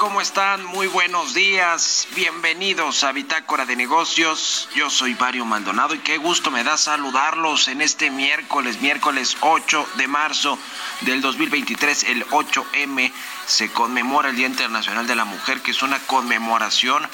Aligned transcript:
¿Cómo 0.00 0.22
están? 0.22 0.64
Muy 0.64 0.86
buenos 0.86 1.34
días. 1.34 2.08
Bienvenidos 2.14 3.04
a 3.04 3.12
Bitácora 3.12 3.66
de 3.66 3.76
Negocios. 3.76 4.66
Yo 4.74 4.88
soy 4.88 5.14
Mario 5.14 5.44
Maldonado 5.44 5.94
y 5.94 5.98
qué 5.98 6.16
gusto 6.16 6.50
me 6.50 6.64
da 6.64 6.78
saludarlos 6.78 7.68
en 7.68 7.82
este 7.82 8.10
miércoles, 8.10 8.80
miércoles 8.80 9.36
8 9.42 9.86
de 9.96 10.08
marzo 10.08 10.58
del 11.02 11.20
2023, 11.20 12.04
el 12.04 12.26
8M. 12.28 13.12
Se 13.46 13.70
conmemora 13.72 14.30
el 14.30 14.36
Día 14.36 14.46
Internacional 14.46 15.06
de 15.06 15.16
la 15.16 15.26
Mujer, 15.26 15.60
que 15.60 15.72
es 15.72 15.82
una 15.82 15.98
conmemoración 15.98 17.06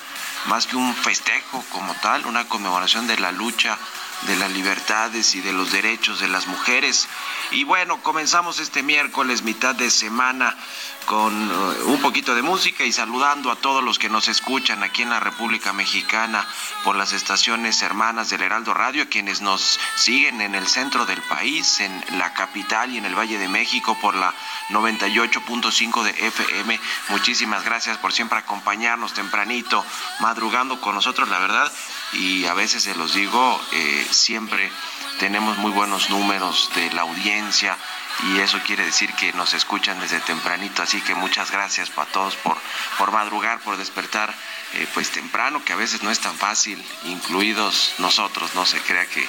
más 0.46 0.68
que 0.68 0.76
un 0.76 0.94
festejo 0.94 1.64
como 1.72 1.92
tal, 1.94 2.24
una 2.26 2.46
conmemoración 2.46 3.08
de 3.08 3.18
la 3.18 3.32
lucha 3.32 3.76
de 4.22 4.36
las 4.36 4.50
libertades 4.52 5.34
y 5.34 5.40
de 5.40 5.52
los 5.52 5.72
derechos 5.72 6.20
de 6.20 6.28
las 6.28 6.46
mujeres. 6.46 7.08
Y 7.50 7.64
bueno, 7.64 8.00
comenzamos 8.02 8.58
este 8.58 8.82
miércoles, 8.82 9.42
mitad 9.42 9.74
de 9.74 9.90
semana, 9.90 10.56
con 11.06 11.32
eh, 11.32 11.82
un 11.84 12.00
poquito 12.02 12.34
de 12.34 12.42
música 12.42 12.84
y 12.84 12.92
saludando 12.92 13.50
a 13.50 13.56
todos 13.56 13.82
los 13.82 13.98
que 13.98 14.08
nos 14.08 14.28
escuchan 14.28 14.82
aquí 14.82 15.02
en 15.02 15.10
la 15.10 15.20
República 15.20 15.72
Mexicana 15.72 16.46
por 16.84 16.96
las 16.96 17.12
estaciones 17.12 17.80
hermanas 17.82 18.28
del 18.28 18.42
Heraldo 18.42 18.74
Radio, 18.74 19.08
quienes 19.08 19.40
nos 19.40 19.80
siguen 19.94 20.40
en 20.40 20.54
el 20.54 20.66
centro 20.66 21.06
del 21.06 21.22
país, 21.22 21.80
en 21.80 22.18
la 22.18 22.34
capital 22.34 22.90
y 22.90 22.98
en 22.98 23.06
el 23.06 23.14
Valle 23.14 23.38
de 23.38 23.48
México 23.48 23.96
por 24.00 24.14
la 24.16 24.34
98.5 24.70 26.02
de 26.02 26.10
FM. 26.26 26.80
Muchísimas 27.08 27.64
gracias 27.64 27.98
por 27.98 28.12
siempre 28.12 28.38
acompañarnos 28.38 29.14
tempranito, 29.14 29.84
madrugando 30.20 30.80
con 30.80 30.94
nosotros, 30.94 31.28
la 31.28 31.38
verdad. 31.38 31.72
Y 32.12 32.46
a 32.46 32.54
veces 32.54 32.82
se 32.82 32.94
los 32.94 33.14
digo, 33.14 33.60
eh, 33.72 34.06
siempre 34.10 34.70
tenemos 35.18 35.56
muy 35.58 35.70
buenos 35.70 36.10
números 36.10 36.70
de 36.74 36.92
la 36.92 37.02
audiencia 37.02 37.78
y 38.24 38.38
eso 38.38 38.58
quiere 38.64 38.84
decir 38.84 39.12
que 39.14 39.32
nos 39.34 39.52
escuchan 39.54 40.00
desde 40.00 40.20
tempranito, 40.20 40.82
así 40.82 41.00
que 41.00 41.14
muchas 41.14 41.50
gracias 41.50 41.90
para 41.90 42.10
todos 42.10 42.36
por, 42.36 42.56
por 42.98 43.12
madrugar, 43.12 43.60
por 43.60 43.76
despertar 43.76 44.34
eh, 44.74 44.86
pues 44.94 45.10
temprano, 45.10 45.64
que 45.64 45.72
a 45.72 45.76
veces 45.76 46.02
no 46.02 46.10
es 46.10 46.20
tan 46.20 46.36
fácil, 46.36 46.82
incluidos 47.04 47.94
nosotros, 47.98 48.54
no 48.54 48.64
se 48.64 48.80
crea 48.80 49.06
que, 49.06 49.26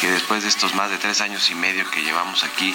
que 0.00 0.10
después 0.10 0.42
de 0.42 0.48
estos 0.48 0.74
más 0.74 0.90
de 0.90 0.98
tres 0.98 1.20
años 1.20 1.50
y 1.50 1.54
medio 1.54 1.88
que 1.90 2.02
llevamos 2.02 2.42
aquí 2.44 2.74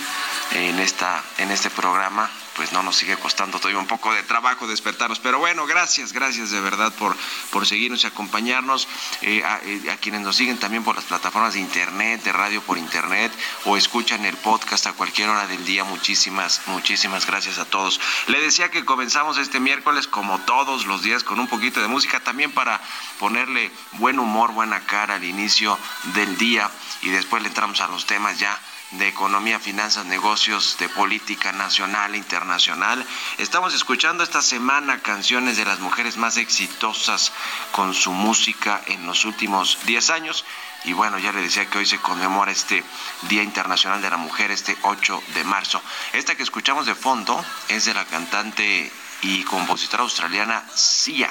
en, 0.52 0.80
esta, 0.80 1.24
en 1.38 1.52
este 1.52 1.70
programa, 1.70 2.30
pues 2.58 2.74
no 2.74 2.82
nos 2.82 2.98
sigue 2.98 3.16
costando 3.18 3.60
todavía 3.60 3.80
un 3.80 3.88
poco 3.88 4.12
de 4.12 4.24
trabajo 4.24 4.68
despertarnos. 4.68 5.20
Pero 5.20 5.38
bueno, 5.38 5.66
gracias, 5.68 6.12
gracias 6.12 6.50
de 6.50 6.60
verdad 6.60 6.92
por, 6.94 7.16
por 7.52 7.68
seguirnos 7.68 8.04
y 8.04 8.08
acompañarnos. 8.08 8.88
Eh, 9.22 9.44
eh, 9.64 9.92
a, 9.92 9.98
quienes 9.98 10.22
nos 10.22 10.36
siguen 10.36 10.58
también 10.58 10.84
por 10.84 10.96
las 10.96 11.06
plataformas 11.06 11.54
de 11.54 11.60
internet, 11.60 12.24
de 12.24 12.32
radio 12.32 12.62
por 12.64 12.80
internet, 12.80 13.32
o 13.66 13.78
escuchan 13.78 14.26
el 14.26 14.36
podcast 14.38 14.88
a 14.88 14.94
cualquier 14.94 15.30
hora 15.30 15.46
del 15.46 15.64
día. 15.66 15.84
Muchísimas, 15.84 16.64
muchísimas 16.66 17.28
gracias 17.28 17.60
a 17.60 17.66
todos. 17.66 18.02
Le 18.26 18.42
decía 18.42 18.72
que 18.72 18.84
comenzamos 18.84 19.38
este 19.38 19.60
miércoles, 19.60 20.08
como 20.08 20.40
todos 20.40 20.86
los 20.88 21.04
días, 21.04 21.24
con 21.24 21.40
un 21.40 21.48
poquito 21.48 21.80
de 21.80 21.88
música, 21.88 22.20
también 22.20 22.52
para 22.52 22.82
ponerle 23.20 23.72
buen 23.94 24.18
humor, 24.18 24.52
buena 24.52 24.80
cara 24.82 25.16
al 25.16 25.24
inicio 25.24 25.78
del 26.16 26.38
día, 26.38 26.72
y 27.04 27.10
después 27.10 27.44
le 27.44 27.50
entramos 27.50 27.80
a 27.82 27.88
los 27.88 28.08
temas 28.08 28.40
ya 28.40 28.60
de 28.92 29.08
economía, 29.08 29.60
finanzas, 29.60 30.06
negocios, 30.06 30.78
de 30.80 30.88
política 30.88 31.52
nacional 31.52 32.14
e 32.14 32.18
internacional. 32.18 33.06
Estamos 33.38 33.74
escuchando 33.74 34.24
esta 34.24 34.42
semana 34.42 35.00
canciones 35.00 35.58
de 35.58 35.66
las 35.66 35.80
mujeres 35.80 36.16
más 36.16 36.38
exitosas 36.38 37.34
con 37.72 37.94
su 37.94 38.14
música 38.14 38.82
en 38.88 39.06
los 39.06 39.26
últimos 39.26 39.80
10 39.86 40.10
años. 40.12 40.46
Y 40.86 40.94
bueno, 40.94 41.18
ya 41.20 41.34
le 41.34 41.42
decía 41.42 41.70
que 41.70 41.80
hoy 41.80 41.86
se 41.86 42.00
conmemora 42.00 42.52
este 42.52 42.84
Día 43.24 43.44
Internacional 43.44 44.02
de 44.02 44.10
la 44.10 44.18
Mujer, 44.18 44.52
este 44.52 44.78
8 44.84 45.22
de 45.34 45.44
marzo. 45.44 45.82
Esta 46.14 46.36
que 46.36 46.44
escuchamos 46.44 46.86
de 46.86 46.96
fondo 46.96 47.44
es 47.68 47.86
de 47.86 47.94
la 47.94 48.06
cantante 48.06 48.90
y 49.22 49.44
compositora 49.44 50.04
australiana 50.04 50.64
Sia. 50.74 51.30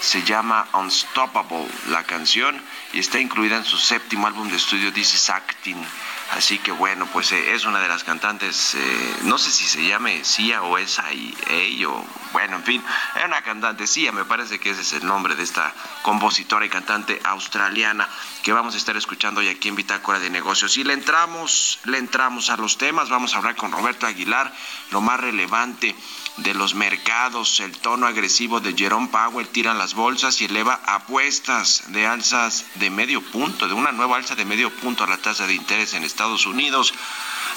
Se 0.00 0.22
llama 0.22 0.68
Unstoppable 0.72 1.66
la 1.88 2.04
canción 2.04 2.62
y 2.92 3.00
está 3.00 3.18
incluida 3.18 3.56
en 3.56 3.64
su 3.64 3.76
séptimo 3.76 4.26
álbum 4.26 4.48
de 4.48 4.56
estudio 4.56 4.92
This 4.92 5.14
is 5.14 5.30
Acting 5.30 5.84
Así 6.32 6.58
que 6.58 6.72
bueno, 6.72 7.06
pues 7.12 7.32
eh, 7.32 7.54
es 7.54 7.64
una 7.64 7.80
de 7.80 7.88
las 7.88 8.04
cantantes, 8.04 8.74
eh, 8.74 9.16
no 9.22 9.38
sé 9.38 9.50
si 9.50 9.64
se 9.64 9.86
llame 9.86 10.24
Sia 10.24 10.62
o 10.62 10.76
esa 10.76 11.12
y 11.12 11.84
o 11.84 12.04
bueno, 12.32 12.56
en 12.56 12.64
fin, 12.64 12.84
es 13.14 13.24
una 13.24 13.40
cantante 13.42 13.86
Sia, 13.86 14.12
me 14.12 14.24
parece 14.24 14.58
que 14.58 14.70
ese 14.70 14.82
es 14.82 14.92
el 14.92 15.06
nombre 15.06 15.34
de 15.34 15.42
esta 15.42 15.72
compositora 16.02 16.66
y 16.66 16.68
cantante 16.68 17.20
australiana 17.24 18.08
que 18.42 18.52
vamos 18.52 18.74
a 18.74 18.76
estar 18.76 18.96
escuchando 18.96 19.40
hoy 19.40 19.48
aquí 19.48 19.68
en 19.68 19.76
Bitácora 19.76 20.18
de 20.18 20.28
Negocios. 20.28 20.76
Y 20.76 20.84
le 20.84 20.92
entramos, 20.92 21.78
le 21.84 21.98
entramos 21.98 22.50
a 22.50 22.56
los 22.56 22.76
temas, 22.76 23.08
vamos 23.08 23.34
a 23.34 23.38
hablar 23.38 23.56
con 23.56 23.72
Roberto 23.72 24.06
Aguilar, 24.06 24.52
lo 24.90 25.00
más 25.00 25.18
relevante 25.18 25.94
de 26.38 26.54
los 26.54 26.74
mercados. 26.74 27.60
El 27.60 27.76
tono 27.78 28.06
agresivo 28.06 28.60
de 28.60 28.74
Jerome 28.74 29.08
Powell 29.08 29.48
tira 29.48 29.74
las 29.74 29.94
bolsas 29.94 30.40
y 30.40 30.46
eleva 30.46 30.80
apuestas 30.86 31.84
de 31.88 32.06
alzas 32.06 32.64
de 32.74 32.90
medio 32.90 33.22
punto, 33.22 33.68
de 33.68 33.74
una 33.74 33.92
nueva 33.92 34.16
alza 34.16 34.34
de 34.34 34.44
medio 34.44 34.70
punto 34.70 35.04
a 35.04 35.06
la 35.06 35.18
tasa 35.18 35.46
de 35.46 35.54
interés 35.54 35.94
en 35.94 36.04
Estados 36.04 36.46
Unidos. 36.46 36.94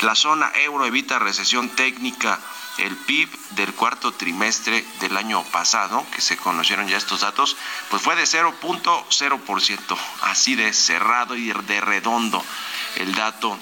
La 0.02 0.16
zona 0.16 0.52
euro 0.56 0.86
evita 0.86 1.20
recesión 1.20 1.70
técnica. 1.70 2.40
El 2.78 2.96
PIB 2.96 3.30
del 3.52 3.74
cuarto 3.74 4.14
trimestre 4.14 4.86
del 5.02 5.18
año 5.18 5.44
pasado, 5.52 6.06
que 6.16 6.22
se 6.22 6.38
conocieron 6.38 6.88
ya 6.88 6.96
estos 6.96 7.22
datos, 7.22 7.58
pues 7.90 8.02
fue 8.02 8.16
de 8.16 8.24
0.0%, 8.24 9.98
así 10.22 10.56
de 10.56 10.72
cerrado 10.72 11.36
y 11.36 11.52
de 11.52 11.82
redondo 11.82 12.42
el 12.96 13.14
dato 13.16 13.60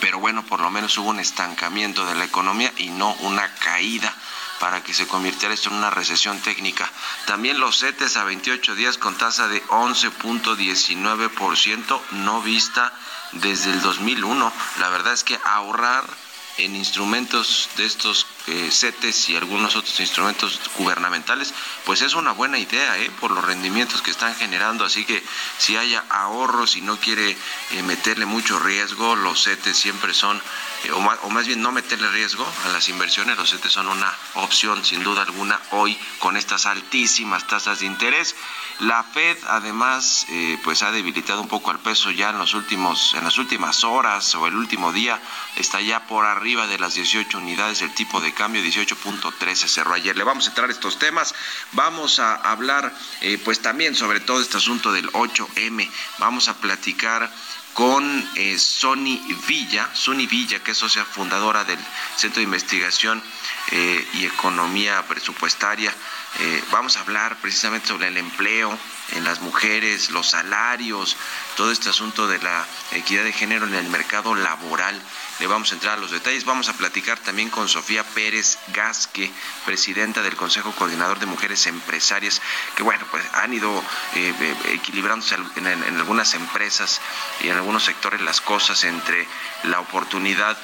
pero 0.00 0.18
bueno, 0.18 0.44
por 0.44 0.60
lo 0.60 0.70
menos 0.70 0.96
hubo 0.98 1.10
un 1.10 1.20
estancamiento 1.20 2.04
de 2.06 2.14
la 2.14 2.24
economía 2.24 2.72
y 2.78 2.88
no 2.88 3.12
una 3.20 3.54
caída 3.54 4.14
para 4.60 4.82
que 4.82 4.94
se 4.94 5.06
convirtiera 5.06 5.54
esto 5.54 5.68
en 5.68 5.76
una 5.76 5.90
recesión 5.90 6.40
técnica. 6.40 6.90
También 7.26 7.60
los 7.60 7.80
CETES 7.80 8.16
a 8.16 8.24
28 8.24 8.74
días 8.74 8.96
con 8.98 9.16
tasa 9.16 9.46
de 9.48 9.62
11.19%, 9.66 12.00
no 12.12 12.42
vista 12.42 12.92
desde 13.32 13.72
el 13.72 13.82
2001. 13.82 14.52
La 14.80 14.88
verdad 14.88 15.12
es 15.12 15.24
que 15.24 15.38
ahorrar 15.44 16.04
en 16.58 16.76
instrumentos 16.76 17.68
de 17.76 17.84
estos 17.84 18.26
eh, 18.46 18.70
CETES 18.70 19.30
y 19.30 19.36
algunos 19.36 19.76
otros 19.76 19.98
instrumentos 20.00 20.60
gubernamentales, 20.78 21.54
pues 21.84 22.02
es 22.02 22.14
una 22.14 22.32
buena 22.32 22.58
idea 22.58 22.98
¿eh? 22.98 23.10
por 23.20 23.30
los 23.30 23.44
rendimientos 23.44 24.02
que 24.02 24.10
están 24.10 24.34
generando. 24.34 24.84
Así 24.84 25.04
que 25.04 25.22
si 25.58 25.76
haya 25.76 26.04
ahorros 26.10 26.76
y 26.76 26.80
no 26.80 26.98
quiere 26.98 27.30
eh, 27.30 27.82
meterle 27.82 28.26
mucho 28.26 28.58
riesgo, 28.58 29.16
los 29.16 29.44
CETES 29.44 29.76
siempre 29.76 30.14
son, 30.14 30.40
eh, 30.84 30.92
o 30.92 31.00
más, 31.00 31.18
o, 31.22 31.30
más, 31.30 31.46
bien 31.46 31.62
no 31.62 31.72
meterle 31.72 32.08
riesgo 32.10 32.46
a 32.64 32.68
las 32.68 32.88
inversiones, 32.88 33.36
los 33.36 33.50
CETES 33.50 33.72
son 33.72 33.88
una 33.88 34.12
opción 34.34 34.84
sin 34.84 35.02
duda 35.02 35.22
alguna 35.22 35.58
hoy 35.70 35.98
con 36.18 36.36
estas 36.36 36.66
altísimas 36.66 37.46
tasas 37.46 37.80
de 37.80 37.86
interés. 37.86 38.34
La 38.80 39.04
Fed 39.04 39.38
además 39.48 40.26
eh, 40.30 40.58
pues 40.64 40.82
ha 40.82 40.90
debilitado 40.90 41.40
un 41.40 41.46
poco 41.46 41.70
al 41.70 41.78
peso 41.78 42.10
ya 42.10 42.30
en 42.30 42.38
los 42.38 42.54
últimos 42.54 43.14
en 43.14 43.22
las 43.22 43.38
últimas 43.38 43.84
horas 43.84 44.34
o 44.34 44.48
el 44.48 44.56
último 44.56 44.92
día 44.92 45.20
está 45.54 45.80
ya 45.80 46.08
por 46.08 46.26
arriba 46.26 46.66
de 46.66 46.80
las 46.80 46.94
18 46.94 47.38
unidades 47.38 47.82
el 47.82 47.94
tipo 47.94 48.20
de 48.20 48.32
cambio 48.34 48.62
18.13 48.62 49.68
cerró 49.68 49.94
ayer. 49.94 50.16
Le 50.16 50.24
vamos 50.24 50.46
a 50.46 50.50
entrar 50.50 50.68
a 50.68 50.72
estos 50.72 50.98
temas, 50.98 51.34
vamos 51.72 52.18
a 52.18 52.34
hablar 52.34 52.94
eh, 53.20 53.38
pues 53.44 53.60
también 53.60 53.94
sobre 53.94 54.20
todo 54.20 54.40
este 54.40 54.58
asunto 54.58 54.92
del 54.92 55.10
8M, 55.12 55.90
vamos 56.18 56.48
a 56.48 56.54
platicar 56.54 57.30
con 57.74 58.30
eh, 58.36 58.56
Sony 58.58 59.18
Villa, 59.48 59.90
Sony 59.92 60.26
Villa, 60.28 60.60
que 60.60 60.70
es 60.70 60.78
socia 60.78 61.04
fundadora 61.04 61.64
del 61.64 61.78
Centro 62.16 62.38
de 62.38 62.44
Investigación 62.44 63.22
eh, 63.72 64.06
y 64.14 64.24
Economía 64.26 65.02
Presupuestaria. 65.06 65.92
Eh, 66.40 66.64
vamos 66.72 66.96
a 66.96 67.00
hablar 67.00 67.36
precisamente 67.36 67.86
sobre 67.86 68.08
el 68.08 68.16
empleo 68.16 68.76
en 69.12 69.22
las 69.22 69.40
mujeres, 69.40 70.10
los 70.10 70.30
salarios, 70.30 71.16
todo 71.56 71.70
este 71.70 71.90
asunto 71.90 72.26
de 72.26 72.40
la 72.40 72.66
equidad 72.90 73.22
de 73.22 73.32
género 73.32 73.66
en 73.66 73.74
el 73.74 73.88
mercado 73.88 74.34
laboral. 74.34 75.00
Le 75.38 75.46
vamos 75.46 75.70
a 75.70 75.74
entrar 75.74 75.96
a 75.96 76.00
los 76.00 76.10
detalles. 76.10 76.44
Vamos 76.44 76.68
a 76.68 76.72
platicar 76.72 77.18
también 77.20 77.50
con 77.50 77.68
Sofía 77.68 78.02
Pérez 78.02 78.58
Gasque, 78.72 79.30
presidenta 79.64 80.22
del 80.22 80.34
Consejo 80.34 80.72
Coordinador 80.72 81.20
de 81.20 81.26
Mujeres 81.26 81.68
Empresarias, 81.68 82.42
que 82.74 82.82
bueno, 82.82 83.06
pues 83.12 83.24
han 83.34 83.54
ido 83.54 83.70
eh, 84.14 84.34
eh, 84.40 84.56
equilibrándose 84.72 85.36
en, 85.36 85.66
algunas 85.66 86.34
empresas 86.34 87.00
y 87.42 87.48
en 87.48 87.56
algunos 87.56 87.84
sectores 87.84 88.20
las 88.22 88.40
cosas 88.40 88.82
entre 88.84 89.28
la 89.64 89.80
oportunidad 89.80 90.58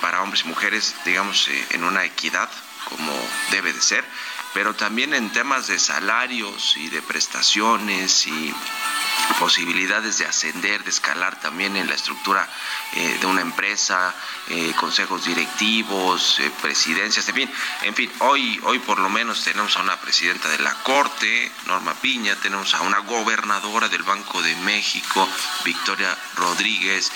para 0.00 0.20
hombres 0.22 0.44
y 0.44 0.48
mujeres, 0.48 0.96
digamos, 1.04 1.48
en 1.70 1.84
una 1.84 2.04
equidad 2.04 2.50
como 2.88 3.12
debe 3.50 3.72
de 3.72 3.80
ser, 3.80 4.04
pero 4.52 4.74
también 4.74 5.14
en 5.14 5.30
temas 5.30 5.68
de 5.68 5.78
salarios 5.78 6.76
y 6.76 6.88
de 6.88 7.02
prestaciones 7.02 8.26
y 8.26 8.54
posibilidades 9.38 10.18
de 10.18 10.26
ascender, 10.26 10.84
de 10.84 10.90
escalar 10.90 11.38
también 11.40 11.76
en 11.76 11.88
la 11.88 11.94
estructura 11.94 12.48
eh, 12.92 13.18
de 13.20 13.26
una 13.26 13.40
empresa, 13.40 14.14
eh, 14.48 14.72
consejos 14.76 15.24
directivos, 15.24 16.38
eh, 16.40 16.50
presidencias, 16.60 17.28
en 17.28 17.34
fin, 17.34 17.50
en 17.82 17.94
fin, 17.94 18.10
hoy, 18.20 18.60
hoy 18.64 18.78
por 18.80 18.98
lo 18.98 19.08
menos 19.08 19.44
tenemos 19.44 19.76
a 19.76 19.80
una 19.80 20.00
presidenta 20.00 20.48
de 20.48 20.58
la 20.58 20.74
Corte, 20.82 21.50
Norma 21.66 21.94
Piña, 21.94 22.34
tenemos 22.36 22.74
a 22.74 22.80
una 22.82 22.98
gobernadora 22.98 23.88
del 23.88 24.02
Banco 24.02 24.42
de 24.42 24.54
México, 24.56 25.28
Victoria 25.64 26.16
Rodríguez, 26.36 27.12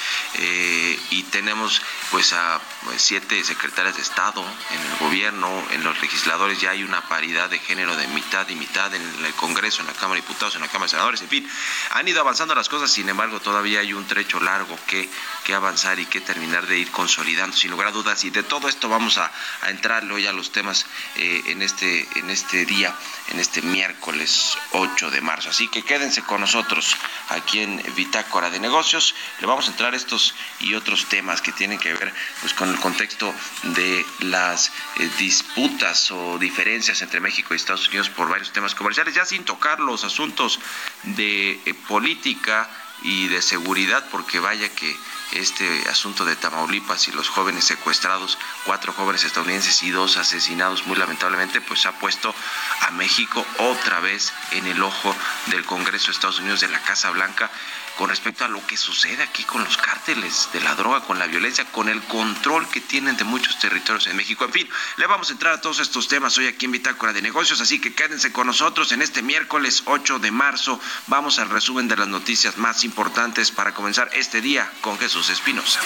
y 1.11 1.23
tenemos 1.25 1.81
pues 2.11 2.33
a 2.33 2.61
pues, 2.85 3.03
siete 3.03 3.43
secretarias 3.45 3.97
de 3.97 4.03
Estado 4.03 4.45
en 4.71 4.81
el 4.81 4.99
gobierno, 4.99 5.49
en 5.71 5.83
los 5.83 6.01
legisladores 6.01 6.61
ya 6.61 6.71
hay 6.71 6.83
una 6.83 7.01
paridad 7.09 7.51
de 7.51 7.59
género 7.59 7.97
de 7.97 8.07
mitad 8.09 8.49
y 8.49 8.55
mitad 8.55 8.95
en 8.95 9.03
el 9.25 9.35
Congreso, 9.35 9.81
en 9.81 9.89
la 9.89 9.93
Cámara 9.93 10.21
de 10.21 10.27
Diputados, 10.27 10.55
en 10.55 10.61
la 10.61 10.69
Cámara 10.69 10.87
de 10.87 10.91
Senadores, 10.91 11.23
en 11.23 11.29
fin, 11.29 11.51
han 11.91 12.04
ido 12.09 12.21
avanzando 12.21 12.55
las 12.55 12.69
cosas, 12.69 12.91
sin 12.91 13.09
embargo 13.09 13.41
todavía 13.41 13.81
hay 13.81 13.93
un 13.93 14.07
trecho 14.07 14.41
largo 14.41 14.79
que, 14.87 15.09
que 15.45 15.55
avanzar 15.55 15.99
y 15.99 16.07
que 16.07 16.21
terminar 16.21 16.67
de 16.67 16.79
ir 16.79 16.91
consolidando, 16.91 17.57
sin 17.57 17.71
lugar 17.71 17.89
a 17.89 17.93
dudas, 17.93 18.25
y 18.25 18.31
de 18.31 18.43
todo 18.43 18.69
esto 18.69 18.89
vamos 18.89 19.19
a, 19.19 19.31
a 19.63 19.71
entrarle 19.71 20.15
hoy 20.15 20.27
a 20.27 20.33
los 20.33 20.53
temas 20.53 20.87
eh, 21.17 21.43
en, 21.47 21.63
este, 21.63 22.07
en 22.17 22.31
este 22.31 22.65
día, 22.67 22.95
en 23.29 23.41
este 23.41 23.63
miércoles 23.63 24.57
8 24.73 25.11
de 25.11 25.21
marzo. 25.21 25.51
Así 25.51 25.69
que 25.69 25.83
quédense 25.83 26.23
con 26.23 26.41
nosotros 26.41 26.97
aquí 27.31 27.61
en 27.61 27.83
Bitácora 27.95 28.51
de 28.51 28.61
Negocios, 28.61 29.15
le 29.41 29.47
vamos 29.47 29.69
a 29.69 29.71
entrar 29.71 29.95
estos 29.95 30.35
y 30.61 30.75
otros 30.75 31.07
temas 31.07 31.41
que 31.41 31.53
tienen 31.53 31.79
que 31.79 31.93
ver 31.93 32.13
pues, 32.41 32.55
con 32.55 32.69
el 32.69 32.79
contexto 32.81 33.35
de 33.63 34.05
las 34.21 34.73
eh, 34.99 35.09
disputas 35.19 36.11
o 36.11 36.39
diferencias 36.39 37.03
entre 37.03 37.21
México 37.21 37.55
y 37.55 37.57
Estados 37.57 37.89
Unidos 37.89 38.09
por 38.11 38.29
varios 38.29 38.53
temas 38.53 38.75
comerciales, 38.75 39.15
ya 39.15 39.25
sin 39.25 39.45
tocar 39.45 39.81
los 39.81 40.05
asuntos 40.05 40.61
de 41.03 41.61
eh, 41.65 41.75
política 41.89 42.69
y 43.03 43.29
de 43.29 43.43
seguridad, 43.43 44.05
porque 44.11 44.41
vaya 44.41 44.69
que 44.75 44.97
este 45.35 45.89
asunto 45.89 46.25
de 46.25 46.37
Tamaulipas 46.37 47.09
y 47.09 47.13
los 47.13 47.29
jóvenes 47.29 47.65
secuestrados, 47.65 48.39
cuatro 48.65 48.93
jóvenes 48.93 49.25
estadounidenses 49.25 49.83
y 49.83 49.91
dos 49.91 50.17
asesinados 50.17 50.87
muy 50.87 50.97
lamentablemente, 50.97 51.61
pues 51.61 51.87
ha 51.87 51.93
puesto 51.93 52.35
a 52.81 52.91
México 52.93 53.45
otra 53.59 54.01
vez 54.01 54.33
en 54.53 54.67
el 54.67 54.83
ojo 54.83 55.15
del 55.47 55.65
Congreso 55.65 56.07
de 56.07 56.13
Estados 56.13 56.39
Unidos 56.39 56.61
de 56.61 56.69
la 56.69 56.81
Casa 56.81 57.11
Blanca 57.11 57.51
con 57.97 58.09
respecto 58.09 58.45
a 58.45 58.49
lo 58.49 58.65
que 58.67 58.77
sucede 58.77 59.23
aquí 59.23 59.45
con 59.45 59.63
los 59.63 59.77
cárteles 59.77 60.49
de 60.53 60.61
la 60.61 60.75
droga, 60.75 61.03
con 61.03 61.19
la 61.19 61.27
violencia, 61.27 61.65
con 61.67 61.89
el 61.89 62.03
control 62.03 62.69
que 62.69 62.81
tienen 62.81 63.17
de 63.17 63.25
muchos 63.25 63.59
territorios 63.59 64.07
en 64.07 64.17
México. 64.17 64.45
En 64.45 64.53
fin, 64.53 64.69
le 64.97 65.07
vamos 65.07 65.31
a 65.31 65.33
entrar 65.33 65.55
a 65.55 65.61
todos 65.61 65.79
estos 65.79 66.09
temas 66.09 66.37
hoy 66.39 66.47
aquí 66.47 66.67
en 66.67 66.73
Bitácora 66.73 67.13
de 67.13 67.23
Negocios, 67.23 67.61
así 67.61 67.81
que 67.81 67.95
quédense 67.95 68.33
con 68.33 68.47
nosotros 68.47 68.91
en 68.93 69.03
este 69.03 69.23
miércoles 69.23 69.83
8 69.87 70.19
de 70.19 70.31
marzo. 70.31 70.81
Vamos 71.07 71.39
al 71.39 71.51
resumen 71.51 71.87
de 71.87 71.97
las 71.97 72.09
noticias 72.09 72.57
más 72.57 72.83
importantes 72.85 73.53
para 73.53 73.75
comenzar 73.75 74.11
este 74.13 74.41
día 74.41 74.71
con 74.81 74.99
Jesús 74.99 75.24
Espinosa. 75.31 75.81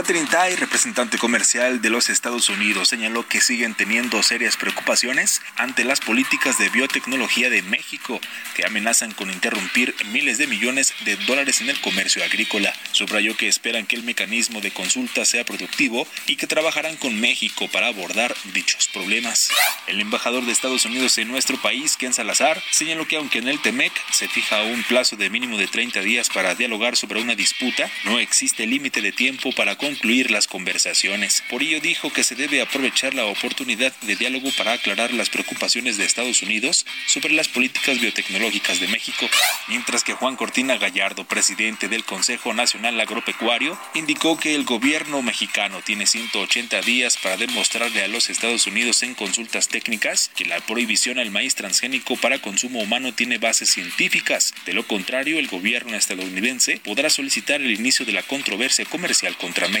Catherine 0.00 0.28
Tai, 0.30 0.56
representante 0.56 1.18
comercial 1.18 1.82
de 1.82 1.90
los 1.90 2.08
Estados 2.08 2.48
Unidos, 2.48 2.88
señaló 2.88 3.28
que 3.28 3.42
siguen 3.42 3.74
teniendo 3.74 4.22
serias 4.22 4.56
preocupaciones 4.56 5.42
ante 5.58 5.84
las 5.84 6.00
políticas 6.00 6.56
de 6.56 6.70
biotecnología 6.70 7.50
de 7.50 7.60
México, 7.60 8.18
que 8.54 8.64
amenazan 8.64 9.12
con 9.12 9.30
interrumpir 9.30 9.94
miles 10.10 10.38
de 10.38 10.46
millones 10.46 10.94
de 11.04 11.16
dólares 11.16 11.60
en 11.60 11.68
el 11.68 11.78
comercio 11.82 12.24
agrícola. 12.24 12.72
Subrayó 12.92 13.36
que 13.36 13.46
esperan 13.46 13.84
que 13.84 13.94
el 13.94 14.02
mecanismo 14.02 14.62
de 14.62 14.70
consulta 14.70 15.26
sea 15.26 15.44
productivo 15.44 16.08
y 16.26 16.36
que 16.36 16.46
trabajarán 16.46 16.96
con 16.96 17.20
México 17.20 17.68
para 17.68 17.88
abordar 17.88 18.34
dichos 18.54 18.88
problemas. 18.88 19.50
El 19.86 20.00
embajador 20.00 20.46
de 20.46 20.52
Estados 20.52 20.86
Unidos 20.86 21.18
en 21.18 21.28
nuestro 21.28 21.60
país, 21.60 21.98
Ken 21.98 22.14
Salazar, 22.14 22.62
señaló 22.70 23.06
que 23.06 23.16
aunque 23.16 23.40
en 23.40 23.48
el 23.48 23.60
TEMEC 23.60 23.92
se 24.10 24.28
fija 24.28 24.62
un 24.62 24.82
plazo 24.82 25.16
de 25.16 25.28
mínimo 25.28 25.58
de 25.58 25.66
30 25.66 26.00
días 26.00 26.30
para 26.30 26.54
dialogar 26.54 26.96
sobre 26.96 27.20
una 27.20 27.34
disputa, 27.34 27.90
no 28.04 28.18
existe 28.18 28.66
límite 28.66 29.02
de 29.02 29.12
tiempo 29.12 29.52
para 29.52 29.76
concluir 29.90 30.30
las 30.30 30.46
conversaciones. 30.46 31.42
Por 31.50 31.64
ello 31.64 31.80
dijo 31.80 32.12
que 32.12 32.22
se 32.22 32.36
debe 32.36 32.62
aprovechar 32.62 33.12
la 33.12 33.24
oportunidad 33.24 33.92
de 34.02 34.14
diálogo 34.14 34.48
para 34.56 34.74
aclarar 34.74 35.12
las 35.12 35.30
preocupaciones 35.30 35.96
de 35.96 36.04
Estados 36.04 36.42
Unidos 36.42 36.86
sobre 37.08 37.34
las 37.34 37.48
políticas 37.48 37.98
biotecnológicas 38.00 38.78
de 38.78 38.86
México, 38.86 39.28
mientras 39.66 40.04
que 40.04 40.12
Juan 40.12 40.36
Cortina 40.36 40.78
Gallardo, 40.78 41.24
presidente 41.24 41.88
del 41.88 42.04
Consejo 42.04 42.54
Nacional 42.54 43.00
Agropecuario, 43.00 43.76
indicó 43.94 44.38
que 44.38 44.54
el 44.54 44.62
gobierno 44.62 45.22
mexicano 45.22 45.82
tiene 45.84 46.06
180 46.06 46.82
días 46.82 47.16
para 47.16 47.36
demostrarle 47.36 48.04
a 48.04 48.08
los 48.08 48.30
Estados 48.30 48.68
Unidos 48.68 49.02
en 49.02 49.16
consultas 49.16 49.66
técnicas 49.66 50.30
que 50.36 50.44
la 50.44 50.60
prohibición 50.60 51.18
al 51.18 51.32
maíz 51.32 51.56
transgénico 51.56 52.16
para 52.16 52.38
consumo 52.38 52.80
humano 52.80 53.12
tiene 53.12 53.38
bases 53.38 53.70
científicas. 53.70 54.54
De 54.66 54.72
lo 54.72 54.86
contrario, 54.86 55.40
el 55.40 55.48
gobierno 55.48 55.96
estadounidense 55.96 56.80
podrá 56.84 57.10
solicitar 57.10 57.60
el 57.60 57.72
inicio 57.72 58.06
de 58.06 58.12
la 58.12 58.22
controversia 58.22 58.84
comercial 58.84 59.36
contra 59.36 59.66
México. 59.66 59.79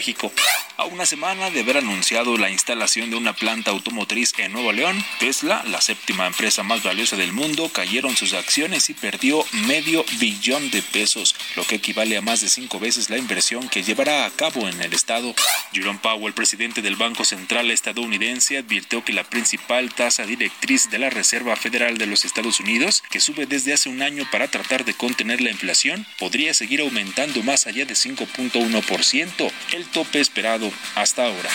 A 0.76 0.84
una 0.86 1.04
semana 1.04 1.50
de 1.50 1.60
haber 1.60 1.76
anunciado 1.76 2.38
la 2.38 2.48
instalación 2.48 3.10
de 3.10 3.16
una 3.16 3.34
planta 3.34 3.70
automotriz 3.70 4.32
en 4.38 4.50
Nuevo 4.52 4.72
León, 4.72 5.04
Tesla, 5.18 5.62
la 5.66 5.82
séptima 5.82 6.26
empresa 6.26 6.62
más 6.62 6.82
valiosa 6.82 7.16
del 7.16 7.34
mundo, 7.34 7.68
cayeron 7.68 8.16
sus 8.16 8.32
acciones 8.32 8.88
y 8.88 8.94
perdió 8.94 9.44
medio 9.66 10.02
billón 10.18 10.70
de 10.70 10.80
pesos, 10.80 11.36
lo 11.54 11.64
que 11.64 11.74
equivale 11.74 12.16
a 12.16 12.22
más 12.22 12.40
de 12.40 12.48
cinco 12.48 12.80
veces 12.80 13.10
la 13.10 13.18
inversión 13.18 13.68
que 13.68 13.82
llevará 13.82 14.24
a 14.24 14.30
cabo 14.30 14.68
en 14.68 14.80
el 14.80 14.94
estado. 14.94 15.34
Jerome 15.74 15.98
Powell, 16.02 16.32
presidente 16.32 16.80
del 16.80 16.96
Banco 16.96 17.26
Central 17.26 17.70
estadounidense, 17.70 18.56
advirtió 18.56 19.04
que 19.04 19.12
la 19.12 19.24
principal 19.24 19.92
tasa 19.92 20.24
directriz 20.24 20.88
de 20.88 20.98
la 20.98 21.10
Reserva 21.10 21.56
Federal 21.56 21.98
de 21.98 22.06
los 22.06 22.24
Estados 22.24 22.58
Unidos, 22.58 23.02
que 23.10 23.20
sube 23.20 23.44
desde 23.44 23.74
hace 23.74 23.90
un 23.90 24.00
año 24.00 24.26
para 24.32 24.48
tratar 24.48 24.86
de 24.86 24.94
contener 24.94 25.42
la 25.42 25.50
inflación, 25.50 26.06
podría 26.18 26.54
seguir 26.54 26.80
aumentando 26.80 27.42
más 27.42 27.66
allá 27.66 27.84
de 27.84 27.92
5.1%, 27.94 29.52
el 29.80 29.86
tope 29.86 30.20
esperado 30.20 30.70
hasta 30.94 31.24
ahora. 31.24 31.48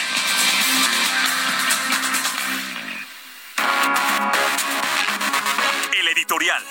El 5.93 6.07
editorial. 6.07 6.63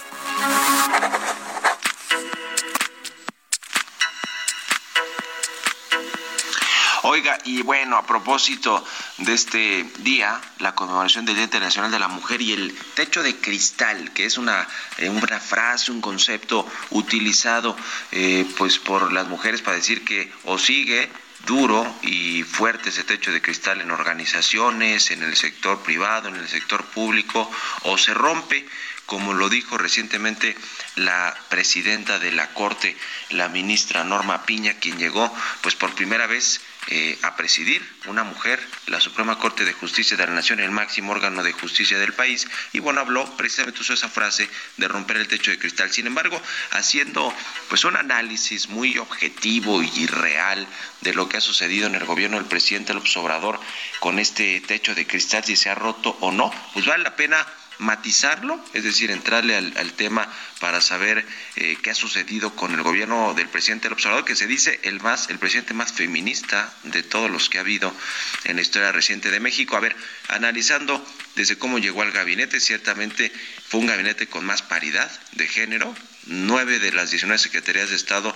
Oiga, 7.05 7.39
y 7.45 7.63
bueno, 7.63 7.99
a 7.99 8.07
propósito 8.07 8.85
de 9.19 9.35
este 9.35 9.85
día, 9.99 10.41
la 10.59 10.75
conmemoración 10.75 11.25
del 11.25 11.37
Día 11.37 11.45
Internacional 11.45 11.93
de 11.93 12.01
la 12.01 12.09
Mujer 12.09 12.41
y 12.41 12.53
el 12.53 12.77
techo 12.95 13.23
de 13.23 13.37
cristal, 13.37 14.13
que 14.13 14.25
es 14.25 14.39
una, 14.39 14.67
eh, 14.99 15.09
una 15.09 15.39
frase, 15.39 15.93
un 15.93 16.01
concepto 16.01 16.67
utilizado 16.91 17.77
eh, 18.11 18.45
pues 18.59 18.81
por 18.81 19.13
las 19.13 19.29
mujeres 19.29 19.63
para 19.63 19.77
decir 19.77 20.05
que 20.05 20.33
o 20.45 20.59
sigue 20.59 21.09
duro 21.47 21.87
y 22.03 22.43
fuerte 22.43 22.89
ese 22.89 23.05
techo 23.05 23.33
de 23.33 23.43
cristal 23.43 23.81
en 23.81 23.91
organizaciones, 23.91 25.11
en 25.11 25.23
el 25.23 25.37
sector 25.37 25.81
privado, 25.83 26.29
en 26.29 26.37
el 26.37 26.49
sector 26.49 26.85
público, 26.85 27.51
o 27.83 27.99
se 27.99 28.15
rompe, 28.15 28.67
como 29.07 29.35
lo 29.35 29.49
dijo 29.49 29.79
recientemente 29.79 30.57
la 30.97 31.37
presidenta 31.49 32.19
de 32.19 32.33
la 32.33 32.53
Corte, 32.55 32.97
la 33.31 33.49
ministra 33.49 34.05
Norma 34.05 34.45
Piña, 34.45 34.75
quien 34.75 34.99
llegó 34.99 35.33
pues 35.63 35.75
por 35.75 35.95
primera 35.95 36.27
vez 36.27 36.61
eh, 36.89 37.19
a 37.23 37.35
presidir 37.35 37.83
una 38.07 38.25
mujer 38.25 38.61
la 38.89 39.01
Suprema 39.01 39.39
Corte 39.39 39.65
de 39.65 39.73
Justicia 39.73 40.19
de 40.19 40.27
la 40.27 40.35
Nación, 40.35 40.61
el 40.61 40.71
máximo 40.71 41.13
órgano 41.13 41.43
de 41.43 41.53
justicia 41.53 41.99
del 41.99 42.13
país, 42.13 42.47
y 42.73 42.81
bueno, 42.81 43.01
habló, 43.01 43.25
precisamente 43.37 43.81
usó 43.81 43.95
esa 43.95 44.11
frase 44.11 44.49
de 44.77 44.89
romper 44.89 45.17
el 45.17 45.27
techo 45.27 45.51
de 45.51 45.59
cristal. 45.59 45.91
Sin 45.91 46.07
embargo, 46.07 46.41
haciendo 46.73 47.33
pues 47.69 47.85
un 47.85 47.97
análisis 47.97 48.69
muy 48.69 48.99
objetivo 48.99 49.83
y 49.83 50.07
real 50.07 50.67
de 51.01 51.15
lo 51.15 51.27
que 51.29 51.39
ha 51.39 51.41
sucedido 51.41 51.87
en 51.87 51.95
el 51.95 52.05
gobierno 52.05 52.37
del 52.37 52.47
presidente 52.47 52.93
López 52.93 53.17
Obrador 53.17 53.59
con 54.01 54.19
este 54.19 54.61
techo 54.61 54.95
de 54.95 55.07
cristal, 55.07 55.43
si 55.43 55.57
se 55.57 55.71
ha 55.71 55.75
roto 55.75 56.17
o 56.21 56.33
no, 56.33 56.53
pues 56.75 56.85
vale 56.85 57.03
la 57.03 57.17
pena 57.17 57.47
matizarlo, 57.79 58.63
es 58.73 58.85
decir, 58.85 59.11
entrarle 59.11 59.57
al, 59.57 59.93
tema 59.95 60.29
para 60.61 60.81
saber 60.81 61.25
eh, 61.57 61.77
qué 61.83 61.91
ha 61.91 61.95
sucedido 61.95 62.55
con 62.55 62.73
el 62.73 62.83
gobierno 62.83 63.35
del 63.35 63.49
presidente 63.49 63.85
del 63.85 63.95
observador, 63.95 64.25
que 64.25 64.37
se 64.37 64.47
dice 64.47 64.81
el 64.83 65.01
más, 65.01 65.31
el 65.31 65.39
presidente 65.39 65.75
más 65.75 65.93
feminista 65.93 66.73
de 66.85 67.03
todos 67.03 67.31
los 67.31 67.49
que 67.49 67.59
ha 67.59 67.63
habido 67.63 67.95
en 68.45 68.57
la 68.57 68.63
historia 68.63 68.93
reciente 68.93 69.31
de 69.31 69.41
México. 69.41 69.77
A 69.77 69.81
ver, 69.81 69.97
analizando 70.29 71.05
desde 71.37 71.59
cómo 71.59 71.79
llegó 71.79 72.03
al 72.03 72.13
gabinete, 72.13 72.61
ciertamente 72.61 73.33
fue 73.69 73.81
un 73.81 73.87
gabinete 73.87 74.27
con 74.27 74.45
más 74.45 74.63
paridad 74.63 75.11
de 75.33 75.47
género. 75.47 75.95
Nueve 76.27 76.79
de 76.79 76.93
las 76.93 77.11
19 77.11 77.39
secretarías 77.39 77.91
de 77.91 77.97
Estado 77.97 78.35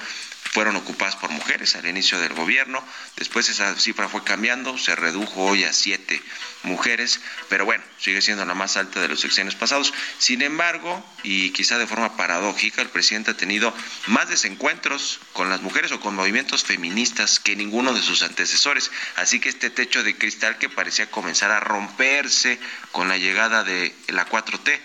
fueron 0.58 0.74
ocupadas 0.74 1.14
por 1.14 1.30
mujeres 1.30 1.76
al 1.76 1.86
inicio 1.86 2.18
del 2.18 2.34
gobierno, 2.34 2.82
después 3.16 3.48
esa 3.48 3.72
cifra 3.76 4.08
fue 4.08 4.24
cambiando, 4.24 4.76
se 4.76 4.96
redujo 4.96 5.44
hoy 5.44 5.62
a 5.62 5.72
siete 5.72 6.20
mujeres, 6.64 7.20
pero 7.48 7.64
bueno, 7.64 7.84
sigue 8.00 8.20
siendo 8.20 8.44
la 8.44 8.54
más 8.54 8.76
alta 8.76 9.00
de 9.00 9.06
los 9.06 9.20
sexenios 9.20 9.54
pasados. 9.54 9.94
Sin 10.18 10.42
embargo, 10.42 11.00
y 11.22 11.50
quizá 11.50 11.78
de 11.78 11.86
forma 11.86 12.16
paradójica, 12.16 12.82
el 12.82 12.88
presidente 12.88 13.30
ha 13.30 13.36
tenido 13.36 13.72
más 14.08 14.28
desencuentros 14.30 15.20
con 15.32 15.48
las 15.48 15.62
mujeres 15.62 15.92
o 15.92 16.00
con 16.00 16.16
movimientos 16.16 16.64
feministas 16.64 17.38
que 17.38 17.54
ninguno 17.54 17.94
de 17.94 18.02
sus 18.02 18.24
antecesores. 18.24 18.90
Así 19.14 19.38
que 19.38 19.50
este 19.50 19.70
techo 19.70 20.02
de 20.02 20.18
cristal 20.18 20.58
que 20.58 20.68
parecía 20.68 21.08
comenzar 21.08 21.52
a 21.52 21.60
romperse 21.60 22.58
con 22.90 23.06
la 23.06 23.16
llegada 23.16 23.62
de 23.62 23.94
la 24.08 24.26
4T, 24.28 24.80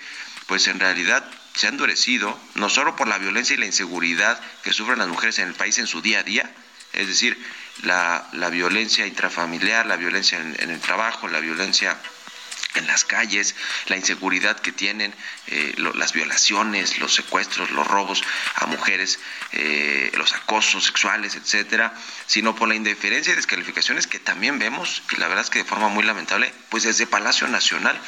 pues 0.45 0.67
en 0.67 0.79
realidad 0.79 1.27
se 1.55 1.67
ha 1.67 1.69
endurecido, 1.69 2.37
no 2.55 2.69
solo 2.69 2.95
por 2.95 3.07
la 3.07 3.17
violencia 3.17 3.53
y 3.53 3.57
la 3.57 3.65
inseguridad 3.65 4.39
que 4.63 4.73
sufren 4.73 4.99
las 4.99 5.07
mujeres 5.07 5.39
en 5.39 5.47
el 5.47 5.53
país 5.53 5.77
en 5.77 5.87
su 5.87 6.01
día 6.01 6.19
a 6.19 6.23
día, 6.23 6.51
es 6.93 7.07
decir, 7.07 7.37
la, 7.83 8.27
la 8.33 8.49
violencia 8.49 9.05
intrafamiliar, 9.05 9.85
la 9.85 9.95
violencia 9.95 10.39
en, 10.39 10.69
el 10.69 10.79
trabajo, 10.79 11.27
la 11.27 11.39
violencia 11.39 11.97
en 12.75 12.87
las 12.87 13.05
calles, 13.05 13.55
la 13.87 13.97
inseguridad 13.97 14.59
que 14.59 14.71
tienen, 14.71 15.13
eh, 15.47 15.75
las 15.95 16.13
violaciones, 16.13 16.99
los 16.99 17.13
secuestros, 17.13 17.71
los 17.71 17.85
robos 17.87 18.23
a 18.55 18.65
mujeres, 18.65 19.19
eh, 19.51 20.11
los 20.15 20.33
acosos 20.33 20.85
sexuales, 20.85 21.35
etcétera, 21.35 21.93
sino 22.27 22.55
por 22.55 22.67
la 22.67 22.75
indiferencia 22.75 23.33
y 23.33 23.35
descalificaciones 23.35 24.07
que 24.07 24.19
también 24.19 24.59
vemos, 24.59 25.03
y 25.11 25.17
la 25.17 25.27
verdad 25.27 25.43
es 25.43 25.49
que 25.49 25.59
de 25.59 25.65
forma 25.65 25.89
muy 25.89 26.03
lamentable, 26.03 26.53
pues 26.69 26.83
desde 26.83 27.07
Palacio 27.07 27.47
Nacional. 27.47 27.99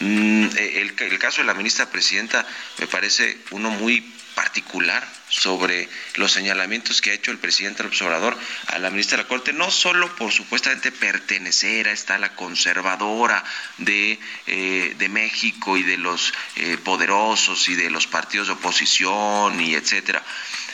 Mm, 0.00 0.44
eh, 0.56 0.80
el, 0.80 0.94
el 0.98 1.18
caso 1.18 1.40
de 1.40 1.46
la 1.46 1.54
ministra 1.54 1.90
presidenta 1.90 2.46
me 2.78 2.86
parece 2.86 3.38
uno 3.50 3.70
muy 3.70 4.14
particular 4.34 5.06
sobre 5.28 5.88
los 6.16 6.32
señalamientos 6.32 7.00
que 7.00 7.10
ha 7.10 7.14
hecho 7.14 7.30
el 7.30 7.38
presidente 7.38 7.78
del 7.78 7.90
observador 7.90 8.36
a 8.68 8.78
la 8.78 8.90
ministra 8.90 9.16
de 9.16 9.24
la 9.24 9.28
Corte, 9.28 9.52
no 9.52 9.70
solo 9.70 10.14
por 10.16 10.32
supuestamente 10.32 10.92
pertenecer 10.92 11.88
a 11.88 11.92
esta 11.92 12.18
la 12.18 12.34
conservadora 12.34 13.44
de, 13.78 14.18
eh, 14.46 14.94
de 14.96 15.08
México 15.08 15.76
y 15.76 15.82
de 15.82 15.98
los 15.98 16.32
eh, 16.56 16.76
poderosos 16.78 17.68
y 17.68 17.74
de 17.74 17.90
los 17.90 18.06
partidos 18.06 18.48
de 18.48 18.54
oposición 18.54 19.60
y 19.60 19.74
etcétera, 19.74 20.22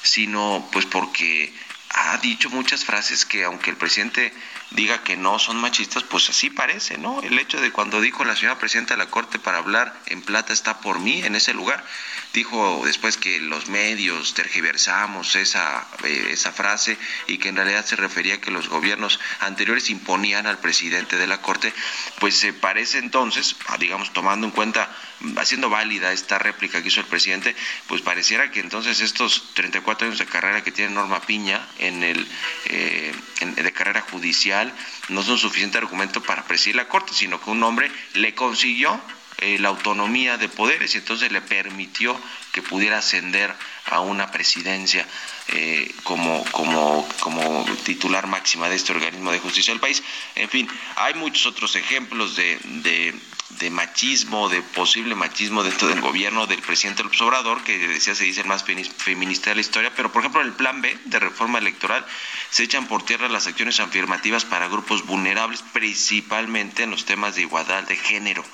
sino 0.02 0.68
pues 0.72 0.86
porque 0.86 1.52
ha 1.90 2.16
dicho 2.18 2.50
muchas 2.50 2.84
frases 2.84 3.24
que 3.24 3.44
aunque 3.44 3.70
el 3.70 3.76
presidente 3.76 4.32
diga 4.70 5.02
que 5.02 5.16
no 5.16 5.38
son 5.38 5.56
machistas, 5.56 6.04
pues 6.04 6.30
así 6.30 6.48
parece, 6.48 6.98
¿no? 6.98 7.20
El 7.22 7.38
hecho 7.38 7.60
de 7.60 7.72
cuando 7.72 8.00
dijo 8.00 8.24
la 8.24 8.36
señora 8.36 8.58
presidenta 8.58 8.94
de 8.94 8.98
la 8.98 9.10
Corte 9.10 9.38
para 9.38 9.58
hablar 9.58 9.94
en 10.06 10.22
plata 10.22 10.52
está 10.52 10.80
por 10.80 11.00
mí 11.00 11.22
en 11.24 11.34
ese 11.34 11.52
lugar, 11.52 11.84
dijo 12.32 12.82
después 12.84 13.16
que 13.16 13.40
los 13.40 13.68
medios 13.68 14.34
tergiversamos 14.34 15.34
esa, 15.36 15.86
eh, 16.04 16.28
esa 16.30 16.52
frase 16.52 16.96
y 17.26 17.38
que 17.38 17.48
en 17.48 17.56
realidad 17.56 17.84
se 17.84 17.96
refería 17.96 18.34
a 18.34 18.40
que 18.40 18.50
los 18.50 18.68
gobiernos 18.68 19.18
anteriores 19.40 19.90
imponían 19.90 20.46
al 20.46 20.58
presidente 20.58 21.16
de 21.16 21.26
la 21.26 21.40
Corte, 21.40 21.72
pues 22.18 22.36
se 22.36 22.52
parece 22.52 22.98
entonces, 22.98 23.56
digamos, 23.78 24.12
tomando 24.12 24.46
en 24.46 24.52
cuenta, 24.52 24.94
haciendo 25.36 25.70
válida 25.70 26.12
esta 26.12 26.38
réplica 26.38 26.82
que 26.82 26.88
hizo 26.88 27.00
el 27.00 27.06
presidente, 27.06 27.56
pues 27.86 28.02
pareciera 28.02 28.50
que 28.50 28.60
entonces 28.60 29.00
estos 29.00 29.52
34 29.54 30.06
años 30.06 30.18
de 30.18 30.26
carrera 30.26 30.62
que 30.62 30.72
tiene 30.72 30.94
Norma 30.94 31.20
Piña 31.20 31.66
en 31.78 32.02
el 32.02 32.28
eh, 32.66 33.12
de 33.40 33.72
carrera 33.72 34.02
judicial 34.02 34.72
no 35.08 35.22
son 35.22 35.38
suficiente 35.38 35.78
argumento 35.78 36.22
para 36.22 36.44
presidir 36.44 36.76
la 36.76 36.88
Corte, 36.88 37.12
sino 37.14 37.40
que 37.40 37.50
un 37.50 37.62
hombre 37.62 37.90
le 38.14 38.34
consiguió 38.34 39.00
eh, 39.40 39.58
la 39.58 39.70
autonomía 39.70 40.36
de 40.36 40.48
poderes 40.48 40.94
y 40.94 40.98
entonces 40.98 41.32
le 41.32 41.40
permitió 41.40 42.18
que 42.52 42.62
pudiera 42.62 42.98
ascender 42.98 43.54
a 43.86 44.00
una 44.00 44.30
presidencia 44.30 45.06
eh, 45.48 45.92
como, 46.04 46.44
como, 46.52 47.08
como 47.20 47.64
titular 47.84 48.26
máxima 48.26 48.68
de 48.68 48.76
este 48.76 48.92
organismo 48.92 49.32
de 49.32 49.38
justicia 49.38 49.72
del 49.72 49.80
país. 49.80 50.02
En 50.34 50.48
fin, 50.48 50.68
hay 50.96 51.14
muchos 51.14 51.46
otros 51.46 51.74
ejemplos 51.76 52.36
de, 52.36 52.58
de, 52.64 53.14
de 53.60 53.70
machismo, 53.70 54.48
de 54.48 54.62
posible 54.62 55.14
machismo 55.14 55.62
dentro 55.62 55.88
del 55.88 56.00
gobierno 56.00 56.46
del 56.46 56.60
presidente 56.60 57.02
López 57.02 57.20
Obrador, 57.22 57.64
que 57.64 57.78
decía 57.88 58.14
se 58.14 58.24
dice 58.24 58.42
el 58.42 58.46
más 58.46 58.64
feminista 58.64 59.50
de 59.50 59.56
la 59.56 59.60
historia, 59.62 59.92
pero 59.94 60.12
por 60.12 60.22
ejemplo 60.22 60.40
en 60.40 60.48
el 60.48 60.52
plan 60.54 60.80
B 60.82 60.96
de 61.06 61.18
reforma 61.18 61.58
electoral 61.58 62.04
se 62.50 62.64
echan 62.64 62.86
por 62.86 63.04
tierra 63.04 63.28
las 63.28 63.46
acciones 63.46 63.80
afirmativas 63.80 64.44
para 64.44 64.68
grupos 64.68 65.06
vulnerables, 65.06 65.62
principalmente 65.72 66.82
en 66.82 66.90
los 66.90 67.06
temas 67.06 67.34
de 67.34 67.42
igualdad 67.42 67.84
de 67.84 67.96
género 67.96 68.44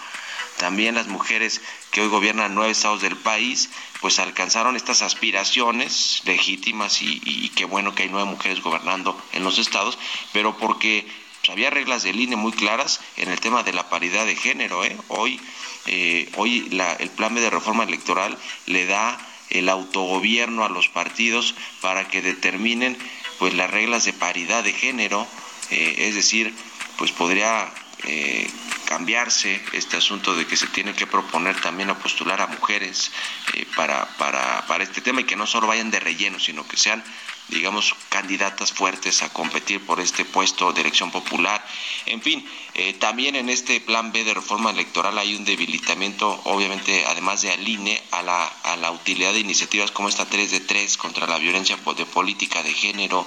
también 0.59 0.95
las 0.95 1.09
mujeres 1.09 1.61
que 1.91 2.01
hoy 2.01 2.09
gobiernan 2.09 2.55
nueve 2.55 2.73
estados 2.73 3.03
del 3.03 3.17
país, 3.17 3.71
pues 4.01 4.19
alcanzaron 4.19 4.77
estas 4.77 5.03
aspiraciones 5.03 6.23
legítimas 6.25 7.03
y, 7.03 7.51
qué 7.57 7.65
bueno 7.65 7.95
que 7.95 8.05
hay 8.05 8.09
nueve 8.09 8.31
mujeres 8.31 8.63
gobernando 8.63 9.21
en 9.33 9.45
los 9.45 9.59
estados, 9.59 9.99
pero 10.33 10.57
porque 10.57 11.07
pues, 11.41 11.51
había 11.51 11.71
reglas 11.71 12.03
del 12.03 12.21
INE 12.21 12.37
muy 12.37 12.53
claras 12.53 13.01
en 13.17 13.31
el 13.31 13.41
tema 13.41 13.63
de 13.63 13.73
la 13.73 13.89
paridad 13.89 14.27
de 14.27 14.37
género. 14.37 14.85
¿eh? 14.85 14.97
Hoy, 15.09 15.41
eh, 15.87 16.31
hoy 16.37 16.69
el 16.99 17.11
plan 17.11 17.35
de 17.35 17.51
reforma 17.51 17.85
electoral 17.85 18.37
le 18.67 18.87
da 18.87 19.19
el 19.51 19.69
autogobierno 19.69 20.65
a 20.65 20.69
los 20.69 20.89
partidos 20.89 21.55
para 21.81 22.09
que 22.09 22.23
determinen 22.23 22.99
pues 23.39 23.55
las 23.55 23.71
reglas 23.71 24.05
de 24.05 24.13
paridad 24.13 24.65
de 24.65 24.73
género, 24.73 25.27
eh, 25.71 25.95
es 26.09 26.15
decir, 26.15 26.55
pues 26.97 27.13
podría 27.13 27.73
eh, 28.05 28.51
cambiarse 28.87 29.63
este 29.73 29.97
asunto 29.97 30.35
de 30.37 30.47
que 30.47 30.57
se 30.57 30.67
tiene 30.69 30.95
que 30.95 31.07
proponer 31.07 31.61
también 31.61 31.91
a 31.91 31.99
postular 31.99 32.41
a 32.41 32.47
mujeres 32.47 33.11
eh, 33.55 33.67
para, 33.75 34.07
para, 34.17 34.67
para 34.67 34.85
este 34.85 35.01
tema 35.01 35.21
y 35.21 35.25
que 35.25 35.37
no 35.37 35.47
solo 35.47 35.67
vayan 35.67 35.91
de 35.91 36.01
relleno, 36.01 36.39
sino 36.39 36.67
que 36.67 36.77
sean 36.77 37.03
digamos, 37.49 37.95
candidatas 38.09 38.73
fuertes 38.73 39.23
a 39.23 39.33
competir 39.33 39.85
por 39.85 40.01
este 40.01 40.25
puesto 40.25 40.73
de 40.73 40.81
elección 40.81 41.11
popular. 41.11 41.65
En 42.07 42.21
fin, 42.21 42.47
eh, 42.75 42.95
también 42.95 43.37
en 43.37 43.49
este 43.49 43.81
plan 43.81 44.11
B 44.11 44.25
de 44.25 44.35
reforma 44.35 44.71
electoral 44.71 45.17
hay 45.19 45.35
un 45.35 45.45
debilitamiento, 45.45 46.41
obviamente, 46.45 47.05
además 47.07 47.43
de 47.43 47.53
al 47.53 47.67
INE, 47.67 48.03
a 48.11 48.23
la, 48.23 48.45
a 48.45 48.77
la 48.77 48.91
utilidad 48.91 49.33
de 49.33 49.41
iniciativas 49.41 49.93
como 49.93 50.09
esta 50.09 50.27
3 50.27 50.51
de 50.51 50.61
3 50.61 50.97
contra 50.97 51.27
la 51.27 51.39
violencia 51.39 51.77
de 51.77 52.07
política 52.07 52.63
de 52.63 52.73
género. 52.73 53.27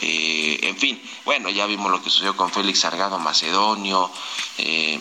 Eh, 0.00 0.58
en 0.62 0.76
fin, 0.76 1.02
bueno, 1.24 1.50
ya 1.50 1.66
vimos 1.66 1.90
lo 1.90 2.02
que 2.02 2.10
sucedió 2.10 2.36
con 2.36 2.50
Félix 2.50 2.80
Sargado 2.80 3.18
Macedonio. 3.18 4.10
Eh, 4.58 4.98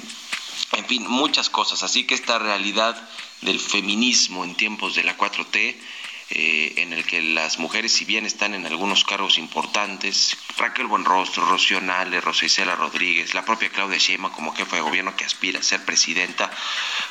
en 0.74 0.86
fin, 0.86 1.08
muchas 1.08 1.50
cosas. 1.50 1.84
Así 1.84 2.06
que 2.06 2.16
esta 2.16 2.38
realidad 2.40 3.10
del 3.42 3.60
feminismo 3.60 4.44
en 4.44 4.56
tiempos 4.56 4.96
de 4.96 5.04
la 5.04 5.18
4T 5.18 5.76
eh, 6.34 6.74
en 6.78 6.94
el 6.94 7.06
que 7.06 7.22
las 7.22 7.60
mujeres, 7.60 7.92
si 7.92 8.06
bien 8.06 8.26
están 8.26 8.54
en 8.54 8.66
algunos 8.66 9.04
cargos 9.04 9.38
importantes, 9.38 10.38
Raquel 10.58 10.88
Buenrostro, 10.88 11.46
Rocío 11.46 11.82
Nale, 11.82 12.22
Rosa 12.22 12.46
Isela 12.46 12.76
Rodríguez, 12.76 13.34
la 13.34 13.46
propia 13.46 13.70
Claudia 13.70 13.98
Sheinbaum 13.98 14.34
como 14.34 14.54
jefa 14.54 14.76
de 14.76 14.82
gobierno 14.82 15.16
que 15.16 15.26
aspira 15.26 15.60
a 15.60 15.64
ser 15.64 15.84
presidenta, 15.86 16.52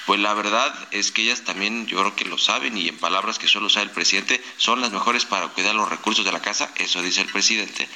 pues 0.06 0.20
la 0.20 0.34
verdad 0.34 0.74
es 0.90 1.10
que 1.10 1.22
ellas 1.22 1.42
también 1.42 1.86
yo 1.86 1.98
creo 1.98 2.16
que 2.16 2.24
lo 2.24 2.38
saben 2.38 2.76
y 2.76 2.88
en 2.88 2.98
palabras 2.98 3.38
que 3.38 3.48
solo 3.48 3.68
sabe 3.68 3.86
el 3.86 3.92
presidente, 3.92 4.42
son 4.56 4.80
las 4.80 4.92
mejores 4.92 5.24
para 5.24 5.48
cuidar 5.48 5.74
los 5.74 5.88
recursos 5.88 6.24
de 6.24 6.32
la 6.32 6.40
casa, 6.40 6.70
eso 6.76 7.02
dice 7.02 7.22
el 7.22 7.28
presidente, 7.28 7.88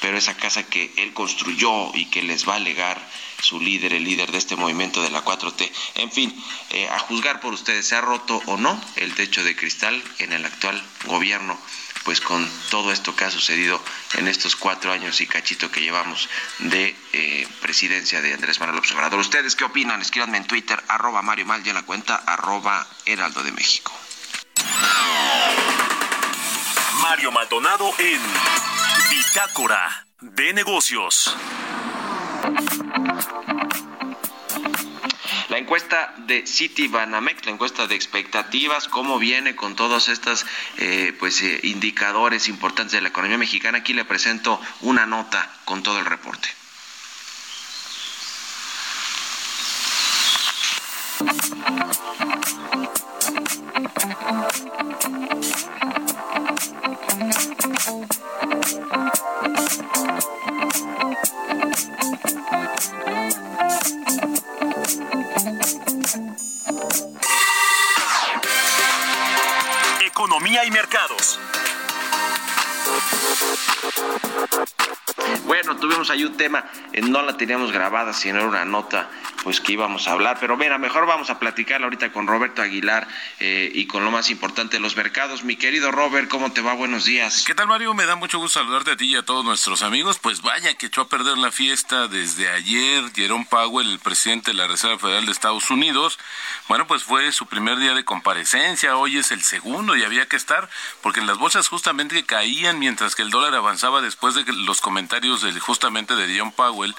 pero 0.00 0.16
esa 0.16 0.36
casa 0.36 0.64
que 0.64 0.92
él 0.96 1.12
construyó 1.12 1.94
y 1.94 2.06
que 2.06 2.22
les 2.22 2.48
va 2.48 2.56
a 2.56 2.60
legar 2.60 3.00
su 3.42 3.60
líder, 3.60 3.94
el 3.94 4.04
líder 4.04 4.32
de 4.32 4.38
este 4.38 4.56
movimiento 4.56 5.02
de 5.02 5.10
la 5.10 5.24
4T. 5.24 5.70
En 5.96 6.12
fin, 6.12 6.44
eh, 6.70 6.88
a 6.88 6.98
juzgar 6.98 7.40
por 7.40 7.52
ustedes, 7.52 7.86
¿se 7.86 7.96
ha 7.96 8.00
roto 8.00 8.40
o 8.46 8.56
no 8.56 8.80
el 8.96 9.14
techo 9.14 9.42
de 9.44 9.56
cristal 9.56 10.02
en 10.18 10.32
el 10.32 10.44
actual 10.44 10.82
gobierno? 11.06 11.58
Pues 12.04 12.20
con 12.20 12.48
todo 12.70 12.92
esto 12.92 13.14
que 13.14 13.24
ha 13.24 13.30
sucedido 13.30 13.82
en 14.14 14.26
estos 14.26 14.56
cuatro 14.56 14.92
años 14.92 15.20
y 15.20 15.26
cachito 15.26 15.70
que 15.70 15.80
llevamos 15.80 16.28
de 16.58 16.96
eh, 17.12 17.46
presidencia 17.60 18.20
de 18.20 18.32
Andrés 18.32 18.58
Manuel 18.58 18.76
López 18.76 18.92
Obrador. 18.92 19.20
¿Ustedes 19.20 19.54
qué 19.54 19.64
opinan? 19.64 20.00
Escríbanme 20.00 20.38
en 20.38 20.46
Twitter, 20.46 20.82
arroba 20.88 21.22
Mario 21.22 21.46
Mal 21.46 21.64
y 21.64 21.68
en 21.68 21.74
la 21.74 21.82
cuenta 21.82 22.16
arroba 22.16 22.86
Heraldo 23.04 23.42
de 23.42 23.52
México. 23.52 23.92
Mario 27.02 27.32
Maldonado 27.32 27.92
en 27.98 28.20
Bitácora 29.10 30.06
de 30.20 30.52
Negocios. 30.52 31.34
La 35.50 35.58
encuesta 35.58 36.14
de 36.28 36.46
City 36.46 36.86
Banamex, 36.86 37.44
la 37.44 37.50
encuesta 37.50 37.88
de 37.88 37.96
expectativas, 37.96 38.86
cómo 38.86 39.18
viene 39.18 39.56
con 39.56 39.74
todos 39.74 40.08
estos 40.08 40.46
eh, 40.78 41.12
pues, 41.18 41.42
eh, 41.42 41.58
indicadores 41.64 42.46
importantes 42.46 42.92
de 42.92 43.00
la 43.00 43.08
economía 43.08 43.36
mexicana. 43.36 43.78
Aquí 43.78 43.92
le 43.92 44.04
presento 44.04 44.60
una 44.82 45.06
nota 45.06 45.50
con 45.64 45.82
todo 45.82 45.98
el 45.98 46.04
reporte. 46.04 46.48
Economía 70.50 70.72
mercados. 70.72 71.38
Bueno, 75.44 75.76
tuvimos 75.76 76.10
ahí 76.10 76.24
un 76.24 76.36
tema, 76.36 76.64
eh, 76.92 77.02
no 77.02 77.22
la 77.22 77.36
teníamos 77.36 77.70
grabada, 77.70 78.12
sino 78.12 78.38
era 78.38 78.48
una 78.48 78.64
nota 78.64 79.08
pues 79.42 79.60
que 79.60 79.72
íbamos 79.72 80.08
a 80.08 80.12
hablar. 80.12 80.38
Pero 80.40 80.56
mira, 80.56 80.78
mejor 80.78 81.06
vamos 81.06 81.30
a 81.30 81.38
platicar 81.38 81.82
ahorita 81.82 82.12
con 82.12 82.26
Roberto 82.26 82.62
Aguilar 82.62 83.06
eh, 83.38 83.70
y 83.74 83.86
con 83.86 84.04
lo 84.04 84.10
más 84.10 84.30
importante 84.30 84.76
de 84.76 84.80
los 84.80 84.96
mercados. 84.96 85.44
Mi 85.44 85.56
querido 85.56 85.90
Robert, 85.90 86.28
¿cómo 86.28 86.52
te 86.52 86.60
va? 86.60 86.74
Buenos 86.74 87.04
días. 87.04 87.44
¿Qué 87.46 87.54
tal, 87.54 87.66
Mario? 87.66 87.94
Me 87.94 88.06
da 88.06 88.16
mucho 88.16 88.38
gusto 88.38 88.60
saludarte 88.60 88.92
a 88.92 88.96
ti 88.96 89.06
y 89.06 89.16
a 89.16 89.22
todos 89.22 89.44
nuestros 89.44 89.82
amigos. 89.82 90.18
Pues 90.18 90.42
vaya 90.42 90.74
que 90.74 90.86
echó 90.86 91.02
a 91.02 91.08
perder 91.08 91.38
la 91.38 91.50
fiesta 91.50 92.08
desde 92.08 92.48
ayer. 92.50 93.04
Jerome 93.14 93.46
Powell, 93.48 93.90
el 93.90 93.98
presidente 93.98 94.50
de 94.50 94.56
la 94.56 94.66
Reserva 94.66 94.98
Federal 94.98 95.26
de 95.26 95.32
Estados 95.32 95.70
Unidos. 95.70 96.18
Bueno, 96.68 96.86
pues 96.86 97.04
fue 97.04 97.32
su 97.32 97.46
primer 97.46 97.78
día 97.78 97.94
de 97.94 98.04
comparecencia. 98.04 98.96
Hoy 98.96 99.18
es 99.18 99.30
el 99.30 99.42
segundo 99.42 99.96
y 99.96 100.04
había 100.04 100.26
que 100.26 100.36
estar 100.36 100.68
porque 101.02 101.20
en 101.20 101.26
las 101.26 101.38
bolsas 101.38 101.68
justamente 101.68 102.24
caían 102.24 102.78
mientras 102.78 103.14
que 103.14 103.22
el 103.22 103.30
dólar 103.30 103.54
avanzaba 103.54 104.00
después 104.00 104.34
de 104.34 104.44
los 104.52 104.80
comentarios 104.80 105.42
de, 105.42 105.58
justamente 105.60 106.14
de 106.14 106.28
Jerome 106.28 106.52
Powell 106.54 106.94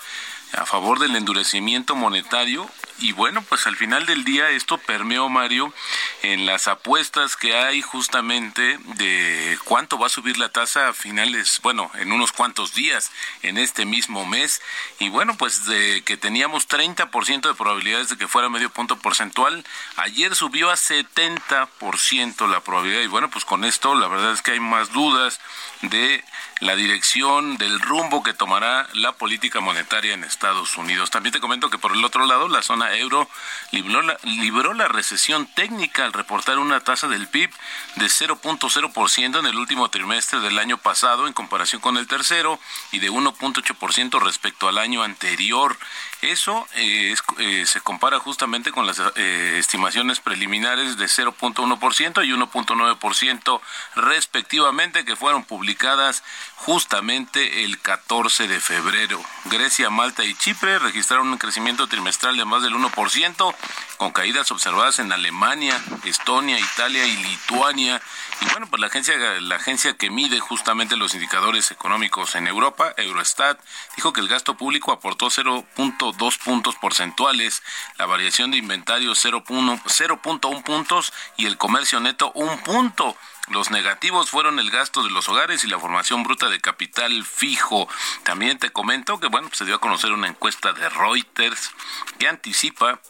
a 0.53 0.65
favor 0.65 0.99
del 0.99 1.15
endurecimiento 1.15 1.95
monetario 1.95 2.69
y 3.01 3.13
bueno, 3.13 3.41
pues 3.41 3.65
al 3.65 3.75
final 3.75 4.05
del 4.05 4.23
día 4.23 4.49
esto 4.51 4.77
permeó, 4.77 5.27
Mario, 5.27 5.73
en 6.21 6.45
las 6.45 6.67
apuestas 6.67 7.35
que 7.35 7.55
hay 7.55 7.81
justamente 7.81 8.77
de 8.95 9.57
cuánto 9.65 9.97
va 9.97 10.05
a 10.05 10.09
subir 10.09 10.37
la 10.37 10.49
tasa 10.49 10.89
a 10.89 10.93
finales, 10.93 11.59
bueno, 11.63 11.89
en 11.95 12.11
unos 12.11 12.31
cuantos 12.31 12.75
días, 12.75 13.11
en 13.41 13.57
este 13.57 13.85
mismo 13.85 14.27
mes. 14.27 14.61
Y 14.99 15.09
bueno, 15.09 15.35
pues 15.35 15.65
de 15.65 16.03
que 16.03 16.15
teníamos 16.15 16.69
30% 16.69 17.47
de 17.47 17.55
probabilidades 17.55 18.09
de 18.09 18.17
que 18.17 18.27
fuera 18.27 18.49
medio 18.49 18.69
punto 18.69 18.99
porcentual, 18.99 19.65
ayer 19.95 20.35
subió 20.35 20.69
a 20.69 20.75
70% 20.75 22.47
la 22.47 22.59
probabilidad. 22.59 23.01
Y 23.01 23.07
bueno, 23.07 23.31
pues 23.31 23.45
con 23.45 23.65
esto 23.65 23.95
la 23.95 24.07
verdad 24.07 24.33
es 24.33 24.43
que 24.43 24.51
hay 24.51 24.59
más 24.59 24.91
dudas 24.91 25.39
de 25.81 26.23
la 26.61 26.75
dirección 26.75 27.57
del 27.57 27.79
rumbo 27.79 28.21
que 28.21 28.35
tomará 28.35 28.87
la 28.93 29.13
política 29.13 29.59
monetaria 29.59 30.13
en 30.13 30.23
Estados 30.23 30.77
Unidos. 30.77 31.09
También 31.09 31.33
te 31.33 31.39
comento 31.39 31.71
que 31.71 31.79
por 31.79 31.91
el 31.91 32.05
otro 32.05 32.27
lado, 32.27 32.47
la 32.47 32.61
zona 32.61 32.95
euro 32.95 33.27
libró 33.71 34.03
la, 34.03 34.17
libró 34.23 34.73
la 34.75 34.87
recesión 34.87 35.47
técnica 35.55 36.05
al 36.05 36.13
reportar 36.13 36.59
una 36.59 36.79
tasa 36.79 37.07
del 37.07 37.27
PIB 37.27 37.49
de 37.95 38.05
0.0% 38.05 39.39
en 39.39 39.45
el 39.47 39.57
último 39.57 39.89
trimestre 39.89 40.39
del 40.39 40.59
año 40.59 40.77
pasado 40.77 41.25
en 41.25 41.33
comparación 41.33 41.81
con 41.81 41.97
el 41.97 42.07
tercero 42.07 42.59
y 42.91 42.99
de 42.99 43.09
1.8% 43.09 44.21
respecto 44.21 44.67
al 44.67 44.77
año 44.77 45.01
anterior. 45.01 45.77
Eso 46.21 46.67
eh, 46.75 47.15
eh, 47.39 47.65
se 47.65 47.81
compara 47.81 48.19
justamente 48.19 48.71
con 48.71 48.85
las 48.85 49.01
eh, 49.15 49.55
estimaciones 49.57 50.19
preliminares 50.19 50.97
de 50.97 51.05
0.1% 51.05 52.25
y 52.25 52.31
1.9% 52.31 53.61
respectivamente 53.95 55.03
que 55.03 55.15
fueron 55.15 55.43
publicadas 55.43 56.23
justamente 56.57 57.63
el 57.63 57.79
14 57.81 58.47
de 58.47 58.59
febrero. 58.59 59.19
Grecia, 59.45 59.89
Malta 59.89 60.23
y 60.23 60.35
Chipre 60.35 60.77
registraron 60.77 61.29
un 61.29 61.39
crecimiento 61.39 61.87
trimestral 61.87 62.37
de 62.37 62.45
más 62.45 62.61
del 62.61 62.75
1%, 62.75 63.55
con 63.97 64.11
caídas 64.11 64.51
observadas 64.51 64.99
en 64.99 65.11
Alemania, 65.11 65.81
Estonia, 66.03 66.59
Italia 66.59 67.05
y 67.07 67.17
Lituania. 67.17 67.99
Y 68.41 68.45
bueno, 68.51 68.67
pues 68.67 68.79
la 68.79 68.87
agencia, 68.87 69.15
la 69.41 69.55
agencia 69.55 69.97
que 69.97 70.11
mide 70.11 70.39
justamente 70.39 70.97
los 70.97 71.15
indicadores 71.15 71.71
económicos 71.71 72.35
en 72.35 72.47
Europa, 72.47 72.93
Eurostat, 72.97 73.59
dijo 73.95 74.13
que 74.13 74.21
el 74.21 74.27
gasto 74.27 74.55
público 74.55 74.91
aportó 74.91 75.27
0.2 75.27 76.10
puntos 76.37 76.75
porcentuales, 76.75 77.63
la 77.97 78.05
variación 78.05 78.51
de 78.51 78.57
inventario 78.57 79.11
0.1 79.11 80.63
puntos 80.63 81.13
y 81.37 81.45
el 81.45 81.57
comercio 81.57 81.99
neto 81.99 82.31
un 82.33 82.57
punto. 82.59 83.15
Los 83.47 83.69
negativos 83.69 84.29
fueron 84.29 84.59
el 84.59 84.71
gasto 84.71 85.03
de 85.03 85.09
los 85.09 85.27
hogares 85.27 85.63
y 85.63 85.67
la 85.67 85.79
formación 85.79 86.23
bruta 86.23 86.47
de 86.49 86.61
capital 86.61 87.25
fijo. 87.25 87.87
También 88.23 88.57
te 88.59 88.71
comento 88.71 89.19
que, 89.19 89.27
bueno, 89.27 89.49
se 89.51 89.65
dio 89.65 89.75
a 89.75 89.81
conocer 89.81 90.11
una 90.13 90.27
encuesta 90.27 90.71
de 90.71 90.87
Reuters 90.87 91.71
que 92.17 92.27
anticipa 92.29 93.01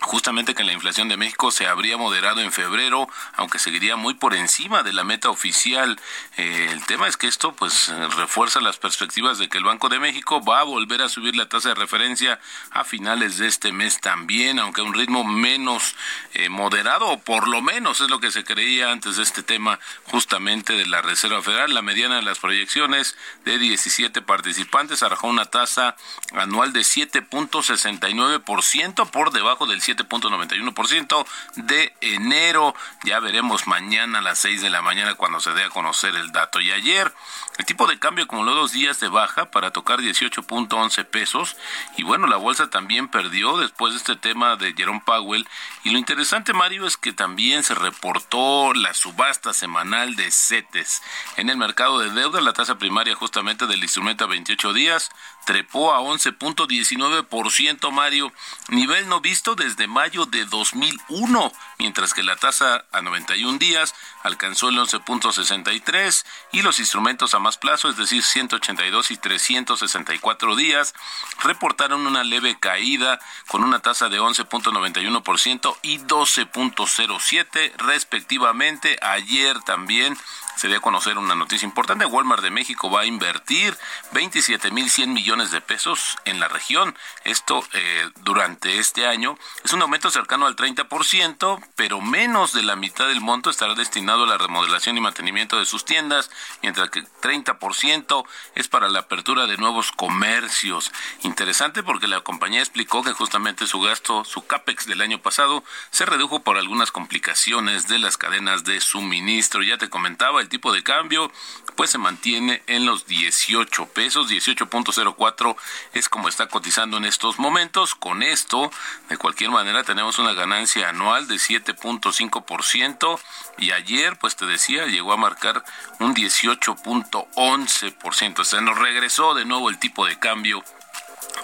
justamente 0.00 0.54
que 0.54 0.64
la 0.64 0.72
inflación 0.72 1.08
de 1.08 1.16
México 1.16 1.50
se 1.50 1.66
habría 1.66 1.96
moderado 1.96 2.40
en 2.40 2.52
febrero, 2.52 3.08
aunque 3.34 3.58
seguiría 3.58 3.96
muy 3.96 4.14
por 4.14 4.34
encima 4.34 4.82
de 4.82 4.92
la 4.92 5.04
meta 5.04 5.30
oficial. 5.30 5.98
Eh, 6.36 6.68
el 6.70 6.84
tema 6.86 7.08
es 7.08 7.16
que 7.16 7.26
esto 7.26 7.52
pues 7.52 7.88
refuerza 8.16 8.60
las 8.60 8.78
perspectivas 8.78 9.38
de 9.38 9.48
que 9.48 9.58
el 9.58 9.64
Banco 9.64 9.88
de 9.88 9.98
México 9.98 10.42
va 10.42 10.60
a 10.60 10.64
volver 10.64 11.02
a 11.02 11.08
subir 11.08 11.34
la 11.34 11.48
tasa 11.48 11.70
de 11.70 11.74
referencia 11.74 12.38
a 12.70 12.84
finales 12.84 13.38
de 13.38 13.48
este 13.48 13.72
mes 13.72 14.00
también, 14.00 14.58
aunque 14.58 14.82
a 14.82 14.84
un 14.84 14.94
ritmo 14.94 15.24
menos 15.24 15.96
eh, 16.34 16.48
moderado, 16.48 17.06
o 17.06 17.18
por 17.18 17.48
lo 17.48 17.60
menos 17.60 18.00
es 18.00 18.08
lo 18.08 18.20
que 18.20 18.30
se 18.30 18.44
creía 18.44 18.92
antes 18.92 19.16
de 19.16 19.24
este 19.24 19.42
tema 19.42 19.80
justamente 20.04 20.74
de 20.74 20.86
la 20.86 21.02
Reserva 21.02 21.42
Federal. 21.42 21.74
La 21.74 21.82
mediana 21.82 22.16
de 22.16 22.22
las 22.22 22.38
proyecciones 22.38 23.16
de 23.44 23.58
17 23.58 24.22
participantes 24.22 25.02
arrojó 25.02 25.26
una 25.26 25.46
tasa 25.46 25.96
anual 26.32 26.72
de 26.72 26.80
7.69% 26.80 29.10
por 29.10 29.32
debajo 29.32 29.66
del 29.66 29.82
7.91% 29.96 31.26
de 31.56 31.94
enero. 32.00 32.74
Ya 33.04 33.20
veremos 33.20 33.66
mañana 33.66 34.18
a 34.18 34.22
las 34.22 34.38
6 34.40 34.62
de 34.62 34.70
la 34.70 34.82
mañana 34.82 35.14
cuando 35.14 35.40
se 35.40 35.52
dé 35.52 35.64
a 35.64 35.70
conocer 35.70 36.14
el 36.14 36.32
dato. 36.32 36.60
Y 36.60 36.70
ayer 36.72 37.12
el 37.58 37.64
tipo 37.64 37.86
de 37.86 37.98
cambio 37.98 38.24
acumuló 38.24 38.54
dos 38.54 38.72
días 38.72 39.00
de 39.00 39.08
baja 39.08 39.50
para 39.50 39.72
tocar 39.72 40.00
18.11 40.00 41.04
pesos. 41.06 41.56
Y 41.96 42.04
bueno, 42.04 42.26
la 42.26 42.36
bolsa 42.36 42.70
también 42.70 43.08
perdió 43.08 43.56
después 43.58 43.92
de 43.92 43.98
este 43.98 44.16
tema 44.16 44.56
de 44.56 44.74
Jerome 44.74 45.02
Powell. 45.04 45.48
Y 45.84 45.90
lo 45.90 45.98
interesante, 45.98 46.52
Mario, 46.52 46.86
es 46.86 46.96
que 46.96 47.12
también 47.12 47.62
se 47.62 47.74
reportó 47.74 48.74
la 48.74 48.94
subasta 48.94 49.52
semanal 49.52 50.16
de 50.16 50.30
CETES. 50.30 51.02
En 51.36 51.50
el 51.50 51.56
mercado 51.56 51.98
de 51.98 52.10
deuda, 52.10 52.40
la 52.40 52.52
tasa 52.52 52.78
primaria 52.78 53.14
justamente 53.14 53.66
del 53.66 53.82
instrumento 53.82 54.24
a 54.24 54.28
28 54.28 54.72
días 54.72 55.10
trepó 55.44 55.94
a 55.94 56.00
11.19%, 56.00 57.90
Mario, 57.90 58.32
nivel 58.68 59.08
no 59.08 59.20
visto 59.20 59.54
desde 59.54 59.77
mayo 59.86 60.26
de 60.26 60.44
2001, 60.46 61.52
mientras 61.78 62.14
que 62.14 62.22
la 62.22 62.36
tasa 62.36 62.84
a 62.92 63.02
91 63.02 63.58
días 63.58 63.94
alcanzó 64.22 64.68
el 64.70 64.78
11.63 64.78 66.24
y 66.52 66.62
los 66.62 66.80
instrumentos 66.80 67.34
a 67.34 67.38
más 67.38 67.58
plazo, 67.58 67.88
es 67.88 67.96
decir, 67.96 68.22
182 68.22 69.10
y 69.10 69.16
364 69.16 70.56
días, 70.56 70.94
reportaron 71.42 72.06
una 72.06 72.24
leve 72.24 72.58
caída 72.58 73.20
con 73.46 73.62
una 73.62 73.80
tasa 73.80 74.08
de 74.08 74.20
11.91% 74.20 75.76
y 75.82 75.98
12.07 75.98 77.72
respectivamente. 77.76 78.98
Ayer 79.02 79.60
también 79.60 80.16
se 80.58 80.66
dio 80.66 80.78
a 80.78 80.80
conocer 80.80 81.18
una 81.18 81.36
noticia 81.36 81.64
importante. 81.64 82.04
Walmart 82.04 82.42
de 82.42 82.50
México 82.50 82.90
va 82.90 83.02
a 83.02 83.06
invertir 83.06 83.78
27.100 84.12 85.06
millones 85.06 85.52
de 85.52 85.60
pesos 85.60 86.16
en 86.24 86.40
la 86.40 86.48
región. 86.48 86.96
Esto 87.22 87.62
eh, 87.74 88.10
durante 88.22 88.80
este 88.80 89.06
año 89.06 89.38
es 89.64 89.72
un 89.72 89.82
aumento 89.82 90.10
cercano 90.10 90.46
al 90.46 90.56
30%, 90.56 91.64
pero 91.76 92.00
menos 92.00 92.52
de 92.52 92.64
la 92.64 92.74
mitad 92.74 93.06
del 93.06 93.20
monto 93.20 93.50
estará 93.50 93.74
destinado 93.74 94.24
a 94.24 94.26
la 94.26 94.36
remodelación 94.36 94.96
y 94.96 95.00
mantenimiento 95.00 95.60
de 95.60 95.64
sus 95.64 95.84
tiendas, 95.84 96.28
mientras 96.60 96.90
que 96.90 97.04
30% 97.04 98.24
es 98.56 98.66
para 98.66 98.88
la 98.88 99.00
apertura 99.00 99.46
de 99.46 99.58
nuevos 99.58 99.92
comercios. 99.92 100.90
Interesante 101.22 101.84
porque 101.84 102.08
la 102.08 102.22
compañía 102.22 102.60
explicó 102.60 103.04
que 103.04 103.12
justamente 103.12 103.68
su 103.68 103.80
gasto, 103.80 104.24
su 104.24 104.44
CAPEX 104.44 104.86
del 104.86 105.02
año 105.02 105.22
pasado, 105.22 105.62
se 105.90 106.04
redujo 106.04 106.40
por 106.40 106.58
algunas 106.58 106.90
complicaciones 106.90 107.86
de 107.86 108.00
las 108.00 108.16
cadenas 108.16 108.64
de 108.64 108.80
suministro. 108.80 109.62
Ya 109.62 109.78
te 109.78 109.88
comentaba, 109.88 110.40
el 110.40 110.47
tipo 110.48 110.72
de 110.72 110.82
cambio 110.82 111.30
pues 111.78 111.90
se 111.90 111.98
mantiene 111.98 112.60
en 112.66 112.84
los 112.86 113.06
18 113.06 113.86
pesos, 113.90 114.28
18.04 114.28 115.54
es 115.92 116.08
como 116.08 116.28
está 116.28 116.48
cotizando 116.48 116.96
en 116.96 117.04
estos 117.04 117.38
momentos. 117.38 117.94
Con 117.94 118.24
esto, 118.24 118.72
de 119.08 119.16
cualquier 119.16 119.50
manera, 119.50 119.84
tenemos 119.84 120.18
una 120.18 120.32
ganancia 120.32 120.88
anual 120.88 121.28
de 121.28 121.36
7.5% 121.36 123.20
y 123.58 123.70
ayer, 123.70 124.18
pues 124.18 124.34
te 124.34 124.46
decía, 124.46 124.86
llegó 124.86 125.12
a 125.12 125.16
marcar 125.16 125.64
un 126.00 126.16
18.11%. 126.16 127.28
O 127.34 128.60
nos 128.60 128.78
regresó 128.78 129.34
de 129.34 129.44
nuevo 129.44 129.70
el 129.70 129.78
tipo 129.78 130.04
de 130.04 130.18
cambio 130.18 130.64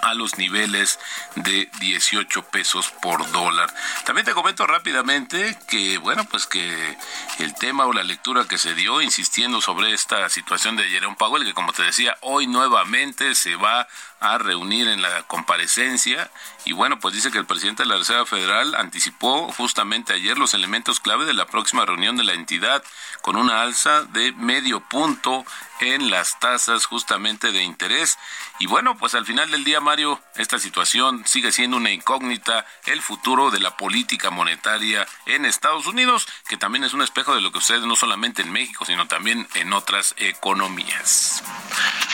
a 0.01 0.13
los 0.13 0.37
niveles 0.37 0.99
de 1.35 1.69
18 1.79 2.43
pesos 2.49 2.91
por 3.01 3.29
dólar. 3.31 3.73
También 4.05 4.25
te 4.25 4.33
comento 4.33 4.67
rápidamente 4.67 5.57
que, 5.67 5.97
bueno, 5.97 6.25
pues 6.25 6.45
que 6.45 6.97
el 7.39 7.53
tema 7.55 7.85
o 7.85 7.93
la 7.93 8.03
lectura 8.03 8.45
que 8.47 8.57
se 8.57 8.73
dio 8.73 9.01
insistiendo 9.01 9.61
sobre 9.61 9.93
esta 9.93 10.29
situación 10.29 10.75
de 10.75 10.87
Jerome 10.89 11.15
Powell, 11.17 11.45
que 11.45 11.53
como 11.53 11.73
te 11.73 11.83
decía, 11.83 12.17
hoy 12.21 12.47
nuevamente 12.47 13.35
se 13.35 13.55
va 13.55 13.87
a 14.19 14.37
reunir 14.37 14.87
en 14.87 15.01
la 15.01 15.23
comparecencia 15.23 16.31
y 16.65 16.71
bueno, 16.71 16.99
pues 16.99 17.13
dice 17.13 17.29
que 17.29 17.37
el 17.37 17.45
presidente 17.45 17.83
de 17.83 17.89
la 17.89 17.97
Reserva 17.97 18.25
Federal 18.25 18.73
anticipó 18.75 19.51
justamente 19.53 20.13
ayer 20.13 20.37
los 20.37 20.55
elementos 20.55 20.99
clave 20.99 21.25
de 21.25 21.33
la 21.33 21.45
próxima 21.45 21.85
reunión 21.85 22.17
de 22.17 22.23
la 22.23 22.33
entidad 22.33 22.83
con 23.21 23.35
una 23.35 23.61
alza 23.61 24.03
de 24.05 24.31
medio 24.31 24.79
punto 24.79 25.45
en 25.79 26.09
las 26.09 26.39
tasas 26.39 26.85
justamente 26.85 27.51
de 27.51 27.61
interés. 27.61 28.17
Y 28.59 28.65
bueno, 28.65 28.97
pues 28.97 29.13
al 29.13 29.25
final 29.25 29.51
del 29.51 29.63
día, 29.63 29.79
Mario, 29.79 30.19
esta 30.35 30.57
situación 30.57 31.23
sigue 31.27 31.51
siendo 31.51 31.77
una 31.77 31.91
incógnita, 31.91 32.65
el 32.85 33.01
futuro 33.01 33.51
de 33.51 33.59
la 33.59 33.77
política 33.77 34.31
monetaria 34.31 35.05
en 35.27 35.45
Estados 35.45 35.85
Unidos, 35.85 36.27
que 36.47 36.57
también 36.57 36.83
es 36.83 36.93
un 36.93 37.01
espejo 37.01 37.35
de 37.35 37.41
lo 37.41 37.51
que 37.51 37.59
sucede 37.59 37.85
no 37.85 37.95
solamente 37.95 38.41
en 38.41 38.51
México, 38.51 38.85
sino 38.85 39.07
también 39.07 39.47
en 39.53 39.73
otras 39.73 40.15
economías. 40.17 41.43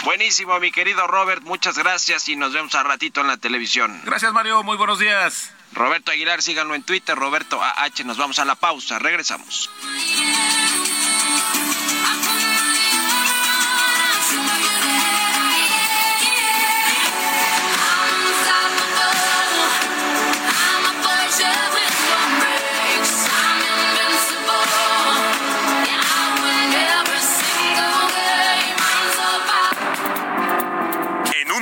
Buenísimo, 0.04 0.60
mi 0.60 0.72
querido 0.72 1.06
Robert, 1.06 1.44
muchas 1.44 1.78
gracias 1.78 2.01
y 2.28 2.36
nos 2.36 2.52
vemos 2.52 2.74
a 2.74 2.82
ratito 2.82 3.22
en 3.22 3.28
la 3.28 3.38
televisión. 3.38 4.02
Gracias, 4.06 4.34
Mario, 4.34 4.64
muy 4.64 4.76
buenos 4.76 4.98
días. 4.98 5.54
Roberto 5.74 6.12
Aguilar, 6.12 6.42
síganlo 6.42 6.74
en 6.74 6.84
Twitter, 6.84 7.16
Roberto 7.16 7.62
AH, 7.62 8.04
nos 8.06 8.18
vamos 8.18 8.40
a 8.40 8.46
la 8.46 8.56
pausa, 8.56 8.98
regresamos. 8.98 9.70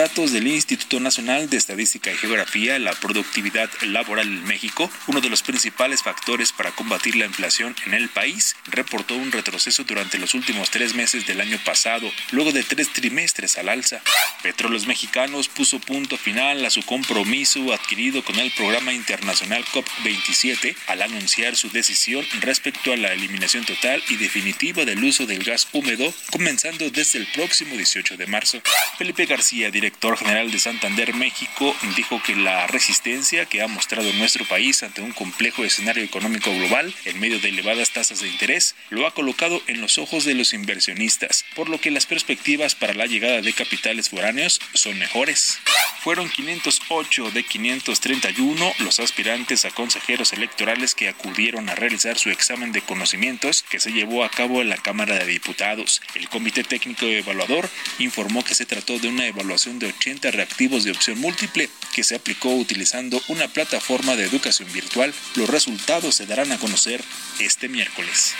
datos 0.00 0.32
del 0.32 0.46
Instituto 0.46 0.98
Nacional 0.98 1.50
de 1.50 1.58
Estadística 1.58 2.10
y 2.10 2.16
Geografía, 2.16 2.78
la 2.78 2.94
productividad 2.94 3.68
laboral 3.82 4.28
en 4.28 4.44
México, 4.44 4.90
uno 5.08 5.20
de 5.20 5.28
los 5.28 5.42
principales 5.42 6.02
factores 6.02 6.52
para 6.52 6.70
combatir 6.70 7.16
la 7.16 7.26
inflación 7.26 7.76
en 7.84 7.92
el 7.92 8.08
país, 8.08 8.56
reportó 8.64 9.14
un 9.14 9.30
retroceso 9.30 9.84
durante 9.84 10.16
los 10.16 10.32
últimos 10.32 10.70
tres 10.70 10.94
meses 10.94 11.26
del 11.26 11.42
año 11.42 11.58
pasado, 11.66 12.10
luego 12.30 12.50
de 12.50 12.62
tres 12.62 12.90
trimestres 12.94 13.58
al 13.58 13.68
alza. 13.68 14.00
Petróleos 14.42 14.86
Mexicanos 14.86 15.48
puso 15.48 15.78
punto 15.80 16.16
final 16.16 16.64
a 16.64 16.70
su 16.70 16.82
compromiso 16.82 17.70
adquirido 17.70 18.24
con 18.24 18.38
el 18.38 18.50
programa 18.52 18.94
internacional 18.94 19.66
COP27 19.66 20.76
al 20.86 21.02
anunciar 21.02 21.56
su 21.56 21.68
decisión 21.68 22.24
respecto 22.40 22.94
a 22.94 22.96
la 22.96 23.12
eliminación 23.12 23.66
total 23.66 24.02
y 24.08 24.16
definitiva 24.16 24.86
del 24.86 25.04
uso 25.04 25.26
del 25.26 25.44
gas 25.44 25.68
húmedo, 25.74 26.10
comenzando 26.30 26.88
desde 26.88 27.18
el 27.18 27.26
próximo 27.34 27.76
18 27.76 28.16
de 28.16 28.26
marzo. 28.26 28.62
Felipe 28.96 29.26
García, 29.26 29.70
director 29.70 29.89
general 30.16 30.50
de 30.50 30.58
Santander 30.58 31.14
México, 31.14 31.74
dijo 31.96 32.22
que 32.22 32.36
la 32.36 32.66
resistencia 32.66 33.46
que 33.46 33.62
ha 33.62 33.68
mostrado 33.68 34.12
nuestro 34.14 34.44
país 34.44 34.82
ante 34.82 35.00
un 35.00 35.12
complejo 35.12 35.64
escenario 35.64 36.02
económico 36.02 36.52
global 36.52 36.92
en 37.04 37.20
medio 37.20 37.38
de 37.38 37.48
elevadas 37.48 37.90
tasas 37.90 38.20
de 38.20 38.28
interés 38.28 38.74
lo 38.90 39.06
ha 39.06 39.14
colocado 39.14 39.62
en 39.66 39.80
los 39.80 39.98
ojos 39.98 40.24
de 40.24 40.34
los 40.34 40.52
inversionistas, 40.52 41.44
por 41.54 41.68
lo 41.68 41.80
que 41.80 41.90
las 41.90 42.06
perspectivas 42.06 42.74
para 42.74 42.94
la 42.94 43.06
llegada 43.06 43.40
de 43.40 43.52
capitales 43.52 44.10
foráneos 44.10 44.60
son 44.74 44.98
mejores. 44.98 45.58
Fueron 46.02 46.30
508 46.30 47.30
de 47.30 47.42
531 47.42 48.74
los 48.78 49.00
aspirantes 49.00 49.64
a 49.64 49.70
consejeros 49.70 50.32
electorales 50.32 50.94
que 50.94 51.08
acudieron 51.08 51.68
a 51.68 51.74
realizar 51.74 52.18
su 52.18 52.30
examen 52.30 52.72
de 52.72 52.80
conocimientos 52.80 53.64
que 53.68 53.80
se 53.80 53.92
llevó 53.92 54.24
a 54.24 54.30
cabo 54.30 54.62
en 54.62 54.70
la 54.70 54.76
Cámara 54.76 55.18
de 55.18 55.26
Diputados. 55.26 56.00
El 56.14 56.28
Comité 56.28 56.64
Técnico 56.64 57.06
Evaluador 57.06 57.68
informó 57.98 58.44
que 58.44 58.54
se 58.54 58.66
trató 58.66 58.98
de 58.98 59.08
una 59.08 59.26
evaluación 59.26 59.78
de 59.80 59.88
80 59.88 60.30
reactivos 60.30 60.84
de 60.84 60.92
opción 60.92 61.18
múltiple 61.18 61.68
que 61.92 62.04
se 62.04 62.14
aplicó 62.14 62.54
utilizando 62.54 63.20
una 63.26 63.48
plataforma 63.48 64.14
de 64.14 64.24
educación 64.24 64.72
virtual. 64.72 65.12
Los 65.34 65.48
resultados 65.48 66.14
se 66.14 66.26
darán 66.26 66.52
a 66.52 66.58
conocer 66.58 67.02
este 67.40 67.68
miércoles. 67.68 68.34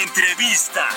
Entrevista. 0.00 0.88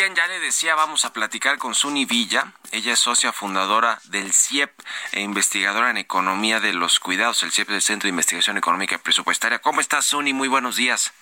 Bien, 0.00 0.14
ya 0.14 0.26
le 0.28 0.40
decía, 0.40 0.74
vamos 0.74 1.04
a 1.04 1.12
platicar 1.12 1.58
con 1.58 1.74
Suni 1.74 2.06
Villa. 2.06 2.52
Ella 2.72 2.94
es 2.94 3.00
socia 3.00 3.34
fundadora 3.34 3.98
del 4.04 4.32
CIEP 4.32 4.70
e 5.12 5.20
investigadora 5.20 5.90
en 5.90 5.98
economía 5.98 6.58
de 6.58 6.72
los 6.72 7.00
cuidados, 7.00 7.42
el 7.42 7.52
CIEP 7.52 7.68
del 7.68 7.82
Centro 7.82 8.06
de 8.06 8.10
Investigación 8.10 8.56
Económica 8.56 8.94
y 8.94 8.98
Presupuestaria. 8.98 9.58
¿Cómo 9.58 9.82
estás, 9.82 10.06
Suni? 10.06 10.32
Muy 10.32 10.48
buenos 10.48 10.76
días. 10.76 11.12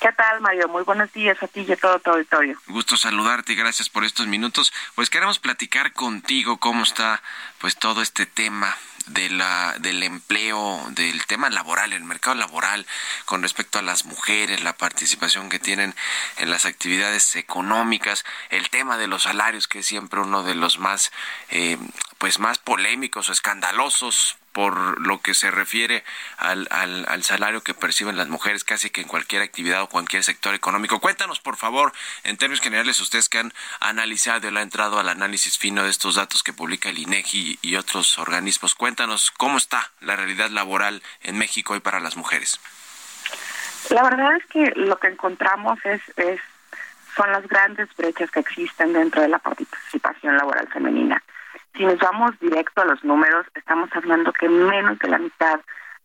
¿Qué 0.00 0.12
tal, 0.12 0.42
Mario? 0.42 0.68
Muy 0.68 0.82
buenos 0.82 1.10
días 1.14 1.42
a 1.42 1.48
ti 1.48 1.64
y 1.66 1.72
a 1.72 1.76
todo 1.78 1.98
tu 1.98 2.10
auditorio. 2.10 2.60
Gusto 2.66 2.98
saludarte 2.98 3.54
y 3.54 3.56
gracias 3.56 3.88
por 3.88 4.04
estos 4.04 4.26
minutos. 4.26 4.70
Pues 4.94 5.08
queremos 5.08 5.38
platicar 5.38 5.94
contigo 5.94 6.58
cómo 6.58 6.82
está 6.82 7.22
pues 7.58 7.76
todo 7.76 8.02
este 8.02 8.26
tema 8.26 8.76
de 9.12 9.30
la, 9.30 9.74
del 9.78 10.02
empleo, 10.02 10.84
del 10.90 11.24
tema 11.26 11.50
laboral, 11.50 11.92
el 11.92 12.04
mercado 12.04 12.36
laboral 12.36 12.86
con 13.24 13.42
respecto 13.42 13.78
a 13.78 13.82
las 13.82 14.04
mujeres, 14.04 14.62
la 14.62 14.76
participación 14.76 15.48
que 15.48 15.58
tienen 15.58 15.94
en 16.38 16.50
las 16.50 16.64
actividades 16.64 17.36
económicas, 17.36 18.24
el 18.50 18.70
tema 18.70 18.96
de 18.98 19.06
los 19.06 19.24
salarios 19.24 19.68
que 19.68 19.80
es 19.80 19.86
siempre 19.86 20.20
uno 20.20 20.42
de 20.42 20.54
los 20.54 20.78
más 20.78 21.12
eh, 21.50 21.78
pues 22.18 22.38
más 22.38 22.58
polémicos 22.58 23.28
o 23.28 23.32
escandalosos 23.32 24.36
por 24.52 25.00
lo 25.00 25.20
que 25.20 25.34
se 25.34 25.50
refiere 25.50 26.04
al, 26.36 26.66
al, 26.70 27.06
al, 27.08 27.22
salario 27.22 27.62
que 27.62 27.74
perciben 27.74 28.16
las 28.16 28.28
mujeres 28.28 28.64
casi 28.64 28.90
que 28.90 29.00
en 29.00 29.08
cualquier 29.08 29.42
actividad 29.42 29.82
o 29.82 29.88
cualquier 29.88 30.24
sector 30.24 30.54
económico. 30.54 31.00
Cuéntanos, 31.00 31.40
por 31.40 31.56
favor, 31.56 31.92
en 32.24 32.36
términos 32.36 32.60
generales, 32.60 33.00
ustedes 33.00 33.28
que 33.28 33.38
han 33.38 33.52
analizado 33.80 34.48
y 34.48 34.50
le 34.50 34.58
han 34.58 34.64
entrado 34.64 34.98
al 34.98 35.08
análisis 35.08 35.58
fino 35.58 35.84
de 35.84 35.90
estos 35.90 36.16
datos 36.16 36.42
que 36.42 36.52
publica 36.52 36.88
el 36.88 36.98
INEGI 36.98 37.58
y 37.62 37.76
otros 37.76 38.18
organismos, 38.18 38.74
cuéntanos 38.74 39.30
cómo 39.30 39.58
está 39.58 39.90
la 40.00 40.16
realidad 40.16 40.50
laboral 40.50 41.02
en 41.22 41.38
México 41.38 41.74
hoy 41.74 41.80
para 41.80 42.00
las 42.00 42.16
mujeres. 42.16 42.60
La 43.90 44.02
verdad 44.02 44.36
es 44.36 44.46
que 44.46 44.72
lo 44.76 44.98
que 44.98 45.08
encontramos 45.08 45.78
es, 45.84 46.00
es 46.16 46.40
son 47.16 47.32
las 47.32 47.46
grandes 47.48 47.88
brechas 47.96 48.30
que 48.30 48.40
existen 48.40 48.92
dentro 48.92 49.22
de 49.22 49.28
la 49.28 49.38
participación 49.38 50.36
laboral 50.36 50.68
femenina. 50.68 51.22
Si 51.80 51.86
nos 51.86 51.98
vamos 51.98 52.38
directo 52.40 52.82
a 52.82 52.84
los 52.84 53.02
números, 53.02 53.46
estamos 53.54 53.88
hablando 53.94 54.34
que 54.34 54.50
menos 54.50 54.98
de 54.98 55.08
la 55.08 55.16
mitad 55.16 55.60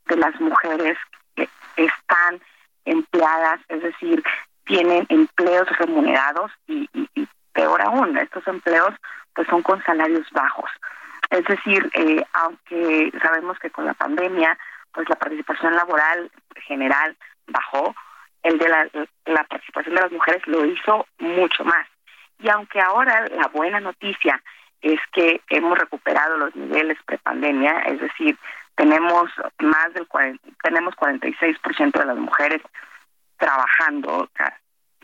de 0.05 0.15
las 0.15 0.39
mujeres 0.39 0.97
que 1.35 1.49
están 1.75 2.39
empleadas, 2.85 3.59
es 3.67 3.83
decir, 3.83 4.23
tienen 4.63 5.05
empleos 5.09 5.67
remunerados 5.77 6.49
y, 6.67 6.87
peor 7.51 7.81
aún, 7.81 8.17
estos 8.17 8.47
empleos 8.47 8.93
pues 9.33 9.49
son 9.49 9.61
con 9.63 9.83
salarios 9.83 10.25
bajos. 10.31 10.71
Es 11.29 11.43
decir, 11.43 11.91
eh, 11.93 12.23
aunque 12.31 13.11
sabemos 13.21 13.59
que 13.59 13.69
con 13.69 13.83
la 13.83 13.95
pandemia 13.95 14.57
pues 14.93 15.09
la 15.09 15.17
participación 15.17 15.75
laboral 15.75 16.31
general 16.67 17.17
bajó, 17.47 17.93
el 18.43 18.57
de 18.59 18.69
la, 18.69 18.87
la 19.25 19.43
participación 19.43 19.95
de 19.95 20.01
las 20.03 20.11
mujeres 20.13 20.41
lo 20.47 20.63
hizo 20.63 21.05
mucho 21.19 21.65
más. 21.65 21.85
Y 22.39 22.47
aunque 22.47 22.79
ahora 22.79 23.27
la 23.27 23.49
buena 23.49 23.81
noticia 23.81 24.41
es 24.93 24.99
que 25.11 25.41
hemos 25.49 25.77
recuperado 25.77 26.37
los 26.37 26.55
niveles 26.55 26.97
prepandemia, 27.05 27.79
es 27.87 27.99
decir, 27.99 28.37
tenemos 28.75 29.31
más 29.59 29.93
del 29.93 30.07
40, 30.07 30.47
tenemos 30.61 30.95
46% 30.95 31.99
de 31.99 32.05
las 32.05 32.17
mujeres 32.17 32.61
trabajando, 33.37 34.29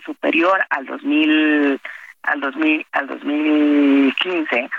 superior 0.05 0.63
al 0.69 0.85
2000 0.85 1.79
al 2.23 2.39
2000 2.39 2.85
al 2.91 3.07
2015 3.07 4.69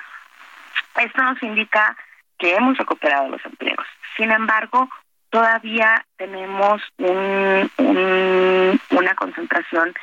esto 1.01 1.23
nos 1.23 1.43
indica 1.43 1.97
que 2.39 2.55
hemos 2.55 2.77
recuperado 2.77 3.29
los 3.29 3.45
empleos. 3.45 3.87
Sin 4.17 4.31
embargo 4.31 4.89
todavía 5.31 6.05
tenemos 6.17 6.83
un, 6.99 7.71
una 8.91 9.15
concentración 9.15 9.95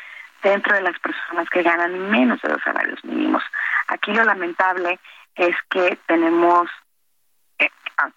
dentro 0.44 0.76
de 0.76 0.82
las 0.82 0.98
personas 1.00 1.50
que 1.50 1.64
ganan 1.64 2.10
menos 2.10 2.42
de 2.42 2.50
los 2.50 2.62
salarios 2.64 3.04
mínimos 3.04 3.44
aquí 3.88 4.12
lo 4.14 4.24
lamentable 4.24 5.00
es 5.36 5.56
que 5.70 5.98
tenemos 6.08 6.70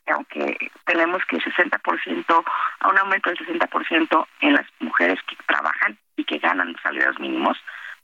aunque 0.06 0.70
tenemos 0.84 1.24
que 1.26 1.36
el 1.36 1.42
60%, 1.42 2.44
a 2.80 2.88
un 2.88 2.98
aumento 2.98 3.30
del 3.30 3.38
60% 3.38 4.26
en 4.40 4.52
las 4.52 4.66
mujeres 4.80 5.18
que 5.26 5.36
trabajan 5.46 5.98
y 6.16 6.24
que 6.24 6.38
ganan 6.38 6.76
salarios 6.82 7.18
mínimos, 7.18 7.58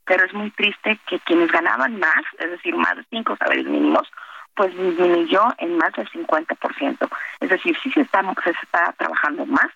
pero 0.05 0.25
es 0.25 0.33
muy 0.33 0.51
triste 0.51 0.99
que 1.07 1.19
quienes 1.19 1.51
ganaban 1.51 1.99
más, 1.99 2.23
es 2.39 2.49
decir, 2.49 2.75
más 2.75 2.95
de 2.97 3.05
cinco 3.09 3.37
salarios 3.37 3.67
mínimos, 3.67 4.11
pues 4.55 4.75
disminuyó 4.75 5.47
en 5.59 5.77
más 5.77 5.93
del 5.93 6.09
50%. 6.09 7.09
Es 7.39 7.49
decir, 7.49 7.77
sí 7.81 7.91
se 7.91 8.01
está, 8.01 8.21
se 8.43 8.49
está 8.49 8.91
trabajando 8.97 9.45
más, 9.45 9.69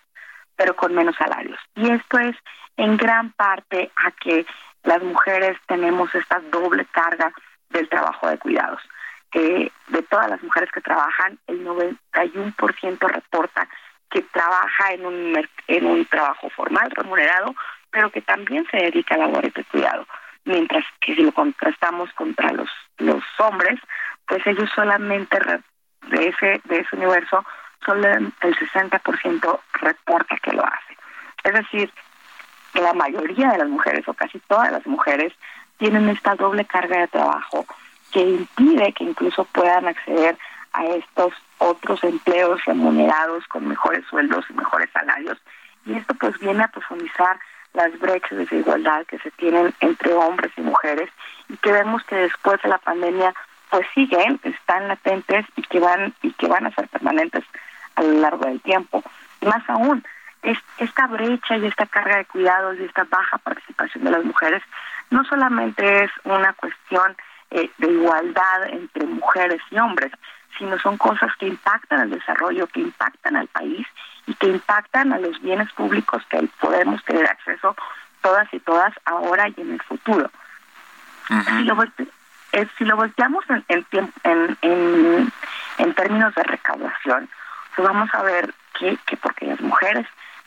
pero 0.56 0.74
con 0.76 0.94
menos 0.94 1.16
salarios. 1.16 1.58
Y 1.74 1.90
esto 1.90 2.18
es 2.18 2.36
en 2.76 2.96
gran 2.96 3.32
parte 3.32 3.90
a 3.96 4.10
que 4.12 4.46
las 4.82 5.02
mujeres 5.02 5.56
tenemos 5.66 6.14
esta 6.14 6.40
doble 6.50 6.84
carga 6.86 7.32
del 7.70 7.88
trabajo 7.88 8.28
de 8.28 8.38
cuidados 8.38 8.80
de 9.34 10.02
todas 10.08 10.30
las 10.30 10.42
mujeres 10.42 10.70
que 10.70 10.80
trabajan, 10.80 11.38
el 11.46 11.66
91% 11.66 12.98
reporta 13.08 13.68
que 14.10 14.22
trabaja 14.22 14.92
en 14.92 15.06
un, 15.06 15.48
en 15.66 15.86
un 15.86 16.06
trabajo 16.06 16.48
formal, 16.50 16.90
remunerado, 16.92 17.54
pero 17.90 18.10
que 18.10 18.22
también 18.22 18.64
se 18.70 18.76
dedica 18.76 19.16
a 19.16 19.18
labores 19.18 19.52
de 19.54 19.64
cuidado. 19.64 20.06
Mientras 20.44 20.84
que 21.00 21.14
si 21.14 21.22
lo 21.22 21.32
contrastamos 21.32 22.12
contra 22.12 22.52
los, 22.52 22.68
los 22.98 23.24
hombres, 23.38 23.80
pues 24.26 24.46
ellos 24.46 24.70
solamente 24.74 25.38
de 26.08 26.28
ese, 26.28 26.60
de 26.64 26.78
ese 26.78 26.96
universo, 26.96 27.44
solo 27.84 28.08
el 28.08 28.32
60% 28.56 29.60
reporta 29.74 30.36
que 30.42 30.52
lo 30.52 30.64
hace. 30.64 30.96
Es 31.44 31.54
decir, 31.54 31.92
la 32.74 32.92
mayoría 32.92 33.50
de 33.50 33.58
las 33.58 33.68
mujeres, 33.68 34.06
o 34.08 34.14
casi 34.14 34.38
todas 34.40 34.72
las 34.72 34.86
mujeres, 34.86 35.32
tienen 35.78 36.08
esta 36.08 36.34
doble 36.34 36.64
carga 36.64 37.00
de 37.00 37.08
trabajo 37.08 37.66
que 38.12 38.20
impide 38.20 38.92
que 38.92 39.04
incluso 39.04 39.44
puedan 39.44 39.86
acceder 39.86 40.36
a 40.72 40.84
estos 40.86 41.32
otros 41.58 42.02
empleos 42.04 42.64
remunerados 42.64 43.46
con 43.48 43.68
mejores 43.68 44.04
sueldos 44.06 44.44
y 44.50 44.54
mejores 44.54 44.90
salarios. 44.92 45.38
Y 45.86 45.94
esto 45.94 46.14
pues 46.14 46.38
viene 46.38 46.64
a 46.64 46.68
profundizar 46.68 47.38
las 47.74 47.96
brechas 47.98 48.30
de 48.30 48.38
desigualdad 48.38 49.04
que 49.06 49.18
se 49.18 49.30
tienen 49.32 49.74
entre 49.80 50.12
hombres 50.14 50.52
y 50.56 50.62
mujeres 50.62 51.10
y 51.48 51.56
que 51.56 51.72
vemos 51.72 52.02
que 52.04 52.16
después 52.16 52.60
de 52.62 52.68
la 52.68 52.78
pandemia 52.78 53.34
pues 53.70 53.86
siguen, 53.94 54.40
están 54.44 54.88
latentes 54.88 55.44
y 55.56 55.62
que 55.62 55.80
van 55.80 56.14
y 56.22 56.32
que 56.32 56.46
van 56.46 56.66
a 56.66 56.74
ser 56.74 56.88
permanentes 56.88 57.44
a 57.96 58.02
lo 58.02 58.20
largo 58.20 58.46
del 58.46 58.60
tiempo. 58.60 59.02
Y 59.40 59.46
más 59.46 59.62
aún, 59.68 60.04
es, 60.42 60.58
esta 60.78 61.06
brecha 61.06 61.56
y 61.56 61.66
esta 61.66 61.86
carga 61.86 62.18
de 62.18 62.24
cuidados 62.26 62.76
y 62.78 62.84
esta 62.84 63.04
baja 63.04 63.38
participación 63.38 64.04
de 64.04 64.10
las 64.10 64.24
mujeres 64.24 64.62
no 65.10 65.24
solamente 65.24 66.04
es 66.04 66.10
una 66.24 66.52
cuestión 66.54 67.16
eh, 67.50 67.70
de 67.78 67.90
igualdad 67.90 68.68
entre 68.68 69.06
mujeres 69.06 69.60
y 69.70 69.78
hombres, 69.78 70.12
sino 70.58 70.78
son 70.78 70.98
cosas 70.98 71.30
que 71.38 71.46
impactan 71.46 72.00
al 72.00 72.10
desarrollo, 72.10 72.66
que 72.68 72.80
impactan 72.80 73.36
al 73.36 73.48
país 73.48 73.86
y 74.26 74.34
que 74.34 74.48
impactan 74.48 75.12
a 75.12 75.18
los 75.18 75.40
bienes 75.40 75.70
públicos 75.72 76.22
que 76.28 76.48
podemos 76.60 77.02
tener 77.04 77.26
acceso 77.26 77.76
todas 78.22 78.52
y 78.52 78.60
todas 78.60 78.92
ahora 79.04 79.48
y 79.48 79.60
en 79.60 79.72
el 79.72 79.82
futuro. 79.82 80.30
si, 81.28 81.64
lo 81.64 81.76
eh, 82.52 82.66
si 82.78 82.84
lo 82.84 82.96
volteamos 82.96 83.44
en, 83.50 83.64
en, 83.68 84.56
en, 84.62 85.32
en 85.78 85.94
términos 85.94 86.34
de 86.34 86.42
recaudación, 86.44 87.28
pues 87.74 87.86
vamos 87.86 88.08
a 88.12 88.22
ver 88.22 88.52
que, 88.78 88.96
que 89.06 89.16
porque 89.16 89.46
las 89.46 89.60
mujeres 89.60 90.06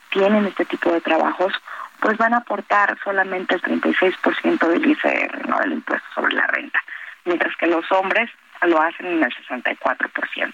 tienen 0.10 0.46
este 0.46 0.66
tipo 0.66 0.92
de 0.92 1.02
trabajos, 1.02 1.54
pues 2.00 2.18
van 2.18 2.34
a 2.34 2.38
aportar 2.38 2.98
solamente 3.04 3.56
el 3.56 3.62
36% 3.62 4.68
del 4.68 4.86
ICR, 4.86 5.48
¿no? 5.48 5.60
del 5.60 5.74
impuesto 5.74 6.08
sobre 6.14 6.36
la 6.36 6.48
renta 6.48 6.80
mientras 7.28 7.56
que 7.58 7.68
los 7.68 7.90
hombres 7.92 8.32
lo 8.64 8.82
hacen 8.82 9.06
en 9.06 9.24
el 9.24 9.36
64%. 9.36 10.54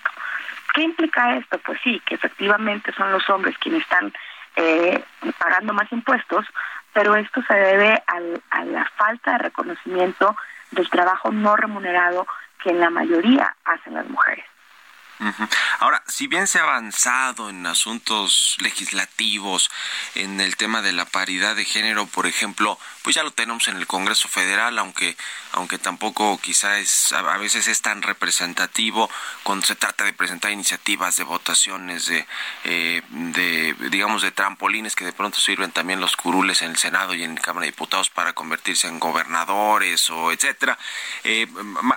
¿Qué 0.73 0.81
implica 0.81 1.35
esto? 1.37 1.59
Pues 1.59 1.79
sí, 1.83 2.01
que 2.05 2.15
efectivamente 2.15 2.91
son 2.93 3.11
los 3.11 3.29
hombres 3.29 3.57
quienes 3.59 3.83
están 3.83 4.11
eh, 4.55 5.01
pagando 5.37 5.73
más 5.73 5.89
impuestos, 5.91 6.45
pero 6.91 7.15
esto 7.15 7.41
se 7.47 7.53
debe 7.53 8.03
a 8.07 8.63
la 8.65 8.85
falta 8.97 9.33
de 9.33 9.37
reconocimiento 9.37 10.35
del 10.71 10.89
trabajo 10.89 11.31
no 11.31 11.55
remunerado 11.55 12.27
que 12.61 12.71
en 12.71 12.79
la 12.79 12.89
mayoría 12.89 13.55
hacen 13.65 13.93
las 13.93 14.07
mujeres. 14.09 14.45
Ahora, 15.79 16.03
si 16.07 16.27
bien 16.27 16.47
se 16.47 16.59
ha 16.59 16.63
avanzado 16.63 17.49
en 17.49 17.65
asuntos 17.65 18.57
legislativos, 18.59 19.69
en 20.15 20.41
el 20.41 20.57
tema 20.57 20.81
de 20.81 20.91
la 20.91 21.05
paridad 21.05 21.55
de 21.55 21.65
género, 21.65 22.07
por 22.07 22.27
ejemplo, 22.27 22.77
pues 23.03 23.15
ya 23.15 23.23
lo 23.23 23.31
tenemos 23.31 23.67
en 23.67 23.77
el 23.77 23.87
Congreso 23.87 24.27
Federal, 24.27 24.77
aunque, 24.79 25.15
aunque 25.51 25.77
tampoco 25.77 26.39
quizá 26.39 26.79
es, 26.79 27.11
a 27.11 27.37
veces 27.37 27.67
es 27.67 27.81
tan 27.81 28.01
representativo 28.01 29.09
cuando 29.43 29.65
se 29.65 29.75
trata 29.75 30.03
de 30.03 30.13
presentar 30.13 30.51
iniciativas 30.51 31.17
de 31.17 31.23
votaciones, 31.23 32.05
de, 32.05 32.25
eh, 32.63 33.01
de 33.09 33.75
digamos, 33.89 34.21
de 34.21 34.31
trampolines 34.31 34.95
que 34.95 35.05
de 35.05 35.13
pronto 35.13 35.39
sirven 35.39 35.71
también 35.71 35.99
los 35.99 36.15
curules 36.15 36.61
en 36.61 36.71
el 36.71 36.77
Senado 36.77 37.13
y 37.13 37.23
en 37.23 37.35
la 37.35 37.41
Cámara 37.41 37.65
de 37.65 37.71
Diputados 37.71 38.09
para 38.09 38.33
convertirse 38.33 38.87
en 38.87 38.99
gobernadores 38.99 40.09
o 40.09 40.31
etcétera. 40.31 40.77
Eh, 41.23 41.47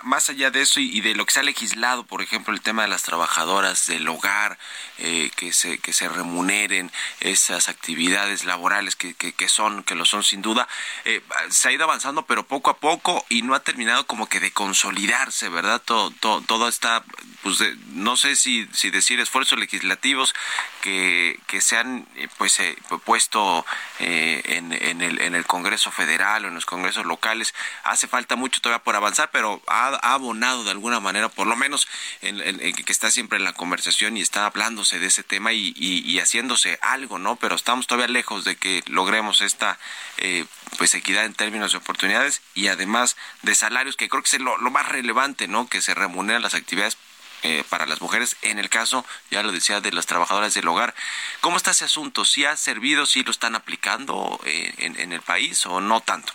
más 0.03 0.29
allá 0.29 0.51
de 0.51 0.63
eso 0.63 0.81
y, 0.81 1.01
de 1.01 1.15
lo 1.15 1.25
que 1.25 1.33
se 1.33 1.41
ha 1.41 1.45
legislado, 1.45 2.05
por 2.05 2.23
ejemplo, 2.23 2.53
el 2.53 2.61
tema 2.61 2.83
de 2.83 2.89
las 2.89 3.03
trabajadoras 3.07 3.87
del 3.87 4.07
hogar, 4.09 4.59
eh, 4.99 5.31
que, 5.37 5.53
se, 5.53 5.79
que 5.79 5.93
se 5.93 6.09
remuneren 6.09 6.91
esas 7.21 7.69
actividades 7.69 8.45
laborales 8.45 8.97
que, 8.97 9.15
que, 9.15 9.49
son, 9.49 9.85
que 9.85 9.95
lo 9.95 10.05
son 10.05 10.25
sin 10.25 10.43
duda, 10.43 10.69
eh, 11.05 11.23
se 11.51 11.69
ha 11.69 11.73
ido 11.73 11.85
avanzando, 11.85 12.27
pero 12.27 12.47
poco 12.47 12.71
a 12.71 12.79
poco 12.79 13.25
y 13.29 13.43
no 13.43 13.55
ha 13.55 13.61
terminado 13.61 14.07
como 14.07 14.29
que 14.29 14.41
de 14.41 14.51
consolidarse, 14.51 15.49
¿verdad? 15.49 15.81
Todo, 15.85 16.11
todo, 16.11 16.41
todo 16.43 16.69
está, 16.69 17.05
pues 17.43 17.63
no 17.89 18.17
sé 18.17 18.37
si, 18.37 18.69
si 18.73 18.91
decir 18.91 19.21
esfuerzos 19.21 19.59
legislativos 19.59 20.35
que, 20.81 21.39
que 21.47 21.61
se 21.61 21.77
han 21.77 22.07
eh, 22.17 22.29
pues 22.37 22.61
puesto 23.05 23.65
en, 23.99 24.73
en, 24.73 25.03
el, 25.03 25.21
en 25.21 25.35
el 25.35 25.47
Congreso 25.47 25.91
Federal 25.91 26.45
o 26.45 26.49
en 26.49 26.55
los 26.55 26.67
congresos 26.67 27.07
locales. 27.07 27.55
Hace 27.85 28.09
falta 28.09 28.35
mucho 28.35 28.61
todavía 28.61 28.83
por 28.83 28.97
avanzar, 28.97 29.31
pero 29.31 29.63
ha, 29.69 29.89
abonado 30.15 30.65
de 30.65 30.73
alguna 30.73 31.01
manera, 31.01 31.29
por 31.29 31.47
lo 31.47 31.55
menos 31.55 31.87
en, 32.23 32.41
en 32.41 32.75
que 32.75 32.96
está 32.97 33.11
siempre 33.11 33.37
en 33.37 33.45
la 33.45 33.53
conversación 33.53 34.17
y 34.17 34.23
está 34.23 34.47
hablándose 34.47 34.99
de 34.99 35.07
ese 35.07 35.23
tema 35.23 35.53
y, 35.53 36.19
haciéndose 36.19 36.79
algo, 36.81 37.19
¿no? 37.19 37.37
Pero 37.37 37.55
estamos 37.55 37.87
todavía 37.87 38.09
lejos 38.09 38.45
de 38.45 38.57
que 38.57 38.83
logremos 38.87 39.43
esta 39.43 39.79
eh, 40.17 40.47
pues 40.79 40.95
equidad 40.95 41.27
en 41.27 41.35
términos 41.35 41.73
de 41.73 41.79
oportunidades 41.79 42.41
y 42.55 42.69
además 42.69 43.19
de 43.43 43.55
salarios, 43.55 43.97
que 43.97 44.09
creo 44.09 44.23
que 44.23 44.35
es 44.35 44.43
lo, 44.43 44.57
más 44.71 44.89
relevante, 44.89 45.47
¿no? 45.47 45.69
Que 45.69 45.83
se 45.83 45.95
remuneran 45.95 46.41
las 46.41 46.55
actividades 46.55 46.97
eh, 47.43 47.65
para 47.69 47.85
las 47.85 48.01
mujeres, 48.01 48.39
en 48.41 48.59
el 48.59 48.71
caso, 48.71 49.05
ya 49.31 49.43
lo 49.43 49.53
decía, 49.53 49.83
de 49.83 49.93
las 49.93 50.07
trabajadoras 50.07 50.55
del 50.55 50.67
hogar. 50.67 50.95
¿Cómo 51.43 51.59
está 51.59 51.73
ese 51.73 51.85
asunto? 51.85 52.25
¿Si 52.25 52.47
ha 52.47 52.57
servido, 52.57 53.05
si 53.05 53.25
lo 53.25 53.31
están 53.31 53.55
aplicando 53.57 54.41
eh, 54.47 54.73
en, 54.79 55.13
el 55.13 55.21
país 55.21 55.67
o 55.67 55.83
no 55.83 56.01
tanto? 56.01 56.33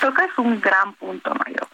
Creo 0.00 0.12
que 0.12 0.24
es 0.24 0.36
un 0.36 0.60
gran 0.60 0.92
punto, 0.94 1.34
Mario 1.34 1.66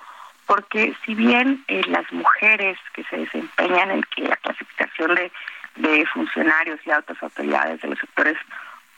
porque 0.48 0.96
si 1.04 1.14
bien 1.14 1.62
eh, 1.68 1.82
las 1.88 2.10
mujeres 2.10 2.78
que 2.94 3.04
se 3.04 3.18
desempeñan 3.18 3.90
en 3.90 4.02
la 4.16 4.36
clasificación 4.36 5.14
de, 5.14 6.06
funcionarios 6.12 6.80
y 6.84 6.90
altas 6.90 7.22
autoridades 7.22 7.80
de 7.82 7.88
los 7.88 7.98
sectores 7.98 8.36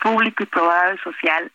público 0.01 0.45
y 0.45 0.47
privado 0.47 0.95
y 0.95 0.99
social 0.99 1.51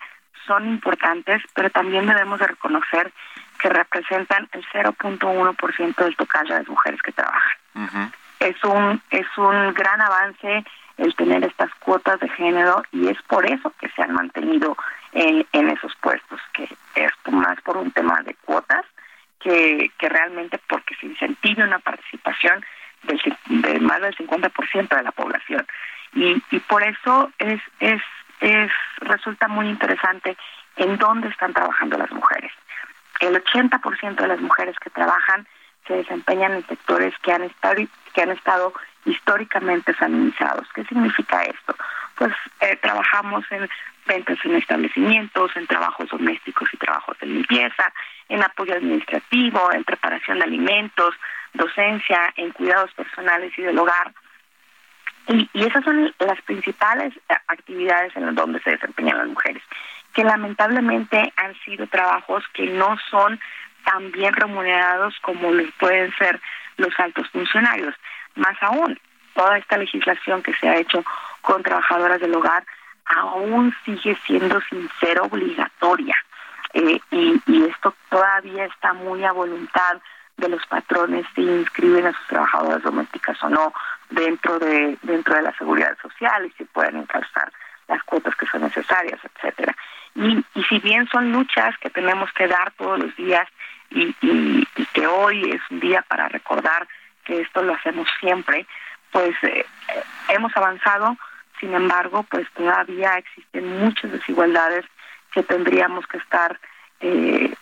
son 0.46 0.68
importantes, 0.68 1.42
pero 1.56 1.70
también 1.72 2.06
debemos 2.06 2.40
de 2.40 2.48
reconocer 2.48 3.12
que 3.60 3.70
representan 3.70 4.48
el 4.52 4.64
0.1% 4.68 5.96
del 5.96 6.16
total 6.16 6.48
de 6.48 6.54
las 6.56 6.68
mujeres 6.68 7.02
que 7.02 7.14
trabajan. 7.14 8.12
Es 8.40 8.64
un 8.64 9.02
es 9.10 9.26
un 9.38 9.74
gran 9.74 10.02
avance 10.02 10.66
el 10.98 11.16
tener 11.16 11.44
estas 11.44 11.74
cuotas 11.76 12.20
de 12.20 12.30
género 12.30 12.84
y 12.92 13.08
es 13.08 13.20
por 13.24 13.50
eso 13.50 13.74
que 13.80 13.90
se 13.90 14.04
han 14.04 14.14
mantenido 14.14 14.78
en, 15.14 15.48
en 15.54 15.70
esos 15.70 15.96
puestos, 15.96 16.40
que 16.54 16.70
es 16.96 17.12
más 17.32 17.60
por 17.62 17.78
un 17.78 17.92
tema 17.92 18.22
de 18.24 18.36
cuotas 18.46 18.86
que, 19.46 19.92
que 20.00 20.10
realmente 20.10 20.60
porque 20.68 20.96
se 20.96 21.06
incentive 21.06 21.64
una 21.64 21.78
participación 21.78 22.66
del, 23.04 23.22
de 23.62 23.80
más 23.80 24.02
del 24.02 24.16
50% 24.16 24.88
de 24.90 25.04
la 25.04 25.12
población. 25.12 25.68
Y, 26.16 26.42
y 26.50 26.60
por 26.62 26.82
eso 26.82 27.32
es, 27.38 27.62
es, 27.80 28.02
es, 28.40 28.72
resulta 29.02 29.48
muy 29.48 29.70
interesante 29.70 30.36
en 30.78 30.98
dónde 30.98 31.28
están 31.28 31.54
trabajando 31.54 31.96
las 31.96 32.12
mujeres. 32.12 32.52
El 33.20 33.36
80% 33.36 34.16
de 34.16 34.28
las 34.28 34.42
mujeres 34.42 34.76
que 34.80 34.90
trabajan 34.90 35.46
se 35.86 35.94
desempeñan 35.94 36.54
en 36.54 36.66
sectores 36.66 37.14
que 37.20 37.32
han 37.32 37.44
estado, 37.44 37.76
que 38.16 38.22
han 38.24 38.32
estado 38.32 38.74
históricamente 39.06 39.94
feminizados. 39.94 40.68
¿Qué 40.74 40.84
significa 40.86 41.44
esto? 41.44 41.76
pues 42.16 42.34
eh, 42.62 42.78
trabajamos 42.78 43.44
en 43.52 43.70
ventas 44.08 44.38
en 44.44 44.56
establecimientos, 44.56 45.56
en 45.56 45.68
trabajos 45.68 46.10
domésticos 46.10 46.70
y 46.74 46.78
trabajos 46.78 47.18
de 47.20 47.28
limpieza, 47.28 47.92
en 48.30 48.44
apoyo 48.44 48.76
administrativo, 48.76 49.72
en 49.72 49.84
preparación 49.84 50.40
de 50.40 50.46
alimentos, 50.46 51.16
docencia, 51.54 52.34
en 52.38 52.52
cuidados 52.52 52.92
personales 52.94 53.52
y 53.58 53.64
del 53.64 53.78
hogar. 53.78 54.14
Y, 55.28 55.50
esas 55.54 55.84
son 55.84 56.14
las 56.20 56.40
principales 56.44 57.14
actividades 57.48 58.16
en 58.16 58.36
donde 58.36 58.60
se 58.62 58.72
desempeñan 58.72 59.18
las 59.18 59.28
mujeres, 59.28 59.64
que 60.14 60.24
lamentablemente 60.24 61.34
han 61.36 61.56
sido 61.66 61.88
trabajos 61.88 62.44
que 62.54 62.68
no 62.68 62.98
son 63.10 63.40
tan 63.84 64.12
bien 64.12 64.34
remunerados 64.34 65.16
como 65.22 65.52
lo 65.52 65.64
pueden 65.80 66.14
ser 66.16 66.40
los 66.78 66.98
altos 67.00 67.28
funcionarios. 67.30 67.96
Más 68.36 68.58
aún, 68.62 69.00
toda 69.34 69.58
esta 69.58 69.78
legislación 69.78 70.42
que 70.42 70.54
se 70.54 70.68
ha 70.68 70.78
hecho 70.78 71.04
con 71.42 71.64
trabajadoras 71.64 72.20
del 72.22 72.36
hogar 72.36 72.66
aún 73.06 73.74
sigue 73.86 74.18
siendo 74.26 74.60
sin 74.70 74.90
ser 75.00 75.20
obligatoria. 75.20 76.16
Eh, 76.74 77.00
y, 77.12 77.42
y 77.46 77.64
esto 77.66 77.96
todavía 78.10 78.66
está 78.66 78.94
muy 78.94 79.24
a 79.24 79.32
voluntad 79.32 79.98
de 80.38 80.50
los 80.50 80.66
patrones 80.66 81.26
si 81.34 81.42
inscriben 81.42 82.08
a 82.08 82.14
sus 82.14 82.28
trabajadoras 82.28 82.84
domésticas 82.84 83.42
o 83.44 83.50
no 83.50 83.74
dentro 84.10 84.60
de 84.60 84.98
dentro 85.04 85.36
de 85.36 85.44
la 85.44 85.58
seguridad 85.58 85.98
social 86.02 86.46
y 86.46 86.52
si 86.58 86.66
pueden 86.66 86.98
encalzar 86.98 87.52
las 87.88 88.04
cuotas 88.04 88.36
que 88.36 88.46
son 88.48 88.62
necesarias, 88.62 89.20
etcétera. 89.24 89.76
Y, 90.16 90.44
y 90.56 90.64
si 90.64 90.80
bien 90.80 91.08
son 91.08 91.32
luchas 91.32 91.78
que 91.78 91.90
tenemos 91.90 92.32
que 92.34 92.48
dar 92.48 92.72
todos 92.72 93.00
los 93.00 93.16
días 93.16 93.48
y, 93.92 94.14
que 94.94 95.08
hoy 95.08 95.52
es 95.52 95.62
un 95.70 95.80
día 95.80 96.04
para 96.08 96.28
recordar 96.30 96.88
que 97.26 97.42
esto 97.42 97.64
lo 97.64 97.74
hacemos 97.74 98.08
siempre, 98.20 98.66
pues 99.12 99.36
eh, 99.44 99.66
hemos 100.30 100.56
avanzado, 100.56 101.18
sin 101.60 101.74
embargo, 101.74 102.24
pues 102.24 102.48
todavía 102.52 103.18
existen 103.18 103.80
muchas 103.80 104.12
desigualdades 104.12 104.86
que 105.32 105.44
tendríamos 105.44 106.08
que 106.08 106.18
estar 106.18 106.60
eh, 107.02 107.54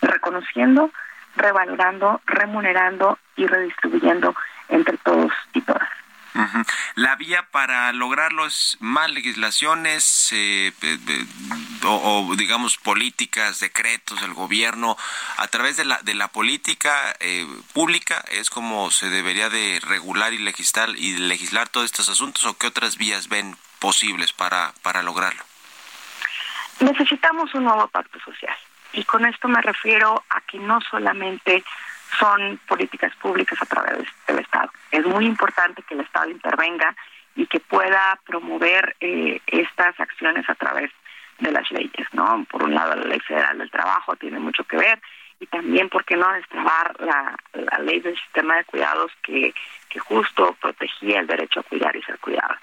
reconociendo, 0.00 0.90
revalorando, 1.36 2.20
remunerando 2.26 3.18
y 3.36 3.46
redistribuyendo 3.46 4.34
entre 4.68 4.96
todos 4.98 5.32
y 5.52 5.60
todas. 5.60 5.88
La 6.94 7.16
vía 7.16 7.46
para 7.50 7.92
lograrlo 7.92 8.46
es 8.46 8.76
más 8.80 9.10
legislaciones 9.10 10.30
eh, 10.32 10.72
o, 11.84 12.34
digamos 12.36 12.76
políticas, 12.78 13.60
decretos 13.60 14.20
del 14.20 14.34
gobierno 14.34 14.96
a 15.36 15.48
través 15.48 15.76
de 15.76 15.84
la 15.84 15.98
de 16.02 16.14
la 16.14 16.28
política 16.28 17.14
eh, 17.20 17.46
pública 17.72 18.24
es 18.30 18.50
como 18.50 18.90
se 18.90 19.08
debería 19.08 19.48
de 19.48 19.80
regular 19.82 20.32
y 20.32 20.38
legislar 20.38 20.90
y 20.90 21.16
legislar 21.16 21.68
todos 21.68 21.86
estos 21.86 22.08
asuntos 22.08 22.44
o 22.44 22.56
qué 22.56 22.66
otras 22.66 22.96
vías 22.96 23.28
ven 23.28 23.56
posibles 23.78 24.32
para 24.32 24.72
para 24.82 25.02
lograrlo. 25.02 25.42
Necesitamos 26.80 27.54
un 27.54 27.64
nuevo 27.64 27.88
pacto 27.88 28.18
social 28.20 28.56
y 28.92 29.04
con 29.04 29.26
esto 29.26 29.48
me 29.48 29.60
refiero 29.62 30.24
a 30.30 30.40
que 30.42 30.58
no 30.58 30.80
solamente 30.90 31.64
son 32.18 32.58
políticas 32.66 33.14
públicas 33.16 33.60
a 33.62 33.66
través 33.66 34.06
del 34.26 34.40
Estado. 34.40 34.70
Es 34.90 35.04
muy 35.06 35.26
importante 35.26 35.82
que 35.82 35.94
el 35.94 36.00
Estado 36.00 36.30
intervenga 36.30 36.94
y 37.36 37.46
que 37.46 37.60
pueda 37.60 38.18
promover 38.26 38.96
eh, 39.00 39.40
estas 39.46 39.98
acciones 40.00 40.48
a 40.48 40.54
través 40.54 40.90
de 41.40 41.52
las 41.52 41.70
leyes, 41.70 42.06
¿no? 42.12 42.44
Por 42.50 42.62
un 42.62 42.74
lado, 42.74 42.94
la 42.94 43.06
Ley 43.06 43.20
Federal 43.20 43.58
del 43.58 43.70
Trabajo 43.70 44.16
tiene 44.16 44.38
mucho 44.38 44.64
que 44.64 44.76
ver 44.76 45.00
y 45.40 45.46
también, 45.46 45.88
¿por 45.88 46.04
qué 46.04 46.16
no 46.16 46.30
destrabar 46.34 46.94
la, 47.00 47.34
la 47.54 47.78
ley 47.78 48.00
del 48.00 48.14
sistema 48.14 48.56
de 48.56 48.64
cuidados 48.64 49.10
que, 49.22 49.54
que 49.88 49.98
justo 49.98 50.54
protegía 50.60 51.20
el 51.20 51.26
derecho 51.26 51.60
a 51.60 51.62
cuidar 51.64 51.96
y 51.96 52.02
ser 52.02 52.18
cuidados? 52.18 52.58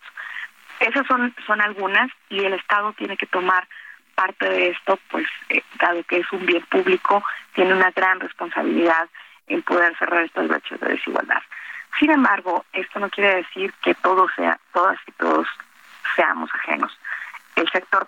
Esas 0.80 1.08
son, 1.08 1.34
son 1.48 1.60
algunas 1.60 2.12
y 2.30 2.40
el 2.46 2.54
Estado 2.54 2.94
tiene 2.94 3.18
que 3.18 3.26
tomar 3.26 3.68
parte 4.14 4.48
de 4.48 4.70
esto, 4.70 5.00
pues 5.10 5.28
eh, 5.50 5.64
dado 5.80 6.04
que 6.04 6.18
es 6.18 6.32
un 6.32 6.46
bien 6.46 6.64
público, 6.64 7.24
tiene 7.54 7.74
una 7.74 7.92
gran 7.92 8.20
responsabilidad 8.20 9.10
en 9.48 9.64
poder 9.64 9.98
cerrar 9.98 10.24
estos 10.24 10.48
brechas 10.48 10.80
de 10.80 10.90
desigualdad. 10.90 11.42
Sin 12.00 12.12
embargo, 12.12 12.66
esto 12.74 13.00
no 13.00 13.10
quiere 13.10 13.38
decir 13.38 13.74
que 13.84 13.96
todos 13.96 14.30
sea, 14.36 14.60
todas 14.72 15.00
y 15.08 15.12
todos 15.14 15.48
seamos 16.16 16.50
ajenos. 16.54 16.96
El 17.56 17.68
sector 17.70 18.08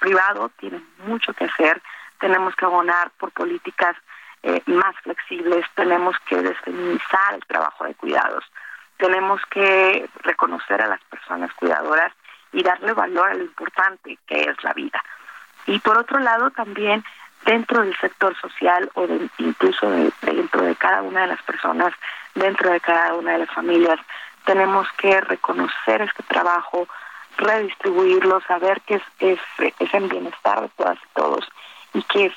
privado 0.00 0.50
tiene 0.58 0.82
mucho 1.04 1.32
que 1.34 1.44
hacer, 1.44 1.80
tenemos 2.18 2.56
que 2.56 2.64
abonar 2.64 3.10
por 3.18 3.30
políticas 3.30 3.96
eh, 4.42 4.62
más 4.66 4.96
flexibles, 5.02 5.64
tenemos 5.74 6.16
que 6.28 6.36
desfeminizar 6.36 7.34
el 7.34 7.44
trabajo 7.46 7.84
de 7.84 7.94
cuidados, 7.94 8.44
tenemos 8.96 9.40
que 9.50 10.08
reconocer 10.22 10.82
a 10.82 10.88
las 10.88 11.00
personas 11.04 11.52
cuidadoras 11.54 12.12
y 12.52 12.62
darle 12.62 12.92
valor 12.92 13.28
a 13.28 13.34
lo 13.34 13.44
importante 13.44 14.18
que 14.26 14.40
es 14.42 14.64
la 14.64 14.72
vida. 14.72 15.02
Y 15.66 15.78
por 15.78 15.98
otro 15.98 16.18
lado, 16.18 16.50
también 16.50 17.04
dentro 17.44 17.82
del 17.82 17.96
sector 17.98 18.36
social 18.40 18.90
o 18.94 19.06
incluso 19.38 19.90
dentro 20.22 20.62
de 20.62 20.76
cada 20.76 21.02
una 21.02 21.22
de 21.22 21.28
las 21.28 21.42
personas, 21.42 21.92
dentro 22.34 22.70
de 22.70 22.80
cada 22.80 23.14
una 23.14 23.32
de 23.32 23.38
las 23.40 23.50
familias, 23.50 23.98
tenemos 24.44 24.86
que 24.98 25.20
reconocer 25.20 26.02
este 26.02 26.22
trabajo, 26.24 26.88
redistribuirlo, 27.36 28.40
saber 28.42 28.80
que 28.82 28.96
es, 28.96 29.02
es, 29.18 29.38
es 29.78 29.94
en 29.94 30.08
bienestar 30.08 30.60
de 30.60 30.68
todas 30.76 30.98
y 30.98 31.14
todos 31.14 31.48
y 31.94 32.02
que 32.02 32.32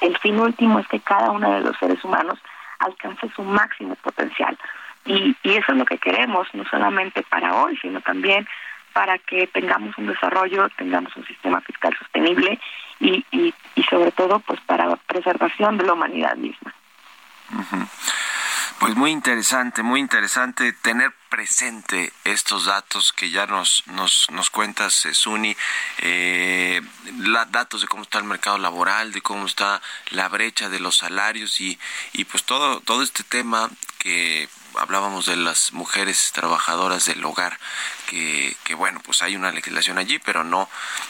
el 0.00 0.16
fin 0.18 0.38
último 0.38 0.78
es 0.78 0.88
que 0.88 1.00
cada 1.00 1.30
uno 1.30 1.52
de 1.52 1.60
los 1.60 1.76
seres 1.78 2.02
humanos 2.04 2.38
alcance 2.78 3.30
su 3.34 3.42
máximo 3.42 3.94
potencial. 3.96 4.58
Y, 5.04 5.36
y 5.42 5.50
eso 5.50 5.72
es 5.72 5.78
lo 5.78 5.84
que 5.84 5.98
queremos, 5.98 6.48
no 6.52 6.64
solamente 6.64 7.22
para 7.22 7.54
hoy, 7.62 7.76
sino 7.80 8.00
también 8.00 8.46
para 8.92 9.18
que 9.18 9.46
tengamos 9.46 9.96
un 9.98 10.08
desarrollo, 10.08 10.68
tengamos 10.70 11.14
un 11.16 11.26
sistema 11.26 11.60
fiscal 11.60 11.94
sostenible 11.98 12.58
y, 12.98 13.24
y, 13.30 13.54
y 13.74 13.82
sobre 13.84 14.10
todo 14.10 14.40
pues 14.40 14.60
para 14.62 14.96
preservación 14.96 15.78
de 15.78 15.84
la 15.84 15.92
humanidad 15.92 16.36
misma. 16.36 16.74
Pues 18.78 18.94
muy 18.94 19.10
interesante, 19.10 19.82
muy 19.82 20.00
interesante 20.00 20.74
tener 20.74 21.10
presente 21.30 22.12
estos 22.24 22.66
datos 22.66 23.14
que 23.14 23.30
ya 23.30 23.46
nos 23.46 23.82
nos, 23.86 24.26
nos 24.30 24.50
cuentas, 24.50 25.06
eh, 25.06 25.14
Suni, 25.14 25.56
eh, 25.98 26.82
datos 27.48 27.80
de 27.80 27.88
cómo 27.88 28.02
está 28.02 28.18
el 28.18 28.24
mercado 28.24 28.58
laboral, 28.58 29.12
de 29.12 29.22
cómo 29.22 29.46
está 29.46 29.80
la 30.10 30.28
brecha 30.28 30.68
de 30.68 30.78
los 30.78 30.98
salarios 30.98 31.58
y, 31.60 31.78
y 32.12 32.26
pues 32.26 32.44
todo, 32.44 32.80
todo 32.80 33.02
este 33.02 33.24
tema 33.24 33.70
que 33.98 34.46
hablábamos 34.76 35.26
de 35.26 35.36
las 35.36 35.72
mujeres 35.72 36.32
trabajadoras 36.32 37.06
del 37.06 37.24
hogar, 37.24 37.58
que, 38.06 38.74
bueno, 38.76 39.00
pues 39.04 39.22
hay 39.22 39.36
una 39.36 39.50
legislación 39.50 39.98
allí, 39.98 40.18
pero 40.18 40.44
no, 40.44 40.68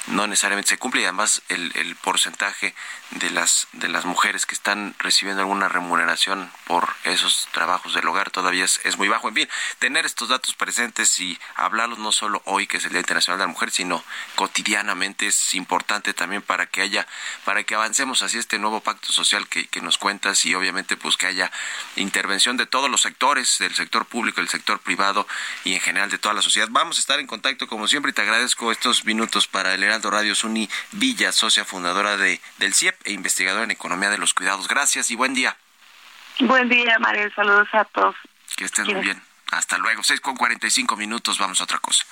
no 0.09 0.26
necesariamente 0.26 0.70
se 0.70 0.78
cumple 0.78 1.03
y 1.03 1.05
además 1.05 1.42
el, 1.49 1.72
el 1.76 1.94
porcentaje 1.97 2.74
de 3.11 3.30
las, 3.30 3.68
de 3.72 3.88
las 3.88 4.05
mujeres 4.05 4.47
que 4.47 4.55
están 4.55 4.94
recibiendo 4.99 5.42
alguna 5.42 5.68
remuneración 5.68 6.51
por 6.66 6.88
esos 7.05 7.49
trabajos 7.53 7.94
del 7.94 8.07
hogar 8.09 8.30
todavía 8.30 8.64
es, 8.64 8.80
es 8.84 8.97
muy 8.97 9.09
bajo. 9.09 9.28
En 9.28 9.34
fin, 9.34 9.49
tener 9.78 10.07
estos 10.07 10.28
datos 10.28 10.55
presentes 10.55 11.20
y 11.20 11.38
hablarlos 11.55 11.99
no 11.99 12.12
solo 12.12 12.42
hoy 12.47 12.66
que 12.66 12.78
es 12.78 12.84
el 12.84 12.90
Día 12.90 13.01
Internacional 13.01 13.38
de 13.38 13.44
la 13.44 13.53
Mujer, 13.53 13.70
sino 13.70 14.03
cotidianamente 14.34 15.26
es 15.28 15.55
importante 15.55 16.14
también 16.14 16.42
para 16.42 16.66
que 16.66 16.82
haya, 16.82 17.07
para 17.44 17.62
que 17.64 17.74
avancemos 17.74 18.22
hacia 18.22 18.40
este 18.40 18.59
nuevo 18.59 18.80
pacto 18.80 19.12
social 19.12 19.47
que, 19.49 19.66
que 19.68 19.80
nos 19.80 19.99
cuentas 19.99 20.44
y 20.44 20.55
obviamente 20.55 20.97
pues 20.97 21.16
que 21.16 21.26
haya 21.26 21.51
intervención 21.97 22.57
de 22.57 22.66
todos 22.66 22.90
los 22.90 23.03
sectores 23.03 23.59
del 23.59 23.74
sector 23.74 24.07
público, 24.07 24.40
del 24.40 24.49
sector 24.49 24.80
privado 24.80 25.26
y 25.64 25.74
en 25.74 25.80
general 25.80 26.11
de 26.11 26.18
toda 26.18 26.34
la 26.34 26.42
sociedad. 26.42 26.68
Vamos 26.70 26.86
a 26.95 27.01
estar 27.01 27.18
en 27.18 27.26
contacto 27.26 27.66
como 27.66 27.89
siempre 27.89 28.11
y 28.11 28.14
te 28.14 28.22
agradezco 28.22 28.70
estos 28.70 29.05
minutos 29.05 29.49
para 29.49 29.74
el 29.74 29.82
Heraldo 29.82 30.09
Radio 30.09 30.37
Suni 30.37 30.68
Villa, 30.93 31.32
socia 31.32 31.64
fundadora 31.64 32.16
de, 32.16 32.41
del 32.59 32.74
CIEP 32.74 32.95
e 33.05 33.12
investigadora 33.12 33.64
en 33.64 33.72
economía 33.72 34.09
de 34.09 34.18
los 34.18 34.34
cuidados. 34.34 34.68
Gracias 34.68 35.11
y 35.11 35.16
buen 35.16 35.34
día. 35.34 35.57
Buen 36.39 36.68
día, 36.68 36.97
María. 37.01 37.28
Saludos 37.34 37.68
a 37.72 37.84
todos. 37.87 38.14
Que 38.57 38.66
estén 38.66 38.84
muy 38.84 39.01
bien. 39.03 39.20
Hasta 39.51 39.78
luego. 39.78 40.05
6 40.05 40.20
con 40.20 40.37
45 40.37 40.97
minutos. 40.97 41.39
Vamos 41.39 41.61
a 41.61 41.64
otra 41.64 41.78
cosa. 41.78 42.05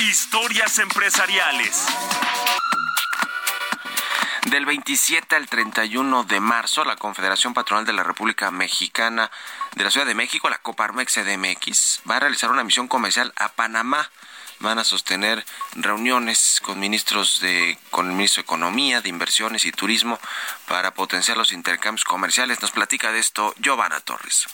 Historias 0.00 0.78
empresariales. 0.78 1.86
Del 4.54 4.66
27 4.66 5.34
al 5.34 5.48
31 5.48 6.22
de 6.22 6.38
marzo, 6.38 6.84
la 6.84 6.94
Confederación 6.94 7.54
Patronal 7.54 7.84
de 7.86 7.92
la 7.92 8.04
República 8.04 8.52
Mexicana 8.52 9.28
de 9.74 9.82
la 9.82 9.90
Ciudad 9.90 10.06
de 10.06 10.14
México, 10.14 10.48
la 10.48 10.58
Coparmex 10.58 11.12
CDMX, 11.12 12.02
va 12.08 12.18
a 12.18 12.20
realizar 12.20 12.52
una 12.52 12.62
misión 12.62 12.86
comercial 12.86 13.32
a 13.34 13.48
Panamá. 13.48 14.08
Van 14.60 14.78
a 14.78 14.84
sostener 14.84 15.44
reuniones 15.74 16.60
con 16.62 16.78
ministros 16.78 17.40
de, 17.40 17.76
con 17.90 18.06
el 18.06 18.12
ministro 18.12 18.42
de 18.42 18.44
Economía, 18.44 19.00
de 19.00 19.08
Inversiones 19.08 19.64
y 19.64 19.72
Turismo 19.72 20.20
para 20.68 20.94
potenciar 20.94 21.36
los 21.36 21.50
intercambios 21.50 22.04
comerciales. 22.04 22.62
Nos 22.62 22.70
platica 22.70 23.10
de 23.10 23.18
esto 23.18 23.56
Giovanna 23.58 23.98
Torres. 24.02 24.46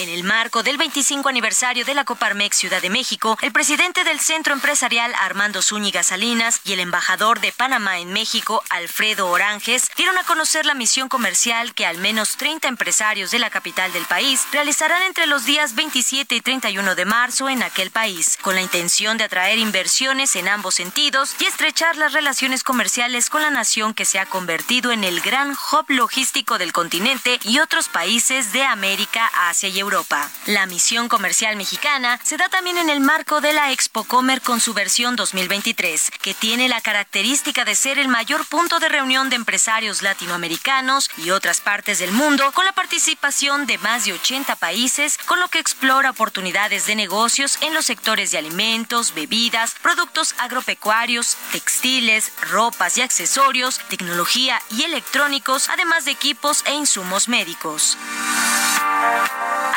En 0.00 0.08
el 0.08 0.24
marco 0.24 0.62
del 0.62 0.78
25 0.78 1.28
aniversario 1.28 1.84
de 1.84 1.94
la 1.94 2.04
Coparmex 2.04 2.56
Ciudad 2.56 2.82
de 2.82 2.90
México, 2.90 3.38
el 3.40 3.52
presidente 3.52 4.04
del 4.04 4.20
Centro 4.20 4.52
Empresarial 4.52 5.12
Armando 5.20 5.62
Zúñiga 5.62 6.02
Salinas 6.02 6.60
y 6.64 6.72
el 6.72 6.80
embajador 6.80 7.40
de 7.40 7.52
Panamá 7.52 7.98
en 7.98 8.12
México, 8.12 8.64
Alfredo 8.70 9.28
Oranges, 9.28 9.90
dieron 9.96 10.18
a 10.18 10.24
conocer 10.24 10.66
la 10.66 10.74
misión 10.74 11.08
comercial 11.08 11.74
que 11.74 11.86
al 11.86 11.98
menos 11.98 12.36
30 12.36 12.68
empresarios 12.68 13.30
de 13.30 13.38
la 13.38 13.50
capital 13.50 13.92
del 13.92 14.04
país 14.06 14.46
realizarán 14.50 15.02
entre 15.02 15.26
los 15.26 15.44
días 15.44 15.74
27 15.74 16.34
y 16.34 16.40
31 16.40 16.94
de 16.94 17.04
marzo 17.04 17.48
en 17.48 17.62
aquel 17.62 17.90
país, 17.90 18.38
con 18.42 18.54
la 18.54 18.62
intención 18.62 19.18
de 19.18 19.24
atraer 19.24 19.58
inversiones 19.58 20.34
en 20.36 20.48
ambos 20.48 20.74
sentidos 20.74 21.36
y 21.38 21.44
estrechar 21.44 21.96
las 21.96 22.12
relaciones 22.12 22.64
comerciales 22.64 23.30
con 23.30 23.42
la 23.42 23.50
nación 23.50 23.94
que 23.94 24.04
se 24.04 24.18
ha 24.18 24.26
convertido 24.26 24.90
en 24.90 25.04
el 25.04 25.20
gran 25.20 25.52
hub 25.52 25.84
logístico 25.88 26.58
del 26.58 26.72
continente 26.72 27.38
y 27.44 27.58
otros 27.60 27.88
países 27.88 28.52
de 28.52 28.64
América, 28.64 29.30
Asia 29.48 29.68
y 29.68 29.71
Europa. 29.78 30.30
La 30.46 30.66
misión 30.66 31.08
comercial 31.08 31.56
mexicana 31.56 32.18
se 32.22 32.36
da 32.36 32.48
también 32.48 32.78
en 32.78 32.90
el 32.90 33.00
marco 33.00 33.40
de 33.40 33.52
la 33.52 33.72
Expo 33.72 34.04
Comer 34.04 34.40
con 34.42 34.60
su 34.60 34.74
versión 34.74 35.16
2023, 35.16 36.10
que 36.20 36.34
tiene 36.34 36.68
la 36.68 36.80
característica 36.80 37.64
de 37.64 37.74
ser 37.74 37.98
el 37.98 38.08
mayor 38.08 38.46
punto 38.46 38.78
de 38.78 38.88
reunión 38.88 39.30
de 39.30 39.36
empresarios 39.36 40.02
latinoamericanos 40.02 41.10
y 41.16 41.30
otras 41.30 41.60
partes 41.60 41.98
del 41.98 42.12
mundo, 42.12 42.52
con 42.52 42.64
la 42.64 42.72
participación 42.72 43.66
de 43.66 43.78
más 43.78 44.04
de 44.04 44.12
80 44.12 44.56
países, 44.56 45.18
con 45.26 45.40
lo 45.40 45.48
que 45.48 45.58
explora 45.58 46.10
oportunidades 46.10 46.86
de 46.86 46.96
negocios 46.96 47.58
en 47.60 47.74
los 47.74 47.86
sectores 47.86 48.30
de 48.30 48.38
alimentos, 48.38 49.14
bebidas, 49.14 49.74
productos 49.82 50.34
agropecuarios, 50.38 51.36
textiles, 51.52 52.32
ropas 52.50 52.98
y 52.98 53.02
accesorios, 53.02 53.80
tecnología 53.88 54.60
y 54.70 54.82
electrónicos, 54.82 55.68
además 55.68 56.04
de 56.04 56.12
equipos 56.12 56.62
e 56.66 56.74
insumos 56.74 57.28
médicos. 57.28 57.96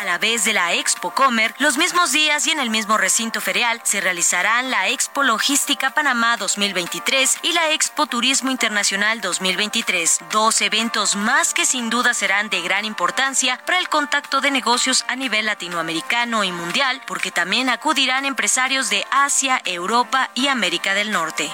A 0.06 0.14
la 0.16 0.18
vez 0.20 0.44
de 0.44 0.54
la 0.54 0.72
Expo 0.74 1.10
Comer, 1.16 1.56
los 1.58 1.78
mismos 1.78 2.12
días 2.12 2.46
y 2.46 2.52
en 2.52 2.60
el 2.60 2.70
mismo 2.70 2.96
recinto 2.96 3.42
ferial 3.42 3.82
se 3.84 4.02
realizarán 4.02 4.70
la 4.70 4.88
Expo 4.90 5.24
Logística 5.24 5.96
Panamá 5.96 6.38
2023 6.38 7.40
y 7.42 7.54
la 7.54 7.72
Expo 7.72 8.06
Turismo 8.06 8.52
Internacional 8.52 9.20
2023, 9.20 10.20
dos 10.32 10.62
eventos 10.62 11.16
más 11.16 11.56
que 11.56 11.66
sin 11.66 11.90
duda 11.90 12.14
serán 12.14 12.52
de 12.52 12.62
gran 12.62 12.86
importancia 12.86 13.60
para 13.66 13.80
el 13.80 13.90
contacto 13.90 14.42
de 14.42 14.52
negocios 14.52 15.06
a 15.08 15.16
nivel 15.16 15.48
latinoamericano 15.48 16.44
y 16.44 16.52
mundial, 16.52 17.02
porque 17.08 17.32
también 17.32 17.70
acudirán 17.70 18.26
empresarios 18.26 18.92
de 18.92 19.08
Asia, 19.10 19.60
Europa 19.66 20.30
y 20.36 20.50
América 20.50 20.94
del 20.94 21.10
Norte. 21.10 21.50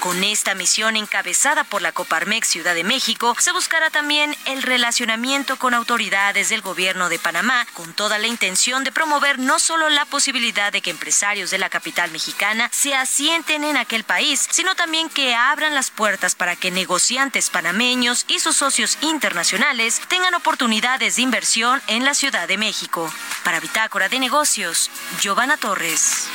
Con 0.00 0.24
esta 0.24 0.54
misión 0.54 0.96
encabezada 0.96 1.62
por 1.62 1.82
la 1.82 1.92
Coparmex 1.92 2.48
Ciudad 2.48 2.74
de 2.74 2.84
México, 2.84 3.36
se 3.38 3.52
buscará 3.52 3.90
también 3.90 4.34
el 4.46 4.62
relacionamiento 4.62 5.58
con 5.58 5.74
autoridades 5.74 6.48
del 6.48 6.62
gobierno 6.62 7.10
de 7.10 7.18
Panamá, 7.18 7.66
con 7.74 7.92
toda 7.92 8.18
la 8.18 8.26
intención 8.26 8.82
de 8.82 8.92
promover 8.92 9.38
no 9.38 9.58
solo 9.58 9.90
la 9.90 10.06
posibilidad 10.06 10.72
de 10.72 10.80
que 10.80 10.88
empresarios 10.88 11.50
de 11.50 11.58
la 11.58 11.68
capital 11.68 12.10
mexicana 12.12 12.70
se 12.72 12.94
asienten 12.94 13.62
en 13.62 13.76
aquel 13.76 14.04
país, 14.04 14.48
sino 14.50 14.74
también 14.74 15.10
que 15.10 15.34
abran 15.34 15.74
las 15.74 15.90
puertas 15.90 16.34
para 16.34 16.56
que 16.56 16.70
negociantes 16.70 17.50
panameños 17.50 18.24
y 18.26 18.38
sus 18.38 18.56
socios 18.56 18.96
internacionales 19.02 20.00
tengan 20.08 20.34
oportunidades 20.34 21.16
de 21.16 21.22
inversión 21.22 21.82
en 21.88 22.06
la 22.06 22.14
Ciudad 22.14 22.48
de 22.48 22.56
México. 22.56 23.12
Para 23.44 23.60
Bitácora 23.60 24.08
de 24.08 24.18
Negocios, 24.18 24.90
Giovanna 25.20 25.58
Torres. 25.58 26.26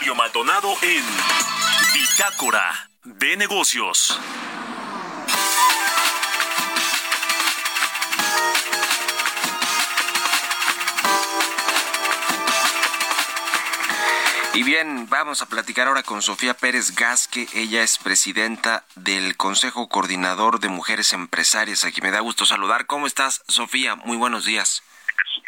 Mario 0.00 0.14
Maldonado 0.14 0.72
en 0.80 1.04
Bitácora 1.92 2.88
de 3.04 3.36
Negocios. 3.36 4.18
Y 14.54 14.62
bien, 14.62 15.06
vamos 15.10 15.42
a 15.42 15.46
platicar 15.46 15.86
ahora 15.86 16.02
con 16.02 16.22
Sofía 16.22 16.54
Pérez 16.54 16.94
Gasque. 16.96 17.46
Ella 17.52 17.82
es 17.82 17.98
presidenta 17.98 18.84
del 18.94 19.36
Consejo 19.36 19.90
Coordinador 19.90 20.60
de 20.60 20.70
Mujeres 20.70 21.12
Empresarias. 21.12 21.84
Aquí 21.84 22.00
me 22.00 22.10
da 22.10 22.20
gusto 22.20 22.46
saludar. 22.46 22.86
¿Cómo 22.86 23.06
estás, 23.06 23.42
Sofía? 23.48 23.96
Muy 23.96 24.16
buenos 24.16 24.46
días. 24.46 24.82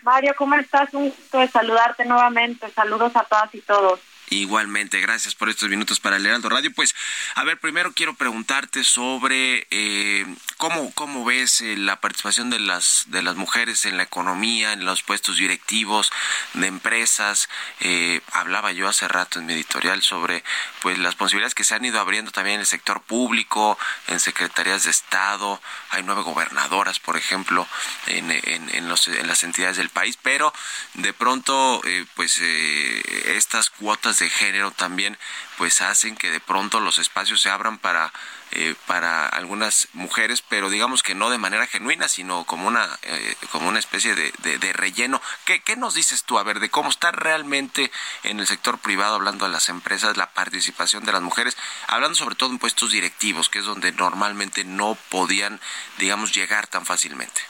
Mario, 0.03 0.35
¿cómo 0.37 0.57
estás? 0.57 0.93
Un 0.93 1.09
gusto 1.09 1.39
de 1.39 1.49
saludarte 1.49 2.05
nuevamente. 2.05 2.71
Saludos 2.73 3.17
a 3.17 3.25
todas 3.25 3.55
y 3.55 3.63
todos. 3.63 3.99
Igualmente, 4.33 5.01
gracias 5.01 5.35
por 5.35 5.51
estos 5.51 5.69
minutos 5.69 6.01
para 6.01 6.17
el 6.17 6.25
Heraldo 6.25 6.49
Radio. 6.49 6.73
Pues, 6.73 6.95
a 7.35 7.45
ver, 7.45 7.59
primero 7.59 7.93
quiero 7.93 8.15
preguntarte 8.15 8.83
sobre 8.83 9.67
eh, 9.71 10.27
cómo 10.63 10.93
cómo 10.95 11.25
ves 11.25 11.61
eh, 11.61 11.77
la 11.77 12.01
participación 12.01 12.49
de 12.49 12.61
las 12.61 13.07
de 13.09 13.21
las 13.23 13.35
mujeres 13.35 13.85
en 13.85 13.97
la 13.97 14.05
economía, 14.05 14.73
en 14.73 14.85
los 14.85 15.03
puestos 15.03 15.39
directivos 15.39 16.13
de 16.55 16.69
empresas. 16.69 17.49
Eh, 17.81 18.21
hablaba 18.31 18.71
yo 18.71 18.89
hace 18.89 19.09
rato 19.09 19.41
en 19.41 19.47
mi 19.47 19.55
editorial 19.55 20.03
sobre 20.03 20.45
pues 20.81 20.99
las 20.99 21.17
posibilidades 21.17 21.57
que 21.57 21.65
se 21.65 21.75
han 21.75 21.85
ido 21.85 21.99
abriendo 21.99 22.31
también 22.31 22.55
en 22.55 22.61
el 22.61 22.67
sector 22.67 23.03
público, 23.03 23.77
en 24.07 24.21
secretarías 24.21 24.85
de 24.85 24.93
Estado. 24.93 25.61
Hay 25.91 26.05
nueve 26.05 26.23
gobernadoras, 26.23 27.01
por 27.01 27.17
ejemplo, 27.17 27.67
en, 28.07 28.31
en, 28.31 28.89
los, 28.89 29.09
en 29.09 29.27
las 29.27 29.43
entidades 29.43 29.77
del 29.77 29.89
país, 29.89 30.17
pero 30.23 30.55
de 30.95 31.13
pronto, 31.13 31.83
pues 32.15 32.41
estas 32.41 33.71
cuotas 33.71 34.21
de 34.21 34.31
género 34.31 34.71
también 34.71 35.19
pues 35.63 35.81
hacen 35.81 36.17
que 36.17 36.33
de 36.33 36.41
pronto 36.41 36.81
los 36.81 36.99
espacios 36.99 37.41
se 37.41 37.49
abran 37.49 37.79
para 37.79 38.13
eh, 38.51 38.75
para 38.89 39.29
algunas 39.29 39.87
mujeres 39.93 40.43
pero 40.43 40.71
digamos 40.71 41.05
que 41.05 41.15
no 41.15 41.31
de 41.31 41.39
manera 41.39 41.69
genuina 41.69 42.09
sino 42.09 42.43
como 42.43 42.67
una 42.67 42.85
eh, 43.03 43.37
como 43.53 43.69
una 43.69 43.79
especie 43.79 44.17
de, 44.17 44.33
de, 44.59 44.73
relleno. 44.73 45.23
¿Qué, 45.45 45.61
¿Qué, 45.61 45.77
nos 45.77 45.95
dices 45.95 46.25
tú 46.25 46.37
a 46.41 46.43
ver 46.43 46.59
de 46.59 46.69
cómo 46.69 46.91
está 46.91 47.13
realmente 47.13 47.93
en 48.25 48.41
el 48.41 48.49
sector 48.49 48.81
privado 48.81 49.15
hablando 49.15 49.45
de 49.45 49.53
las 49.53 49.69
empresas 49.69 50.17
la 50.17 50.31
participación 50.31 51.05
de 51.05 51.13
las 51.13 51.23
mujeres 51.23 51.57
hablando 51.87 52.17
sobre 52.17 52.35
todo 52.35 52.51
en 52.51 52.59
puestos 52.59 52.91
directivos 52.91 53.49
que 53.49 53.61
es 53.61 53.65
donde 53.65 53.93
normalmente 53.93 54.65
no 54.65 54.99
podían 55.11 55.61
digamos 55.99 56.35
llegar 56.35 56.67
tan 56.67 56.85
fácilmente. 56.85 57.41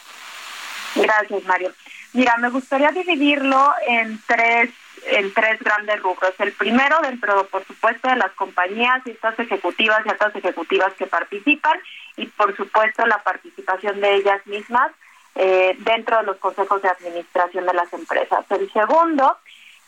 Gracias 0.97 1.45
Mario. 1.45 1.73
Mira 2.13 2.37
me 2.37 2.51
gustaría 2.51 2.91
dividirlo 2.91 3.73
en 3.87 4.21
tres 4.27 4.69
en 5.07 5.33
tres 5.33 5.59
grandes 5.61 6.01
rubros. 6.03 6.33
El 6.39 6.53
primero, 6.53 6.99
dentro, 7.03 7.47
por 7.49 7.65
supuesto, 7.65 8.09
de 8.09 8.17
las 8.17 8.33
compañías 8.33 9.01
y 9.07 9.11
estas 9.11 9.39
ejecutivas 9.39 10.05
y 10.05 10.11
altas 10.11 10.35
ejecutivas 10.37 10.93
que 10.95 11.07
participan, 11.07 11.79
y 12.17 12.27
por 12.27 12.57
supuesto 12.57 13.07
la 13.07 13.19
participación 13.23 14.01
de 14.01 14.15
ellas 14.17 14.47
mismas 14.47 14.93
eh, 15.35 15.75
dentro 15.79 16.19
de 16.19 16.25
los 16.25 16.37
consejos 16.37 16.83
de 16.83 16.89
administración 16.89 17.67
de 17.67 17.75
las 17.75 17.93
empresas. 17.93 18.45
El 18.51 18.71
segundo, 18.73 19.39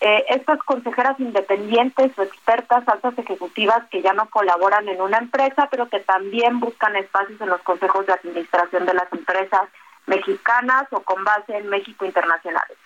eh, 0.00 0.24
estas 0.28 0.58
consejeras 0.60 1.18
independientes 1.20 2.12
o 2.18 2.22
expertas 2.22 2.86
altas 2.88 3.16
ejecutivas 3.18 3.84
que 3.90 4.02
ya 4.02 4.12
no 4.12 4.28
colaboran 4.30 4.88
en 4.88 5.00
una 5.00 5.18
empresa, 5.18 5.68
pero 5.70 5.88
que 5.88 6.00
también 6.00 6.60
buscan 6.60 6.96
espacios 6.96 7.40
en 7.40 7.48
los 7.48 7.60
consejos 7.62 8.06
de 8.06 8.14
administración 8.14 8.86
de 8.86 8.94
las 8.94 9.12
empresas 9.12 9.68
mexicanas 10.06 10.84
o 10.90 11.00
con 11.00 11.24
base 11.24 11.56
en 11.56 11.68
México 11.68 12.04
internacionales. 12.04 12.76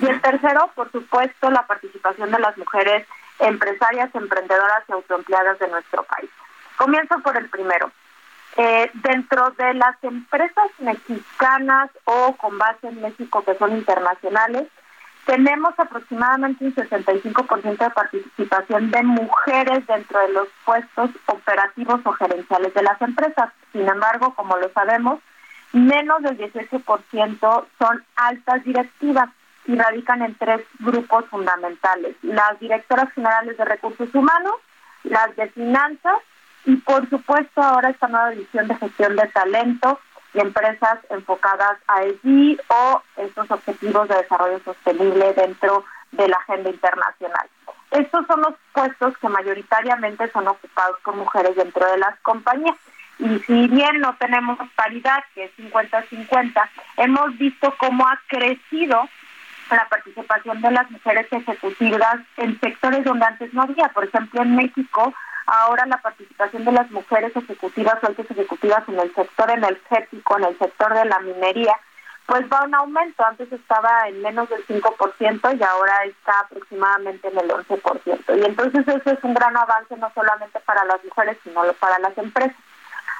Y 0.00 0.06
el 0.06 0.20
tercero, 0.20 0.70
por 0.74 0.90
supuesto, 0.92 1.50
la 1.50 1.66
participación 1.66 2.30
de 2.30 2.38
las 2.38 2.56
mujeres 2.58 3.06
empresarias, 3.38 4.14
emprendedoras 4.14 4.82
y 4.88 4.92
autoempleadas 4.92 5.58
de 5.58 5.68
nuestro 5.68 6.02
país. 6.04 6.30
Comienzo 6.76 7.18
por 7.20 7.36
el 7.36 7.48
primero. 7.48 7.90
Eh, 8.56 8.90
dentro 8.94 9.50
de 9.56 9.74
las 9.74 10.02
empresas 10.02 10.68
mexicanas 10.78 11.90
o 12.04 12.34
con 12.36 12.58
base 12.58 12.88
en 12.88 13.00
México 13.00 13.42
que 13.44 13.54
son 13.54 13.76
internacionales, 13.76 14.66
tenemos 15.26 15.78
aproximadamente 15.78 16.64
un 16.64 16.74
65% 16.74 17.76
de 17.76 17.90
participación 17.90 18.90
de 18.90 19.02
mujeres 19.02 19.86
dentro 19.86 20.20
de 20.20 20.32
los 20.32 20.48
puestos 20.64 21.10
operativos 21.26 22.00
o 22.04 22.12
gerenciales 22.12 22.74
de 22.74 22.82
las 22.82 23.00
empresas. 23.02 23.50
Sin 23.72 23.86
embargo, 23.86 24.34
como 24.34 24.56
lo 24.56 24.70
sabemos, 24.72 25.20
menos 25.72 26.22
del 26.22 26.38
18% 26.38 27.66
son 27.78 28.04
altas 28.16 28.64
directivas 28.64 29.28
y 29.68 29.76
radican 29.76 30.22
en 30.22 30.34
tres 30.34 30.62
grupos 30.80 31.26
fundamentales. 31.26 32.16
Las 32.22 32.58
directoras 32.58 33.12
generales 33.12 33.56
de 33.56 33.64
recursos 33.66 34.12
humanos, 34.14 34.54
las 35.04 35.36
de 35.36 35.46
finanzas 35.50 36.16
y 36.64 36.76
por 36.76 37.08
supuesto 37.08 37.62
ahora 37.62 37.90
esta 37.90 38.08
nueva 38.08 38.30
división 38.30 38.66
de 38.66 38.76
gestión 38.76 39.14
de 39.14 39.28
talento 39.28 40.00
y 40.32 40.40
empresas 40.40 40.98
enfocadas 41.10 41.78
a 41.86 42.02
ESG 42.02 42.60
o 42.68 43.02
estos 43.18 43.50
objetivos 43.50 44.08
de 44.08 44.16
desarrollo 44.16 44.58
sostenible 44.64 45.34
dentro 45.34 45.84
de 46.12 46.28
la 46.28 46.36
agenda 46.36 46.70
internacional. 46.70 47.46
Estos 47.90 48.26
son 48.26 48.40
los 48.40 48.54
puestos 48.72 49.18
que 49.18 49.28
mayoritariamente 49.28 50.30
son 50.32 50.48
ocupados 50.48 50.96
por 51.04 51.14
mujeres 51.14 51.56
dentro 51.56 51.86
de 51.90 51.98
las 51.98 52.18
compañías. 52.20 52.76
Y 53.18 53.38
si 53.40 53.66
bien 53.68 53.98
no 54.00 54.16
tenemos 54.16 54.58
paridad, 54.76 55.24
que 55.34 55.44
es 55.44 55.56
50-50, 55.58 56.68
hemos 56.98 57.36
visto 57.36 57.74
cómo 57.78 58.06
ha 58.06 58.18
crecido 58.28 59.08
la 59.76 59.88
participación 59.88 60.60
de 60.60 60.70
las 60.70 60.90
mujeres 60.90 61.26
ejecutivas 61.30 62.16
en 62.36 62.58
sectores 62.60 63.04
donde 63.04 63.26
antes 63.26 63.52
no 63.54 63.62
había. 63.62 63.88
Por 63.88 64.04
ejemplo, 64.04 64.42
en 64.42 64.56
México 64.56 65.14
ahora 65.46 65.86
la 65.86 65.96
participación 65.98 66.64
de 66.64 66.72
las 66.72 66.90
mujeres 66.90 67.34
ejecutivas 67.34 67.96
o 68.02 68.10
ejecutivas 68.10 68.86
en 68.88 68.98
el 68.98 69.14
sector 69.14 69.50
energético, 69.50 70.38
en 70.38 70.44
el 70.44 70.58
sector 70.58 70.94
de 70.94 71.04
la 71.06 71.18
minería, 71.20 71.74
pues 72.26 72.42
va 72.52 72.64
un 72.64 72.74
aumento. 72.74 73.24
Antes 73.24 73.50
estaba 73.50 74.06
en 74.08 74.20
menos 74.20 74.48
del 74.50 74.64
5% 74.66 75.58
y 75.58 75.62
ahora 75.62 76.04
está 76.04 76.40
aproximadamente 76.40 77.28
en 77.28 77.38
el 77.38 77.48
11%. 77.48 78.38
Y 78.38 78.44
entonces 78.44 78.86
eso 78.86 79.10
es 79.10 79.24
un 79.24 79.32
gran 79.32 79.56
avance 79.56 79.96
no 79.96 80.12
solamente 80.14 80.60
para 80.60 80.84
las 80.84 81.02
mujeres, 81.04 81.38
sino 81.42 81.62
para 81.80 81.98
las 81.98 82.16
empresas. 82.18 82.56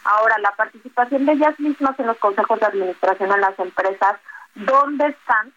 Ahora, 0.05 0.39
la 0.39 0.53
participación 0.53 1.27
de 1.27 1.33
ellas 1.33 1.59
mismas 1.59 1.99
en 1.99 2.07
los 2.07 2.19
consejos 2.19 2.61
de 2.61 2.67
administración 2.67 3.33
en 3.33 3.41
las 3.41 3.59
empresas, 3.59 4.17
¿dónde 4.55 5.07
están? 5.09 5.53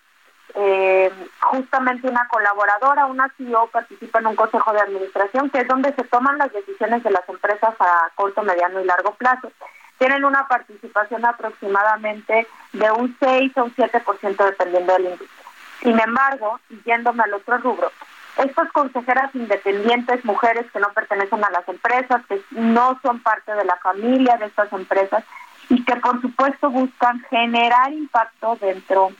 Eh, 0.54 1.12
justamente 1.40 2.08
una 2.08 2.28
colaboradora, 2.28 3.06
una 3.06 3.30
CEO 3.38 3.68
participa 3.68 4.20
en 4.20 4.28
un 4.28 4.36
consejo 4.36 4.74
de 4.74 4.82
administración, 4.82 5.50
que 5.50 5.60
es 5.60 5.68
donde 5.68 5.94
se 5.94 6.04
toman 6.04 6.38
las 6.38 6.52
decisiones 6.52 7.04
de 7.04 7.12
las 7.12 7.28
empresas 7.30 7.74
a 7.80 8.10
corto, 8.16 8.44
mediano 8.44 8.82
y 8.82 8.86
largo 8.86 9.14
plazo. 9.16 9.52
Tienen 9.98 10.26
una 10.26 10.48
participación 10.48 11.26
aproximadamente 11.26 12.48
de 12.74 12.92
un 12.92 13.16
6 13.20 13.52
o 13.58 13.64
un 13.66 13.76
7% 13.76 14.46
dependiendo 14.46 14.94
de 14.94 15.00
la 15.00 15.10
industria. 15.12 15.46
Sin 15.82 16.00
embargo, 16.00 16.60
yéndome 16.86 17.24
al 17.24 17.34
otro 17.34 17.58
rubro, 17.60 17.92
estas 18.38 18.72
consejeras 18.72 19.34
independientes, 19.36 20.24
mujeres 20.26 20.66
que 20.72 20.80
no 20.80 20.92
pertenecen 20.94 21.44
a 21.44 21.50
las 21.52 21.68
empresas, 21.68 22.26
que 22.28 22.42
no 22.52 23.00
son 23.02 23.22
parte 23.22 23.54
de 23.54 23.66
la 23.66 23.78
familia 23.78 24.38
de 24.38 24.46
estas 24.46 24.72
empresas 24.74 25.24
y 25.70 25.84
que 25.86 25.96
por 25.98 26.20
supuesto 26.22 26.70
buscan 26.70 27.20
generar 27.30 27.92
impacto 27.94 28.58
dentro 28.60 29.12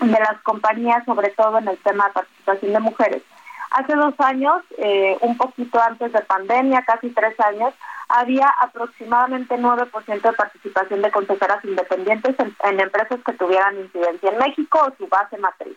de 0.00 0.20
las 0.20 0.40
compañías, 0.42 1.04
sobre 1.04 1.30
todo 1.30 1.58
en 1.58 1.68
el 1.68 1.78
tema 1.78 2.06
de 2.06 2.12
participación 2.12 2.72
de 2.72 2.80
mujeres. 2.80 3.22
Hace 3.70 3.94
dos 3.94 4.14
años, 4.18 4.62
eh, 4.78 5.16
un 5.20 5.36
poquito 5.36 5.80
antes 5.80 6.12
de 6.12 6.20
pandemia, 6.20 6.82
casi 6.82 7.10
tres 7.10 7.38
años, 7.40 7.74
había 8.08 8.48
aproximadamente 8.60 9.56
9% 9.56 10.22
de 10.22 10.32
participación 10.32 11.02
de 11.02 11.10
consejeras 11.10 11.62
independientes 11.64 12.34
en, 12.38 12.80
empresas 12.80 13.20
que 13.24 13.34
tuvieran 13.34 13.78
incidencia 13.78 14.30
en 14.30 14.38
México 14.38 14.80
o 14.86 14.96
su 14.96 15.06
base 15.08 15.36
matriz. 15.36 15.76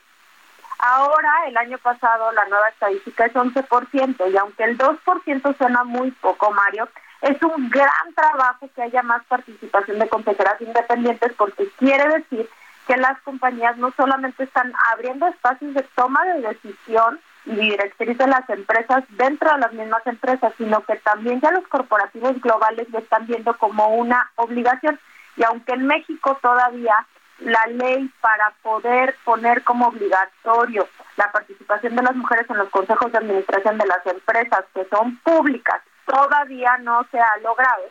Ahora, 0.79 1.31
el 1.47 1.57
año 1.57 1.77
pasado, 1.79 2.31
la 2.31 2.45
nueva 2.45 2.69
estadística 2.69 3.25
es 3.25 3.33
11%, 3.33 4.31
y 4.31 4.37
aunque 4.37 4.63
el 4.63 4.77
2% 4.77 5.57
suena 5.57 5.83
muy 5.83 6.11
poco, 6.11 6.51
Mario, 6.51 6.87
es 7.21 7.37
un 7.43 7.69
gran 7.69 8.13
trabajo 8.15 8.69
que 8.73 8.81
haya 8.81 9.03
más 9.03 9.23
participación 9.25 9.99
de 9.99 10.09
consejeras 10.09 10.59
independientes 10.59 11.33
porque 11.37 11.69
quiere 11.77 12.07
decir 12.17 12.49
que 12.87 12.97
las 12.97 13.19
compañías 13.21 13.77
no 13.77 13.91
solamente 13.95 14.43
están 14.43 14.73
abriendo 14.91 15.27
espacios 15.27 15.73
de 15.73 15.83
toma 15.95 16.23
de 16.25 16.41
decisión 16.41 17.19
y 17.45 17.55
directriz 17.55 18.17
de 18.17 18.27
las 18.27 18.47
empresas 18.49 19.03
dentro 19.09 19.51
de 19.51 19.59
las 19.59 19.73
mismas 19.73 20.05
empresas, 20.05 20.53
sino 20.57 20.81
que 20.85 20.95
también 20.97 21.41
ya 21.41 21.51
los 21.51 21.67
corporativos 21.67 22.39
globales 22.41 22.89
lo 22.89 22.99
están 22.99 23.25
viendo 23.25 23.57
como 23.57 23.87
una 23.95 24.31
obligación. 24.35 24.99
Y 25.37 25.43
aunque 25.43 25.73
en 25.73 25.87
México 25.87 26.37
todavía 26.41 26.93
la 27.39 27.65
ley 27.67 28.11
para 28.21 28.53
poder 28.61 29.15
poner 29.23 29.63
como 29.63 29.87
obligatorio 29.87 30.87
la 31.17 31.31
participación 31.31 31.95
de 31.95 32.03
las 32.03 32.15
mujeres 32.15 32.47
en 32.49 32.57
los 32.57 32.69
consejos 32.69 33.11
de 33.11 33.17
administración 33.17 33.77
de 33.79 33.87
las 33.87 34.05
empresas 34.05 34.63
que 34.75 34.85
son 34.91 35.17
públicas 35.17 35.81
todavía 36.05 36.77
no 36.79 37.05
se 37.11 37.19
ha 37.19 37.37
logrado, 37.37 37.83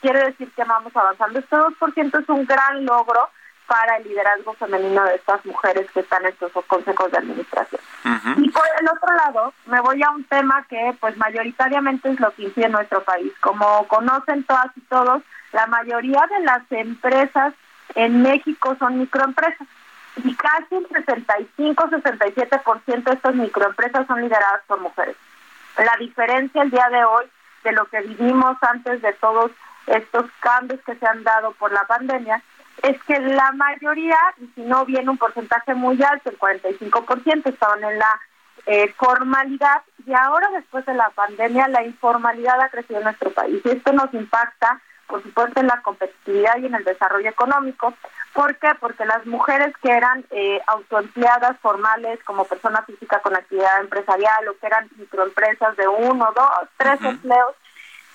quiere 0.00 0.24
decir 0.24 0.50
que 0.52 0.64
vamos 0.64 0.94
avanzando. 0.96 1.38
Este 1.38 1.56
2% 1.56 2.22
es 2.22 2.28
un 2.28 2.46
gran 2.46 2.84
logro 2.84 3.28
para 3.66 3.96
el 3.96 4.04
liderazgo 4.04 4.54
femenino 4.54 5.04
de 5.04 5.16
estas 5.16 5.44
mujeres 5.44 5.90
que 5.92 6.00
están 6.00 6.22
en 6.22 6.32
estos 6.32 6.52
consejos 6.66 7.10
de 7.10 7.18
administración. 7.18 7.80
Y 8.36 8.48
por 8.50 8.62
el 8.80 8.88
otro 8.88 9.12
lado, 9.14 9.52
me 9.66 9.80
voy 9.80 10.02
a 10.02 10.10
un 10.10 10.24
tema 10.24 10.64
que 10.68 10.94
pues 11.00 11.16
mayoritariamente 11.16 12.10
es 12.10 12.20
lo 12.20 12.32
que 12.34 12.44
incide 12.44 12.66
en 12.66 12.72
nuestro 12.72 13.02
país. 13.02 13.32
Como 13.40 13.88
conocen 13.88 14.44
todas 14.44 14.68
y 14.76 14.80
todos, 14.82 15.22
la 15.52 15.66
mayoría 15.66 16.22
de 16.30 16.40
las 16.44 16.62
empresas 16.70 17.54
en 17.94 18.22
México 18.22 18.76
son 18.78 18.98
microempresas 18.98 19.66
y 20.16 20.34
casi 20.34 20.74
un 20.74 20.86
65-67% 20.86 23.04
de 23.04 23.12
estas 23.12 23.34
microempresas 23.34 24.06
son 24.06 24.22
lideradas 24.22 24.62
por 24.66 24.80
mujeres. 24.80 25.14
La 25.76 25.94
diferencia 25.98 26.62
el 26.62 26.70
día 26.70 26.88
de 26.88 27.04
hoy 27.04 27.26
de 27.64 27.72
lo 27.72 27.84
que 27.86 28.00
vivimos 28.00 28.56
antes 28.62 29.02
de 29.02 29.12
todos 29.14 29.50
estos 29.86 30.24
cambios 30.40 30.80
que 30.84 30.94
se 30.96 31.06
han 31.06 31.22
dado 31.22 31.52
por 31.52 31.72
la 31.72 31.86
pandemia 31.86 32.42
es 32.88 33.02
que 33.04 33.18
la 33.18 33.52
mayoría, 33.52 34.18
y 34.40 34.46
si 34.54 34.62
no 34.62 34.84
bien 34.84 35.08
un 35.08 35.18
porcentaje 35.18 35.74
muy 35.74 36.02
alto, 36.02 36.30
el 36.30 36.38
45%, 36.38 37.46
estaban 37.46 37.82
en 37.84 37.98
la 37.98 38.20
eh, 38.66 38.92
formalidad 38.96 39.82
y 40.06 40.12
ahora 40.12 40.48
después 40.50 40.84
de 40.86 40.94
la 40.94 41.10
pandemia 41.10 41.68
la 41.68 41.84
informalidad 41.84 42.60
ha 42.60 42.68
crecido 42.68 42.98
en 42.98 43.04
nuestro 43.04 43.30
país 43.30 43.60
y 43.64 43.68
esto 43.68 43.92
nos 43.92 44.12
impacta 44.12 44.80
por 45.06 45.22
supuesto 45.22 45.60
en 45.60 45.68
la 45.68 45.80
competitividad 45.82 46.58
y 46.58 46.66
en 46.66 46.74
el 46.74 46.84
desarrollo 46.84 47.28
económico. 47.28 47.94
¿Por 48.32 48.56
qué? 48.56 48.68
Porque 48.80 49.04
las 49.04 49.24
mujeres 49.24 49.72
que 49.82 49.92
eran 49.92 50.24
eh, 50.30 50.60
autoempleadas 50.66 51.58
formales 51.60 52.18
como 52.24 52.44
persona 52.44 52.82
física 52.82 53.20
con 53.20 53.36
actividad 53.36 53.80
empresarial 53.80 54.48
o 54.48 54.58
que 54.58 54.66
eran 54.66 54.88
microempresas 54.96 55.76
de 55.76 55.86
uno, 55.86 56.28
dos, 56.34 56.68
tres 56.76 57.00
empleos, 57.02 57.54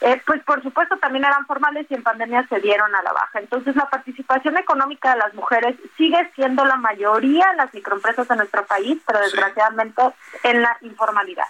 eh, 0.02 0.20
pues 0.26 0.41
por 0.43 0.64
supuesto 0.64 0.97
también 0.97 1.26
eran 1.26 1.45
formales 1.45 1.86
y 1.88 1.93
en 1.93 2.02
pandemia 2.02 2.47
se 2.47 2.60
dieron 2.60 2.93
a 2.95 3.04
la 3.04 3.14
baja. 3.14 3.39
Entonces 3.39 3.76
la 3.76 3.88
participación 3.88 4.58
económica 4.58 5.14
de 5.14 5.20
las 5.20 5.34
mujeres 5.36 5.76
sigue 5.95 6.18
siendo 6.34 6.66
la 6.66 6.76
mayoría 6.78 7.52
en 7.52 7.58
las 7.58 7.72
microempresas 7.72 8.28
de 8.28 8.36
nuestro 8.36 8.66
país, 8.66 8.97
pero 9.06 9.20
desgraciadamente 9.20 10.02
en 10.41 10.64
la 10.64 10.76
informalidad. 10.82 11.45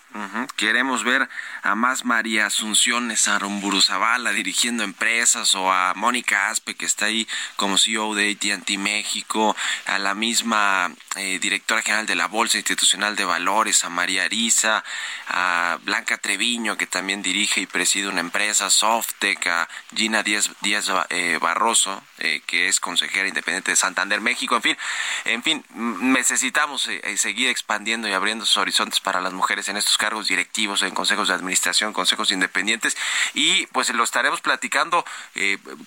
Queremos 0.58 1.06
ver 1.06 1.30
a 1.64 1.76
más 1.76 2.04
María 2.04 2.48
Asunción 2.48 3.10
Zavala 3.16 4.32
dirigiendo 4.32 4.84
empresas 4.84 5.56
o 5.56 5.72
a 5.72 5.94
Mónica 5.96 6.50
Aspe 6.50 6.76
que 6.76 6.86
está 6.86 7.06
ahí 7.06 7.28
como 7.56 7.78
CEO 7.78 8.16
de 8.16 8.32
AT&T 8.32 8.78
México, 8.78 9.56
a 9.86 9.98
la 9.98 10.14
misma 10.14 10.92
eh, 11.16 11.40
directora 11.40 11.82
general 11.82 12.06
de 12.06 12.16
la 12.16 12.28
Bolsa 12.28 12.58
Institucional 12.58 13.16
de 13.16 13.24
Valores, 13.24 13.86
a 13.86 13.90
María 13.90 14.26
Ariza, 14.26 14.84
a 15.30 15.80
Blanca 15.84 16.18
Treviño 16.18 16.76
que 16.76 16.86
también 16.86 17.22
dirige 17.22 17.62
y 17.62 17.66
preside 17.66 18.10
una 18.10 18.20
empresa 18.20 18.41
empresa 18.42 18.70
Softec, 18.70 19.48
a 19.48 19.70
Gina 19.96 20.24
Díaz, 20.24 20.50
Díaz 20.62 20.92
eh, 21.10 21.38
Barroso, 21.40 22.04
eh, 22.18 22.42
que 22.46 22.68
es 22.68 22.80
consejera 22.80 23.28
independiente 23.28 23.72
de 23.72 23.76
Santander, 23.76 24.20
México, 24.20 24.56
en 24.56 24.62
fin, 24.62 24.78
en 25.26 25.44
fin, 25.44 25.64
necesitamos 25.74 26.88
eh, 26.88 27.18
seguir 27.18 27.50
expandiendo 27.50 28.08
y 28.08 28.14
abriendo 28.14 28.46
sus 28.46 28.58
horizontes 28.58 29.00
para 29.00 29.22
las 29.22 29.32
mujeres 29.34 29.70
en 29.70 29.78
estos 29.78 29.98
cargos 29.98 30.28
directivos, 30.28 30.82
en 30.82 30.94
consejos 30.94 31.28
de 31.28 31.36
administración, 31.36 31.94
consejos 31.94 32.32
independientes, 32.32 32.98
y 33.36 33.68
pues 33.68 33.90
lo 33.94 34.04
estaremos 34.04 34.42
platicando 34.42 35.06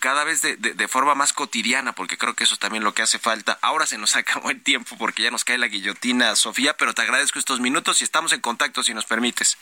cada 0.00 0.24
vez 0.24 0.40
de, 0.42 0.56
de, 0.56 0.88
forma 0.88 1.14
más 1.14 1.32
cotidiana, 1.32 1.92
porque 1.92 2.16
creo 2.16 2.34
que 2.34 2.44
eso 2.44 2.54
es 2.54 2.60
también 2.60 2.84
lo 2.84 2.94
que 2.94 3.02
hace 3.02 3.18
falta. 3.18 3.58
Ahora 3.62 3.86
se 3.86 3.98
nos 3.98 4.16
acabó 4.16 4.50
el 4.50 4.62
tiempo 4.62 4.96
porque 4.96 5.22
ya 5.22 5.30
nos 5.30 5.44
cae 5.44 5.58
la 5.58 5.66
guillotina, 5.66 6.36
Sofía, 6.36 6.76
pero 6.76 6.94
te 6.94 7.02
agradezco 7.02 7.38
estos 7.38 7.60
minutos 7.60 8.00
y 8.00 8.04
estamos 8.04 8.32
en 8.32 8.40
contacto 8.40 8.82
si 8.82 8.94
nos 8.94 9.06
permites. 9.06 9.58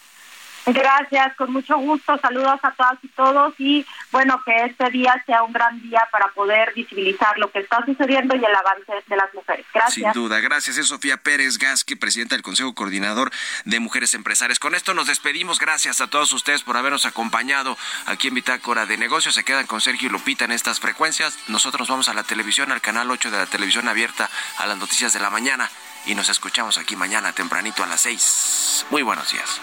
Gracias, 0.66 1.36
con 1.36 1.52
mucho 1.52 1.76
gusto. 1.78 2.16
Saludos 2.18 2.60
a 2.62 2.70
todas 2.72 2.98
y 3.02 3.08
todos 3.08 3.54
y 3.58 3.86
bueno, 4.12 4.40
que 4.44 4.64
este 4.64 4.90
día 4.90 5.22
sea 5.26 5.42
un 5.42 5.52
gran 5.52 5.80
día 5.82 6.06
para 6.12 6.28
poder 6.28 6.72
visibilizar 6.74 7.36
lo 7.38 7.50
que 7.50 7.60
está 7.60 7.84
sucediendo 7.84 8.36
y 8.36 8.44
el 8.44 8.54
avance 8.54 8.92
de 9.06 9.16
las 9.16 9.32
mujeres. 9.34 9.66
Gracias. 9.74 10.12
Sin 10.12 10.22
duda, 10.22 10.40
gracias. 10.40 10.78
Es 10.78 10.88
Sofía 10.88 11.16
Pérez 11.16 11.58
Gasque, 11.58 11.96
presidenta 11.96 12.36
del 12.36 12.42
Consejo 12.42 12.74
Coordinador 12.74 13.30
de 13.64 13.80
Mujeres 13.80 14.14
Empresarias. 14.14 14.58
Con 14.58 14.74
esto 14.74 14.94
nos 14.94 15.08
despedimos. 15.08 15.58
Gracias 15.58 16.00
a 16.00 16.06
todos 16.06 16.32
ustedes 16.32 16.62
por 16.62 16.76
habernos 16.76 17.06
acompañado 17.06 17.76
aquí 18.06 18.28
en 18.28 18.34
Bitácora 18.34 18.86
de 18.86 18.96
Negocios. 18.96 19.34
Se 19.34 19.44
quedan 19.44 19.66
con 19.66 19.80
Sergio 19.80 20.08
y 20.08 20.12
Lupita 20.12 20.44
en 20.44 20.52
estas 20.52 20.78
frecuencias. 20.78 21.38
Nosotros 21.48 21.88
vamos 21.88 22.08
a 22.08 22.14
la 22.14 22.22
televisión, 22.22 22.70
al 22.70 22.80
canal 22.80 23.10
8 23.10 23.30
de 23.30 23.38
la 23.38 23.46
televisión 23.46 23.88
abierta, 23.88 24.30
a 24.58 24.66
las 24.66 24.78
noticias 24.78 25.12
de 25.12 25.20
la 25.20 25.30
mañana 25.30 25.68
y 26.06 26.14
nos 26.14 26.28
escuchamos 26.28 26.78
aquí 26.78 26.96
mañana 26.96 27.32
tempranito 27.32 27.82
a 27.82 27.86
las 27.86 28.00
6. 28.00 28.86
Muy 28.90 29.02
buenos 29.02 29.30
días. 29.30 29.60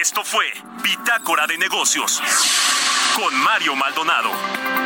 Esto 0.00 0.24
fue 0.24 0.46
Bitácora 0.82 1.46
de 1.46 1.58
Negocios 1.58 2.22
con 3.16 3.34
Mario 3.42 3.74
Maldonado. 3.74 4.85